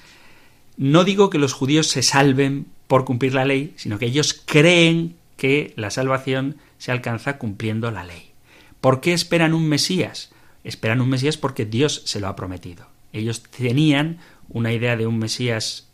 no 0.76 1.04
digo 1.04 1.30
que 1.30 1.38
los 1.38 1.52
judíos 1.52 1.88
se 1.88 2.02
salven 2.02 2.66
por 2.86 3.04
cumplir 3.04 3.34
la 3.34 3.44
ley, 3.44 3.74
sino 3.76 3.98
que 3.98 4.06
ellos 4.06 4.40
creen 4.44 5.16
que 5.36 5.72
la 5.76 5.90
salvación 5.90 6.56
se 6.78 6.92
alcanza 6.92 7.38
cumpliendo 7.38 7.90
la 7.90 8.04
ley. 8.04 8.32
¿Por 8.80 9.00
qué 9.00 9.12
esperan 9.12 9.54
un 9.54 9.68
Mesías? 9.68 10.32
esperan 10.64 11.00
un 11.00 11.08
Mesías 11.08 11.36
porque 11.36 11.64
Dios 11.64 12.02
se 12.04 12.20
lo 12.20 12.28
ha 12.28 12.36
prometido. 12.36 12.86
Ellos 13.12 13.42
tenían 13.42 14.18
una 14.48 14.72
idea 14.72 14.96
de 14.96 15.06
un 15.06 15.18
Mesías 15.18 15.88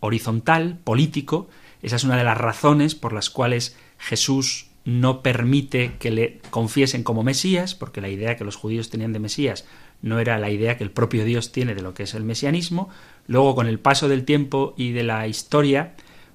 horizontal, 0.00 0.78
político, 0.84 1.48
esa 1.82 1.96
es 1.96 2.04
una 2.04 2.16
de 2.16 2.24
las 2.24 2.38
razones 2.38 2.94
por 2.94 3.12
las 3.12 3.30
cuales 3.30 3.76
Jesús 3.98 4.68
no 4.84 5.22
permite 5.22 5.96
que 5.98 6.10
le 6.10 6.40
confiesen 6.50 7.02
como 7.02 7.22
Mesías, 7.22 7.74
porque 7.74 8.00
la 8.00 8.08
idea 8.08 8.36
que 8.36 8.44
los 8.44 8.56
judíos 8.56 8.90
tenían 8.90 9.12
de 9.12 9.18
Mesías 9.18 9.64
no 10.02 10.18
era 10.18 10.38
la 10.38 10.50
idea 10.50 10.76
que 10.76 10.84
el 10.84 10.90
propio 10.90 11.24
Dios 11.24 11.52
tiene 11.52 11.74
de 11.74 11.82
lo 11.82 11.94
que 11.94 12.04
es 12.04 12.14
el 12.14 12.24
mesianismo. 12.24 12.88
Luego, 13.26 13.54
con 13.54 13.66
el 13.66 13.78
paso 13.78 14.08
del 14.08 14.24
tiempo 14.24 14.74
y 14.76 14.92
de 14.92 15.04
la 15.04 15.26
historia, 15.26 15.94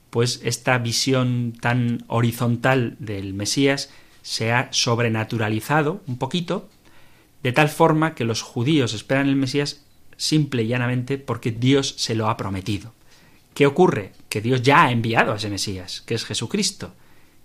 pues 0.10 0.42
esta 0.44 0.78
visión 0.78 1.54
tan 1.60 2.04
horizontal 2.08 2.96
del 3.00 3.34
Mesías 3.34 3.90
se 4.22 4.52
ha 4.52 4.70
sobrenaturalizado 4.72 6.02
un 6.08 6.18
poquito 6.18 6.70
de 7.44 7.52
tal 7.52 7.70
forma 7.70 8.16
que 8.16 8.24
los 8.24 8.42
judíos 8.42 8.94
esperan 8.94 9.28
el 9.28 9.36
Mesías 9.36 9.84
simple 10.18 10.64
y 10.64 10.68
llanamente 10.68 11.18
porque 11.18 11.52
Dios 11.52 11.96
se 11.98 12.16
lo 12.16 12.30
ha 12.30 12.38
prometido. 12.38 12.94
¿Qué 13.54 13.68
ocurre? 13.68 14.14
Que 14.30 14.42
Dios 14.42 14.62
ya 14.62 14.86
ha 14.86 14.92
enviado 14.92 15.32
a 15.32 15.36
ese 15.36 15.50
Mesías, 15.50 16.02
que 16.02 16.16
es 16.16 16.26
Jesucristo. 16.26 16.94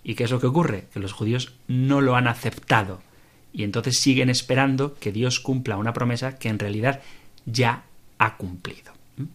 ¿Y 0.02 0.14
qué 0.14 0.24
es 0.24 0.30
lo 0.30 0.40
que 0.40 0.46
ocurre? 0.46 0.86
Que 0.92 1.00
los 1.00 1.12
judíos 1.12 1.54
no 1.68 2.00
lo 2.00 2.16
han 2.16 2.28
aceptado 2.28 3.02
y 3.52 3.64
entonces 3.64 3.98
siguen 3.98 4.30
esperando 4.30 4.94
que 4.94 5.12
Dios 5.12 5.40
cumpla 5.40 5.76
una 5.76 5.92
promesa 5.92 6.38
que 6.38 6.48
en 6.48 6.58
realidad 6.58 7.00
ya 7.46 7.84
ha 8.18 8.36
cumplido. 8.36 8.92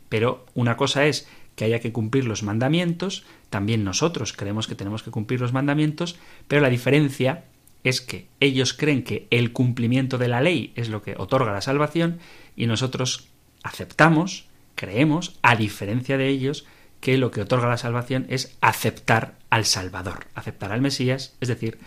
Pero 0.09 0.45
una 0.53 0.77
cosa 0.77 1.05
es 1.05 1.27
que 1.55 1.65
haya 1.65 1.79
que 1.79 1.91
cumplir 1.91 2.25
los 2.25 2.43
mandamientos, 2.43 3.23
también 3.49 3.83
nosotros 3.83 4.33
creemos 4.33 4.67
que 4.67 4.75
tenemos 4.75 5.03
que 5.03 5.11
cumplir 5.11 5.41
los 5.41 5.53
mandamientos, 5.53 6.17
pero 6.47 6.61
la 6.61 6.69
diferencia 6.69 7.45
es 7.83 8.01
que 8.01 8.27
ellos 8.39 8.73
creen 8.73 9.03
que 9.03 9.27
el 9.29 9.53
cumplimiento 9.53 10.17
de 10.17 10.27
la 10.27 10.41
ley 10.41 10.73
es 10.75 10.89
lo 10.89 11.01
que 11.01 11.15
otorga 11.17 11.53
la 11.53 11.61
salvación 11.61 12.19
y 12.55 12.65
nosotros 12.65 13.27
aceptamos, 13.63 14.47
creemos, 14.75 15.37
a 15.43 15.55
diferencia 15.55 16.17
de 16.17 16.27
ellos, 16.27 16.65
que 16.99 17.17
lo 17.17 17.31
que 17.31 17.41
otorga 17.41 17.67
la 17.67 17.77
salvación 17.77 18.25
es 18.29 18.57
aceptar 18.61 19.35
al 19.49 19.65
Salvador, 19.65 20.25
aceptar 20.33 20.71
al 20.71 20.81
Mesías, 20.81 21.35
es 21.39 21.47
decir, 21.47 21.77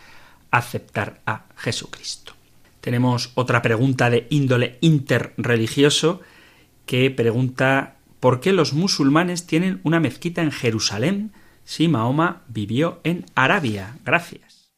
aceptar 0.50 1.20
a 1.26 1.44
Jesucristo. 1.56 2.34
Tenemos 2.80 3.32
otra 3.34 3.62
pregunta 3.62 4.10
de 4.10 4.26
índole 4.30 4.78
interreligioso 4.80 6.20
que 6.86 7.10
pregunta 7.10 7.96
¿por 8.20 8.40
qué 8.40 8.52
los 8.52 8.72
musulmanes 8.72 9.46
tienen 9.46 9.80
una 9.82 10.00
mezquita 10.00 10.42
en 10.42 10.52
Jerusalén 10.52 11.32
si 11.64 11.88
Mahoma 11.88 12.42
vivió 12.48 13.00
en 13.04 13.26
Arabia? 13.34 13.96
Gracias. 14.04 14.70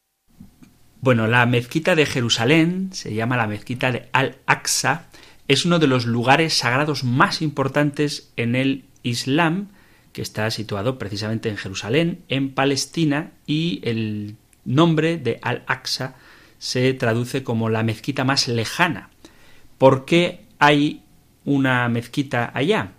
Bueno, 0.99 1.27
la 1.27 1.45
mezquita 1.45 1.95
de 1.95 2.05
Jerusalén, 2.05 2.89
se 2.91 3.13
llama 3.13 3.37
la 3.37 3.47
mezquita 3.47 3.91
de 3.91 4.09
Al-Aqsa, 4.11 5.07
es 5.47 5.65
uno 5.65 5.79
de 5.79 5.87
los 5.87 6.05
lugares 6.05 6.53
sagrados 6.53 7.03
más 7.03 7.41
importantes 7.41 8.31
en 8.37 8.55
el 8.55 8.85
Islam, 9.01 9.69
que 10.13 10.21
está 10.21 10.51
situado 10.51 10.99
precisamente 10.99 11.49
en 11.49 11.57
Jerusalén, 11.57 12.21
en 12.27 12.53
Palestina, 12.53 13.31
y 13.47 13.81
el 13.83 14.35
nombre 14.65 15.17
de 15.17 15.39
Al-Aqsa 15.41 16.15
se 16.57 16.93
traduce 16.93 17.43
como 17.43 17.69
la 17.69 17.83
mezquita 17.83 18.23
más 18.23 18.47
lejana. 18.47 19.09
¿Por 19.77 20.05
qué 20.05 20.45
hay 20.59 21.03
una 21.43 21.89
mezquita 21.89 22.51
allá? 22.53 22.93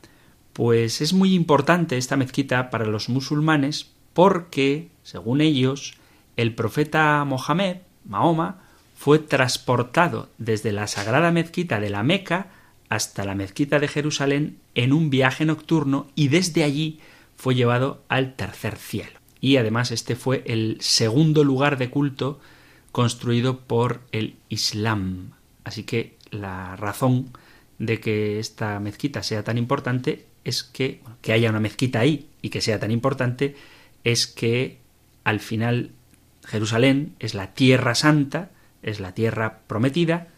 Pues 0.53 1.01
es 1.01 1.13
muy 1.13 1.35
importante 1.35 1.97
esta 1.97 2.17
mezquita 2.17 2.71
para 2.71 2.87
los 2.87 3.09
musulmanes 3.09 3.93
porque, 4.13 4.91
según 5.03 5.41
ellos, 5.41 5.95
el 6.37 6.55
profeta 6.55 7.25
Mohammed, 7.25 7.79
Mahoma 8.05 8.63
fue 8.97 9.19
transportado 9.19 10.29
desde 10.39 10.73
la 10.73 10.87
sagrada 10.87 11.31
mezquita 11.31 11.81
de 11.81 11.91
la 11.91 12.03
Meca 12.03 12.49
hasta 12.89 13.25
la 13.25 13.35
mezquita 13.35 13.79
de 13.79 13.89
Jerusalén 13.89 14.59
en 14.75 14.93
un 14.93 15.09
viaje 15.09 15.45
nocturno 15.45 16.09
y 16.15 16.29
desde 16.29 16.63
allí 16.65 17.01
fue 17.37 17.55
llevado 17.55 18.05
al 18.09 18.35
tercer 18.35 18.77
cielo. 18.77 19.22
Y 19.43 19.59
además 19.59 19.91
este 19.91 20.17
fue 20.17 20.45
el 20.47 20.79
segundo 20.81 21.45
lugar 21.45 21.77
de 21.77 21.91
culto 21.91 22.41
construido 22.93 23.59
por 23.59 24.01
el 24.13 24.37
Islam. 24.49 25.33
Así 25.65 25.83
que 25.83 26.17
la 26.31 26.77
razón 26.77 27.31
de 27.79 27.99
que 27.99 28.39
esta 28.39 28.79
mezquita 28.79 29.25
sea 29.25 29.43
tan 29.43 29.59
importante 29.59 30.27
es 30.45 30.63
que, 30.63 31.01
que 31.21 31.33
haya 31.33 31.51
una 31.51 31.59
mezquita 31.59 31.99
ahí 31.99 32.29
y 32.41 32.51
que 32.51 32.61
sea 32.61 32.79
tan 32.79 32.93
importante, 32.93 33.57
es 34.05 34.29
que 34.29 34.79
al 35.25 35.41
final 35.41 35.91
Jerusalén 36.45 37.17
es 37.19 37.35
la 37.35 37.53
tierra 37.53 37.97
santa, 37.97 38.51
es 38.83 39.01
la 39.01 39.13
tierra 39.13 39.59
prometida, 39.67 40.29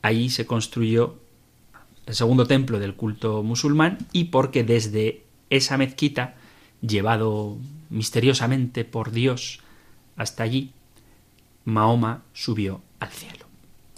allí 0.00 0.30
se 0.30 0.46
construyó 0.46 1.18
el 2.06 2.14
segundo 2.14 2.46
templo 2.46 2.78
del 2.78 2.94
culto 2.94 3.42
musulmán 3.42 3.98
y 4.12 4.24
porque 4.24 4.64
desde 4.64 5.24
esa 5.50 5.76
mezquita, 5.76 6.36
llevado 6.80 7.58
misteriosamente 7.90 8.84
por 8.84 9.10
Dios 9.10 9.60
hasta 10.16 10.42
allí, 10.42 10.72
Mahoma 11.64 12.22
subió 12.32 12.82
al 12.98 13.10
cielo. 13.10 13.46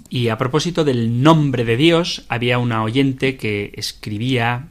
Y 0.09 0.29
a 0.29 0.39
propósito 0.39 0.85
del 0.85 1.23
nombre 1.23 1.65
de 1.65 1.77
Dios, 1.77 2.25
había 2.29 2.59
una 2.59 2.83
oyente 2.83 3.37
que 3.37 3.73
escribía 3.77 4.69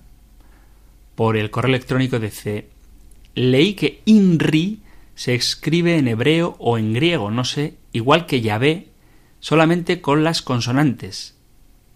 por 1.15 1.36
el 1.36 1.49
correo 1.49 1.69
electrónico 1.69 2.19
de 2.19 2.67
leí 3.36 3.74
que 3.74 4.01
Inri 4.05 4.82
se 5.15 5.36
escribe 5.36 5.97
en 5.97 6.07
hebreo 6.07 6.55
o 6.59 6.78
en 6.78 6.93
griego, 6.93 7.32
no 7.32 7.43
sé, 7.43 7.76
igual 7.91 8.26
que 8.26 8.41
Yahvé, 8.41 8.88
solamente 9.39 10.01
con 10.01 10.24
las 10.24 10.41
consonantes. 10.41 11.36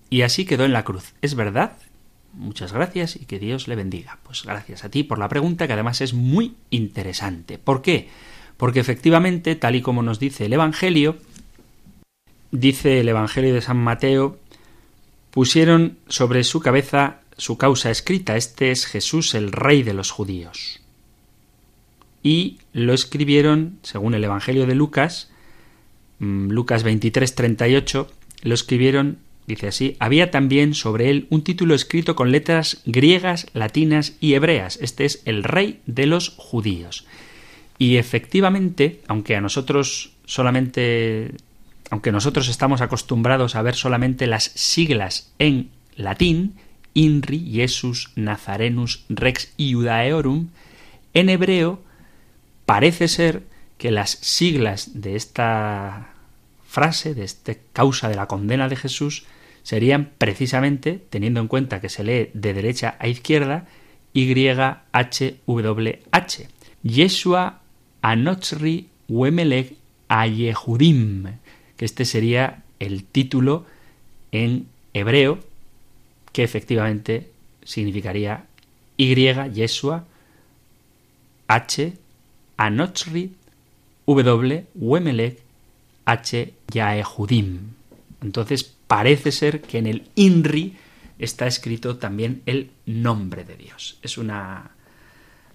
Y 0.09 0.21
así 0.21 0.45
quedó 0.45 0.65
en 0.65 0.73
la 0.73 0.83
cruz. 0.83 1.13
¿Es 1.21 1.35
verdad? 1.35 1.77
Muchas 2.35 2.73
gracias 2.73 3.15
y 3.15 3.25
que 3.25 3.39
Dios 3.39 3.67
le 3.67 3.75
bendiga. 3.75 4.19
Pues 4.23 4.43
gracias 4.43 4.83
a 4.83 4.89
ti 4.89 5.03
por 5.03 5.19
la 5.19 5.29
pregunta 5.29 5.67
que 5.67 5.73
además 5.73 6.01
es 6.01 6.13
muy 6.13 6.55
interesante. 6.69 7.57
¿Por 7.57 7.81
qué? 7.81 8.09
Porque 8.57 8.79
efectivamente, 8.79 9.55
tal 9.55 9.75
y 9.75 9.81
como 9.81 10.03
nos 10.03 10.19
dice 10.19 10.45
el 10.45 10.53
Evangelio, 10.53 11.17
dice 12.51 12.99
el 12.99 13.09
Evangelio 13.09 13.53
de 13.53 13.61
San 13.61 13.77
Mateo, 13.77 14.37
pusieron 15.31 15.97
sobre 16.07 16.43
su 16.43 16.59
cabeza 16.59 17.21
su 17.37 17.57
causa 17.57 17.91
escrita, 17.91 18.37
este 18.37 18.71
es 18.71 18.85
Jesús 18.85 19.35
el 19.35 19.51
rey 19.51 19.83
de 19.83 19.93
los 19.93 20.11
judíos. 20.11 20.79
Y 22.23 22.59
lo 22.73 22.93
escribieron, 22.93 23.77
según 23.83 24.13
el 24.15 24.23
Evangelio 24.23 24.65
de 24.65 24.75
Lucas, 24.75 25.29
mm, 26.19 26.49
Lucas 26.49 26.83
23, 26.83 27.35
38, 27.35 28.09
lo 28.43 28.53
escribieron, 28.53 29.19
dice 29.47 29.67
así, 29.67 29.95
había 29.99 30.31
también 30.31 30.73
sobre 30.73 31.09
él 31.09 31.27
un 31.29 31.43
título 31.43 31.75
escrito 31.75 32.15
con 32.15 32.31
letras 32.31 32.81
griegas, 32.85 33.47
latinas 33.53 34.13
y 34.19 34.33
hebreas. 34.33 34.79
Este 34.81 35.05
es 35.05 35.21
el 35.25 35.43
rey 35.43 35.81
de 35.85 36.05
los 36.05 36.29
judíos. 36.37 37.05
Y 37.77 37.97
efectivamente, 37.97 39.01
aunque 39.07 39.35
a 39.35 39.41
nosotros 39.41 40.11
solamente 40.25 41.31
aunque 41.91 42.11
nosotros 42.11 42.47
estamos 42.47 42.81
acostumbrados 42.81 43.55
a 43.55 43.61
ver 43.61 43.75
solamente 43.75 44.27
las 44.27 44.45
siglas 44.55 45.31
en 45.39 45.69
latín, 45.95 46.55
INRI, 46.93 47.51
Jesus, 47.53 48.11
Nazarenus, 48.15 49.05
Rex 49.09 49.53
Iudaeorum, 49.57 50.49
en 51.13 51.29
hebreo 51.29 51.81
parece 52.65 53.07
ser 53.07 53.43
que 53.77 53.91
las 53.91 54.09
siglas 54.09 55.01
de 55.01 55.15
esta 55.15 56.13
frase, 56.67 57.13
de 57.13 57.23
esta 57.23 57.53
causa 57.73 58.09
de 58.09 58.15
la 58.15 58.27
condena 58.27 58.67
de 58.67 58.75
Jesús, 58.75 59.25
serían 59.65 60.11
precisamente, 60.19 61.01
teniendo 61.09 61.39
en 61.39 61.47
cuenta 61.47 61.81
que 61.81 61.89
se 61.89 62.03
lee 62.03 62.29
de 62.35 62.53
derecha 62.53 62.97
a 62.99 63.07
izquierda, 63.07 63.65
YHWH. 64.13 65.47
Yeshua 66.83 67.61
Anochri 68.03 68.89
Wemelech 69.09 69.75
Ayehudim, 70.07 71.39
que 71.77 71.85
este 71.85 72.05
sería 72.05 72.61
el 72.77 73.05
título 73.05 73.65
en 74.31 74.67
hebreo 74.93 75.39
que 76.31 76.43
efectivamente 76.43 77.31
significaría 77.63 78.45
Y, 78.97 79.15
Yeshua, 79.15 80.05
H, 81.47 81.93
Anochri, 82.57 83.33
W, 84.05 84.67
Wemelech, 84.75 85.39
H, 86.05 86.53
Yaehudim. 86.71 87.71
Entonces 88.21 88.74
parece 88.87 89.31
ser 89.31 89.61
que 89.61 89.77
en 89.77 89.87
el 89.87 90.09
INRI 90.15 90.77
está 91.19 91.47
escrito 91.47 91.97
también 91.97 92.41
el 92.45 92.71
nombre 92.85 93.43
de 93.43 93.55
Dios. 93.55 93.99
Es 94.01 94.17
una 94.17 94.71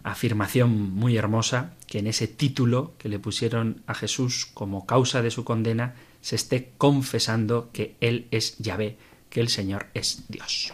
afirmación 0.02 0.92
muy 0.92 1.16
hermosa 1.16 1.74
que 1.86 1.98
en 1.98 2.06
ese 2.06 2.26
título 2.26 2.94
que 2.98 3.08
le 3.08 3.18
pusieron 3.18 3.82
a 3.86 3.94
Jesús 3.94 4.46
como 4.46 4.86
causa 4.86 5.22
de 5.22 5.30
su 5.30 5.44
condena 5.44 5.94
se 6.20 6.36
esté 6.36 6.72
confesando 6.78 7.70
que 7.72 7.96
Él 8.00 8.26
es 8.30 8.56
Yahvé, 8.58 8.96
que 9.28 9.40
el 9.40 9.48
Señor 9.48 9.86
es 9.94 10.24
Dios. 10.28 10.72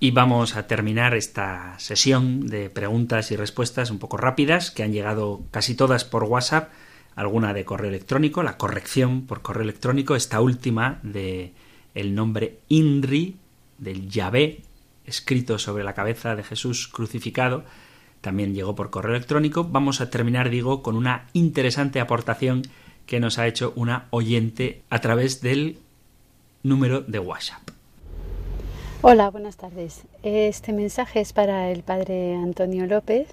Y 0.00 0.10
vamos 0.10 0.56
a 0.56 0.66
terminar 0.66 1.14
esta 1.14 1.78
sesión 1.78 2.46
de 2.48 2.70
preguntas 2.70 3.30
y 3.30 3.36
respuestas 3.36 3.90
un 3.90 3.98
poco 3.98 4.16
rápidas, 4.16 4.70
que 4.70 4.82
han 4.82 4.92
llegado 4.92 5.44
casi 5.52 5.76
todas 5.76 6.04
por 6.04 6.24
WhatsApp, 6.24 6.72
alguna 7.14 7.52
de 7.54 7.64
correo 7.64 7.88
electrónico, 7.88 8.42
la 8.42 8.56
corrección 8.56 9.26
por 9.26 9.42
correo 9.42 9.62
electrónico, 9.62 10.16
esta 10.16 10.40
última 10.40 11.00
de 11.02 11.52
el 11.94 12.14
nombre 12.14 12.58
INRI, 12.68 13.36
del 13.78 14.08
Yahvé, 14.08 14.60
escrito 15.04 15.58
sobre 15.58 15.84
la 15.84 15.94
cabeza 15.94 16.36
de 16.36 16.42
Jesús 16.42 16.88
crucificado, 16.88 17.64
también 18.20 18.54
llegó 18.54 18.74
por 18.74 18.90
correo 18.90 19.14
electrónico. 19.14 19.64
Vamos 19.64 20.00
a 20.00 20.08
terminar, 20.08 20.48
digo, 20.48 20.82
con 20.82 20.96
una 20.96 21.26
interesante 21.32 22.00
aportación 22.00 22.62
que 23.04 23.18
nos 23.18 23.38
ha 23.38 23.48
hecho 23.48 23.72
una 23.74 24.06
oyente 24.10 24.82
a 24.88 25.00
través 25.00 25.40
del 25.40 25.78
número 26.62 27.00
de 27.00 27.18
WhatsApp. 27.18 27.62
Hola, 29.02 29.30
buenas 29.30 29.56
tardes. 29.56 30.04
Este 30.22 30.72
mensaje 30.72 31.20
es 31.20 31.32
para 31.32 31.72
el 31.72 31.82
padre 31.82 32.36
Antonio 32.36 32.86
López 32.86 33.26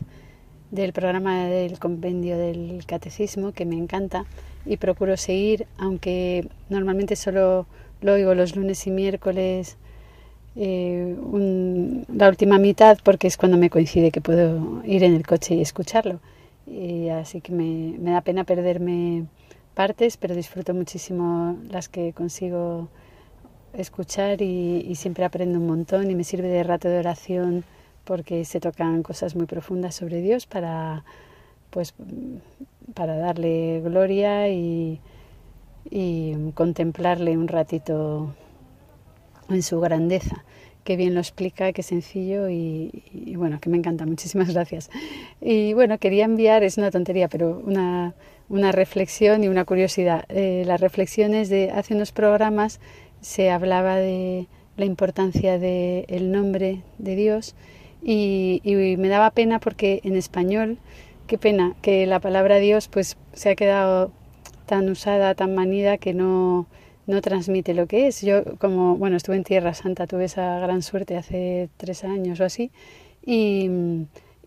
del 0.72 0.94
programa 0.94 1.46
del 1.46 1.80
compendio 1.80 2.38
del 2.38 2.84
catecismo 2.86 3.52
que 3.52 3.66
me 3.66 3.78
encanta 3.78 4.26
y 4.66 4.78
procuro 4.78 5.18
seguir, 5.18 5.68
aunque 5.78 6.48
normalmente 6.70 7.16
solo 7.16 7.66
lo 8.02 8.14
oigo 8.14 8.36
los 8.36 8.56
lunes 8.56 8.86
y 8.88 8.92
miércoles 8.92 9.78
eh, 10.56 11.16
la 12.14 12.28
última 12.28 12.58
mitad 12.58 12.98
porque 13.04 13.28
es 13.28 13.38
cuando 13.38 13.58
me 13.58 13.70
coincide 13.70 14.12
que 14.12 14.22
puedo 14.22 14.84
ir 14.86 15.04
en 15.04 15.16
el 15.16 15.26
coche 15.26 15.56
y 15.56 15.62
escucharlo. 15.62 16.20
Y 16.68 17.10
así 17.10 17.42
que 17.42 17.52
me, 17.52 17.98
me 17.98 18.12
da 18.12 18.22
pena 18.22 18.44
perderme 18.44 19.26
partes, 19.74 20.18
pero 20.18 20.36
disfruto 20.36 20.74
muchísimo 20.74 21.58
las 21.70 21.90
que 21.90 22.14
consigo 22.14 22.90
escuchar 23.74 24.42
y, 24.42 24.94
siempre 24.96 25.26
aprendo 25.26 25.60
un 25.60 25.68
montón 25.68 26.10
y 26.10 26.16
me 26.16 26.24
sirve 26.24 26.48
de 26.48 26.64
rato 26.64 26.90
de 26.90 27.00
oración 27.00 27.64
porque 28.10 28.44
se 28.44 28.60
tocan 28.60 29.04
cosas 29.04 29.36
muy 29.36 29.46
profundas 29.46 29.94
sobre 29.94 30.20
Dios 30.20 30.48
para 30.48 31.06
pues 31.70 31.94
para 32.96 33.16
darle 33.18 33.82
gloria 33.82 34.50
y, 34.50 35.00
y 35.92 36.34
contemplarle 36.56 37.38
un 37.38 37.48
ratito 37.48 38.34
en 39.48 39.62
su 39.62 39.80
grandeza. 39.80 40.44
Qué 40.84 40.96
bien 40.96 41.14
lo 41.14 41.20
explica, 41.20 41.72
qué 41.72 41.84
sencillo 41.84 42.50
y, 42.50 43.36
bueno, 43.36 43.60
que 43.60 43.70
me 43.70 43.78
encanta. 43.78 44.08
Muchísimas 44.08 44.56
gracias. 44.56 44.90
Y 45.40 45.74
bueno, 45.74 46.00
quería 46.00 46.26
enviar, 46.26 46.64
es 46.64 46.80
una 46.80 46.90
tontería, 46.90 47.28
pero 47.28 47.62
una, 47.64 48.16
una 48.50 48.72
reflexión 48.72 49.44
y 49.44 49.50
una 49.50 49.66
curiosidad. 49.66 50.26
Eh, 50.30 50.64
las 50.66 50.82
reflexiones 50.82 51.50
de 51.50 51.70
hace 51.70 51.94
unos 51.94 52.12
programas 52.12 52.80
se 53.22 53.52
hablaba 53.52 53.98
de 53.98 54.48
la 54.78 54.86
importancia 54.86 55.60
del 55.60 56.32
nombre 56.32 56.82
de 56.98 57.16
Dios 57.16 57.54
y, 58.02 58.62
me 58.98 59.10
daba 59.10 59.32
pena 59.32 59.60
porque 59.60 60.02
en 60.04 60.16
español, 60.16 60.78
qué 61.28 61.38
pena 61.38 61.76
que 61.82 62.06
la 62.06 62.20
palabra 62.20 62.58
Dios 62.58 62.88
pues 62.88 63.18
se 63.34 63.50
ha 63.50 63.56
quedado 63.56 64.12
tan 64.66 64.90
usada, 64.90 65.36
tan 65.36 65.56
manida 65.56 65.98
que 65.98 66.14
no, 66.14 66.68
no 67.08 67.22
transmite 67.22 67.74
lo 67.74 67.88
que 67.88 68.08
es. 68.08 68.22
Yo 68.22 68.44
como, 68.58 68.96
bueno, 68.98 69.18
estuve 69.18 69.36
en 69.36 69.44
Tierra 69.44 69.74
Santa, 69.74 70.08
tuve 70.08 70.26
esa 70.26 70.60
gran 70.60 70.82
suerte 70.82 71.18
hace 71.18 71.70
tres 71.78 72.04
años 72.04 72.40
o 72.40 72.46
así 72.46 72.72
y, 73.26 73.70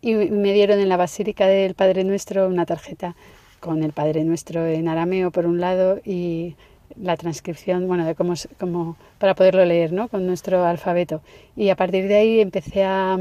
y 0.00 0.14
me 0.14 0.52
dieron 0.52 0.80
en 0.80 0.88
la 0.88 0.96
Basílica 0.96 1.46
del 1.46 1.74
Padre 1.74 2.04
Nuestro 2.04 2.48
una 2.48 2.66
tarjeta 2.66 3.16
con 3.60 3.82
el 3.82 3.92
Padre 3.92 4.24
Nuestro 4.24 4.66
en 4.66 4.88
arameo 4.88 5.30
por 5.30 5.46
un 5.46 5.60
lado 5.60 6.00
y 6.04 6.56
la 6.96 7.16
transcripción, 7.16 7.86
bueno, 7.86 8.04
de 8.04 8.14
cómo, 8.14 8.34
cómo, 8.58 8.96
para 9.18 9.34
poderlo 9.34 9.64
leer, 9.64 9.92
¿no? 9.92 10.08
Con 10.08 10.26
nuestro 10.26 10.64
alfabeto. 10.64 11.22
Y 11.56 11.68
a 11.70 11.76
partir 11.76 12.08
de 12.08 12.16
ahí 12.16 12.40
empecé 12.40 12.84
a, 12.84 13.18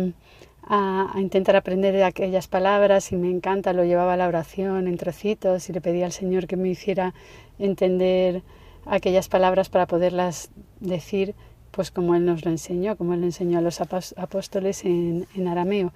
a, 0.64 1.14
intentar 1.18 1.56
aprender 1.56 2.02
aquellas 2.04 2.48
palabras 2.48 3.12
y 3.12 3.16
me 3.16 3.30
encanta, 3.30 3.74
lo 3.74 3.84
llevaba 3.84 4.14
a 4.14 4.18
la 4.18 4.28
oración 4.28 4.88
en 4.88 4.98
trocitos 4.98 5.70
y 5.70 5.74
le 5.74 5.82
pedía 5.82 6.06
al 6.06 6.12
Señor 6.12 6.48
que 6.48 6.58
me 6.58 6.70
hiciera 6.70 7.14
entender 7.60 8.44
aquellas 8.86 9.30
palabras 9.30 9.70
para 9.70 9.86
poderlas 9.88 10.50
decir 10.80 11.36
pues 11.72 11.90
como 11.90 12.16
Él 12.16 12.26
nos 12.26 12.44
lo 12.44 12.52
enseñó, 12.52 12.98
como 12.98 13.14
Él 13.14 13.24
enseñó 13.24 13.60
a 13.60 13.62
los 13.62 13.80
apóstoles 13.80 14.84
en, 14.84 15.26
en 15.36 15.48
arameo. 15.48 15.94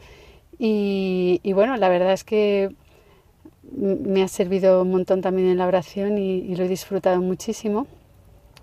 Y, 0.58 1.52
bueno, 1.54 1.76
la 1.78 1.90
verdad 1.90 2.14
es 2.14 2.24
que 2.24 2.74
me 3.76 4.24
ha 4.24 4.28
servido 4.28 4.82
un 4.82 4.92
montón 4.92 5.22
también 5.22 5.48
en 5.48 5.58
la 5.58 5.68
oración 5.68 6.18
y, 6.18 6.56
lo 6.56 6.64
he 6.64 6.68
disfrutado 6.68 7.22
muchísimo. 7.22 7.88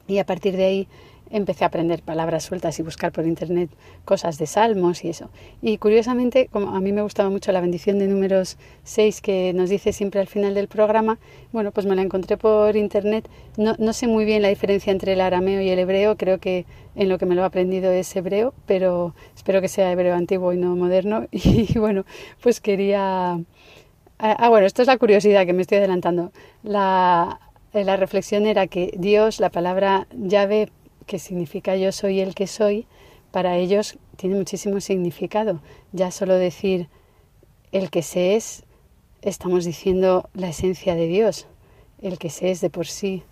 Y 0.07 0.19
a 0.19 0.27
partir 0.27 0.57
de 0.57 0.65
ahí 0.65 0.89
empecé 1.31 1.65
a 1.65 1.69
aprender 1.69 2.03
palabras 2.03 2.45
sueltas 2.45 2.79
y 2.79 2.83
buscar 2.83 3.11
por 3.11 3.27
internet 3.27 3.71
cosas 4.05 4.37
de 4.39 4.47
salmos 4.47 5.05
y 5.05 5.09
eso. 5.09 5.31
Y 5.63 5.79
curiosamente, 5.79 6.49
como 6.53 6.75
a 6.75 6.81
mí 6.81 6.93
me 6.93 7.03
gustaba 7.03 7.31
mucho 7.31 7.53
la 7.53 7.61
bendición 7.61 7.99
de 7.99 8.07
números 8.07 8.59
6 8.85 9.21
que 9.23 9.53
nos 9.55 9.71
dice 9.71 9.93
siempre 9.93 10.21
al 10.21 10.27
final 10.27 10.55
del 10.55 10.69
programa, 10.69 11.19
bueno, 11.53 11.73
pues 11.73 11.87
me 11.87 11.97
la 11.97 12.03
encontré 12.03 12.37
por 12.37 12.77
internet. 12.77 13.29
No, 13.57 13.75
no 13.79 13.93
sé 13.93 14.09
muy 14.09 14.25
bien 14.25 14.43
la 14.43 14.49
diferencia 14.49 14.91
entre 14.91 15.15
el 15.15 15.21
arameo 15.23 15.63
y 15.63 15.71
el 15.71 15.79
hebreo, 15.79 16.17
creo 16.17 16.39
que 16.39 16.67
en 16.95 17.09
lo 17.09 17.17
que 17.19 17.27
me 17.27 17.35
lo 17.35 17.43
he 17.43 17.47
aprendido 17.47 17.91
es 17.91 18.15
hebreo, 18.15 18.53
pero 18.67 19.15
espero 19.35 19.63
que 19.63 19.69
sea 19.69 19.91
hebreo 19.91 20.15
antiguo 20.15 20.53
y 20.53 20.59
no 20.59 20.77
moderno. 20.77 21.27
Y 21.33 21.79
bueno, 21.79 22.05
pues 22.43 22.61
quería... 22.61 23.41
Ah, 24.25 24.37
ah 24.39 24.49
bueno, 24.51 24.69
esto 24.69 24.83
es 24.83 24.89
la 24.89 24.99
curiosidad 24.99 25.45
que 25.47 25.53
me 25.53 25.63
estoy 25.63 25.79
adelantando. 25.79 26.31
La, 26.63 27.41
la 27.73 27.97
reflexión 27.97 28.47
era 28.47 28.69
que 28.69 28.95
Dios, 28.97 29.41
la 29.41 29.51
palabra 29.51 30.07
llave, 30.17 30.71
que 31.07 31.19
significa 31.19 31.75
yo 31.75 31.91
soy 31.91 32.21
el 32.21 32.37
que 32.37 32.47
soy, 32.47 32.87
para 33.33 33.57
ellos 33.57 33.99
tiene 34.17 34.37
muchísimo 34.37 34.81
significado. 34.81 35.61
Ya 35.91 36.13
solo 36.13 36.37
decir 36.37 36.87
el 37.73 37.91
que 37.91 38.03
se 38.03 38.37
es, 38.37 38.63
estamos 39.23 39.65
diciendo 39.65 40.31
la 40.35 40.51
esencia 40.51 40.95
de 40.95 41.09
Dios, 41.09 41.49
el 42.01 42.19
que 42.19 42.31
se 42.31 42.53
es 42.53 42.61
de 42.61 42.71
por 42.71 42.87
sí. 42.87 43.25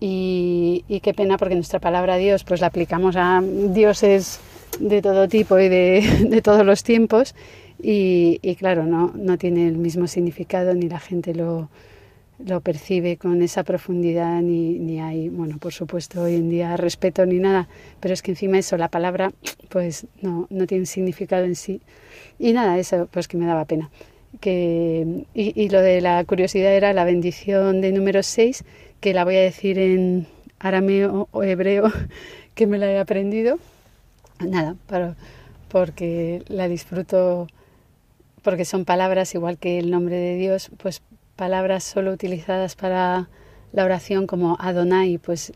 Y, 0.00 0.84
qué 1.02 1.14
pena 1.14 1.38
porque 1.38 1.54
nuestra 1.54 1.80
palabra 1.80 2.16
Dios 2.16 2.44
pues 2.44 2.60
la 2.60 2.66
aplicamos 2.66 3.16
a 3.16 3.40
dioses 3.42 4.38
de 4.78 5.00
todo 5.00 5.28
tipo 5.28 5.58
y 5.58 5.70
de 5.70 6.42
todos 6.44 6.66
los 6.66 6.82
tiempos 6.82 7.34
y, 7.86 8.54
claro, 8.56 8.86
no, 8.86 9.12
no 9.14 9.36
tiene 9.36 9.68
el 9.68 9.76
mismo 9.76 10.06
significado 10.06 10.74
ni 10.74 10.88
la 10.88 10.98
gente 10.98 11.34
lo, 11.34 11.68
lo 12.38 12.60
percibe 12.60 13.16
con 13.16 13.42
esa 13.42 13.62
profundidad 13.62 14.40
ni, 14.40 14.78
ni 14.78 15.00
hay, 15.00 15.28
bueno, 15.28 15.58
por 15.58 15.72
supuesto 15.72 16.22
hoy 16.22 16.36
en 16.36 16.48
día 16.48 16.76
respeto 16.76 17.26
ni 17.26 17.38
nada, 17.38 17.68
pero 18.00 18.14
es 18.14 18.22
que 18.22 18.30
encima 18.30 18.58
eso, 18.58 18.76
la 18.76 18.88
palabra, 18.88 19.32
pues 19.68 20.06
no, 20.22 20.46
no 20.50 20.66
tiene 20.66 20.86
significado 20.86 21.44
en 21.44 21.56
sí. 21.56 21.82
Y 22.38 22.52
nada, 22.52 22.78
eso 22.78 23.08
pues 23.10 23.28
que 23.28 23.36
me 23.36 23.46
daba 23.46 23.64
pena. 23.66 23.90
Que, 24.40 25.24
y, 25.34 25.62
y 25.62 25.68
lo 25.68 25.80
de 25.80 26.00
la 26.00 26.24
curiosidad 26.24 26.74
era 26.74 26.92
la 26.92 27.04
bendición 27.04 27.80
de 27.80 27.92
número 27.92 28.22
6, 28.22 28.64
que 29.00 29.14
la 29.14 29.24
voy 29.24 29.36
a 29.36 29.42
decir 29.42 29.78
en 29.78 30.26
arameo 30.58 31.28
o 31.30 31.42
hebreo, 31.42 31.92
que 32.54 32.66
me 32.66 32.78
la 32.78 32.90
he 32.90 32.98
aprendido. 32.98 33.58
Nada, 34.40 34.74
para, 34.86 35.16
porque 35.68 36.42
la 36.48 36.68
disfruto, 36.68 37.48
porque 38.44 38.66
son 38.66 38.84
palabras 38.84 39.34
igual 39.34 39.58
que 39.58 39.78
el 39.78 39.90
nombre 39.90 40.16
de 40.16 40.36
Dios, 40.36 40.70
pues 40.76 41.02
palabras 41.34 41.82
solo 41.82 42.12
utilizadas 42.12 42.76
para 42.76 43.28
la 43.72 43.84
oración 43.84 44.26
como 44.28 44.56
Adonai, 44.60 45.18
pues 45.18 45.52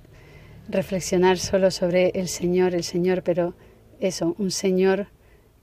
reflexionar 0.69 1.39
solo 1.39 1.71
sobre 1.71 2.11
el 2.15 2.29
Señor, 2.29 2.75
el 2.75 2.83
Señor, 2.83 3.23
pero 3.23 3.55
eso, 4.01 4.35
un 4.39 4.51
Señor 4.51 5.07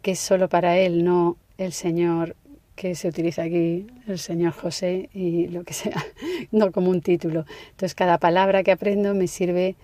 que 0.02 0.12
es 0.12 0.20
solo 0.20 0.48
para 0.48 0.78
Él, 0.78 1.04
no 1.04 1.36
el 1.58 1.74
Señor 1.74 2.36
que 2.76 2.94
se 2.94 3.08
utiliza 3.08 3.44
aquí, 3.44 3.88
el 4.08 4.20
Señor 4.20 4.54
José 4.54 5.10
y 5.14 5.48
lo 5.48 5.64
que 5.64 5.74
sea, 5.74 6.06
no 6.52 6.72
como 6.72 6.92
un 6.92 7.02
título. 7.02 7.46
Entonces 7.72 7.96
cada 7.96 8.20
palabra 8.20 8.64
que 8.64 8.72
aprendo 8.72 9.16
me 9.16 9.28
sirve 9.28 9.76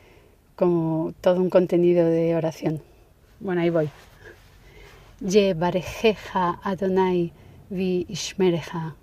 como 0.56 1.14
todo 1.22 1.42
un 1.42 1.50
contenido 1.50 2.06
de 2.06 2.36
oración. 2.36 2.82
Bueno, 3.40 3.62
ahí 3.62 3.72
voy. 3.72 3.90
Ye 5.24 5.54
barejeja 5.54 6.58
Adonai 6.64 7.32
vi 7.70 8.06
ishmereja. 8.10 8.96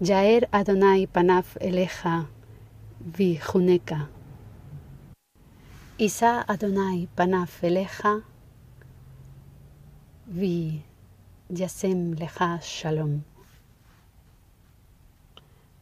Yaer 0.00 0.48
Adonai 0.52 1.06
Panaf 1.06 1.56
Eleja 1.60 2.26
Vijuneka. 3.00 4.08
Isa 5.96 6.44
Adonai 6.48 7.06
Panaf 7.16 7.62
Eleja 7.62 8.24
Vi 10.26 10.82
Yasem 11.52 12.18
Leja 12.18 12.58
Shalom. 12.60 13.22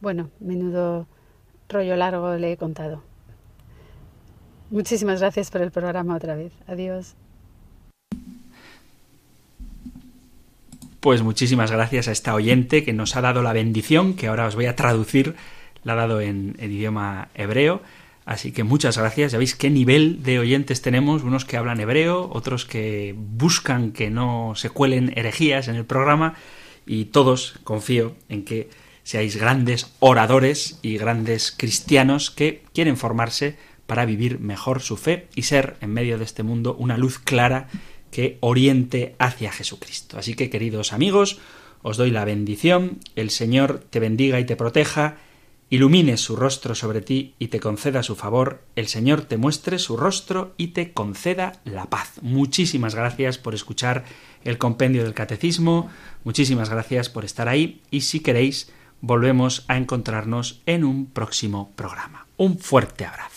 Bueno, 0.01 0.29
menudo 0.39 1.07
rollo 1.67 1.95
largo 1.95 2.35
le 2.35 2.51
he 2.51 2.57
contado. 2.57 3.01
Muchísimas 4.69 5.19
gracias 5.19 5.49
por 5.49 5.61
el 5.61 5.71
programa 5.71 6.15
otra 6.15 6.35
vez. 6.35 6.53
Adiós. 6.67 7.15
Pues 11.03 11.21
muchísimas 11.21 11.69
gracias 11.69 12.07
a 12.07 12.13
esta 12.13 12.33
oyente 12.33 12.85
que 12.85 12.93
nos 12.93 13.17
ha 13.17 13.21
dado 13.21 13.41
la 13.41 13.51
bendición, 13.51 14.13
que 14.13 14.27
ahora 14.27 14.47
os 14.47 14.55
voy 14.55 14.67
a 14.67 14.77
traducir, 14.77 15.35
la 15.83 15.91
ha 15.91 15.95
dado 15.97 16.21
en, 16.21 16.55
idioma 16.61 17.27
hebreo. 17.35 17.81
Así 18.23 18.53
que 18.53 18.63
muchas 18.63 18.97
gracias. 18.97 19.33
Ya 19.33 19.37
veis 19.37 19.53
qué 19.53 19.69
nivel 19.69 20.23
de 20.23 20.39
oyentes 20.39 20.81
tenemos, 20.81 21.23
unos 21.23 21.43
que 21.43 21.57
hablan 21.57 21.81
hebreo, 21.81 22.29
otros 22.31 22.63
que 22.63 23.13
buscan 23.17 23.91
que 23.91 24.09
no 24.09 24.53
se 24.55 24.69
cuelen 24.69 25.11
herejías 25.17 25.67
en 25.67 25.75
el 25.75 25.83
programa 25.83 26.35
y 26.85 27.03
todos 27.03 27.59
confío 27.65 28.15
en 28.29 28.45
que 28.45 28.69
seáis 29.03 29.35
grandes 29.35 29.93
oradores 29.99 30.79
y 30.83 30.97
grandes 30.97 31.51
cristianos 31.51 32.31
que 32.31 32.63
quieren 32.73 32.95
formarse 32.95 33.57
para 33.87 34.05
vivir 34.05 34.39
mejor 34.39 34.81
su 34.81 34.95
fe 34.95 35.27
y 35.35 35.41
ser 35.41 35.75
en 35.81 35.91
medio 35.91 36.17
de 36.17 36.23
este 36.23 36.43
mundo 36.43 36.77
una 36.79 36.95
luz 36.95 37.19
clara 37.19 37.67
que 38.13 38.37
oriente 38.41 39.15
hacia 39.17 39.51
Jesucristo. 39.51 40.19
Así 40.19 40.35
que, 40.35 40.51
queridos 40.51 40.93
amigos, 40.93 41.39
os 41.81 41.97
doy 41.97 42.11
la 42.11 42.23
bendición, 42.23 42.99
el 43.15 43.31
Señor 43.31 43.83
te 43.89 43.99
bendiga 43.99 44.39
y 44.39 44.45
te 44.45 44.55
proteja, 44.55 45.17
ilumine 45.69 46.17
su 46.17 46.35
rostro 46.35 46.75
sobre 46.75 47.01
ti 47.01 47.33
y 47.39 47.47
te 47.47 47.59
conceda 47.59 48.03
su 48.03 48.15
favor, 48.15 48.61
el 48.75 48.87
Señor 48.87 49.21
te 49.21 49.37
muestre 49.37 49.79
su 49.79 49.97
rostro 49.97 50.53
y 50.57 50.67
te 50.67 50.93
conceda 50.93 51.53
la 51.65 51.87
paz. 51.89 52.19
Muchísimas 52.21 52.93
gracias 52.93 53.39
por 53.39 53.55
escuchar 53.55 54.05
el 54.43 54.59
compendio 54.59 55.03
del 55.03 55.15
catecismo, 55.15 55.89
muchísimas 56.23 56.69
gracias 56.69 57.09
por 57.09 57.25
estar 57.25 57.49
ahí 57.49 57.81
y 57.89 58.01
si 58.01 58.19
queréis 58.19 58.71
volvemos 59.01 59.65
a 59.67 59.77
encontrarnos 59.77 60.61
en 60.67 60.83
un 60.83 61.07
próximo 61.07 61.73
programa. 61.75 62.27
Un 62.37 62.59
fuerte 62.59 63.05
abrazo. 63.05 63.32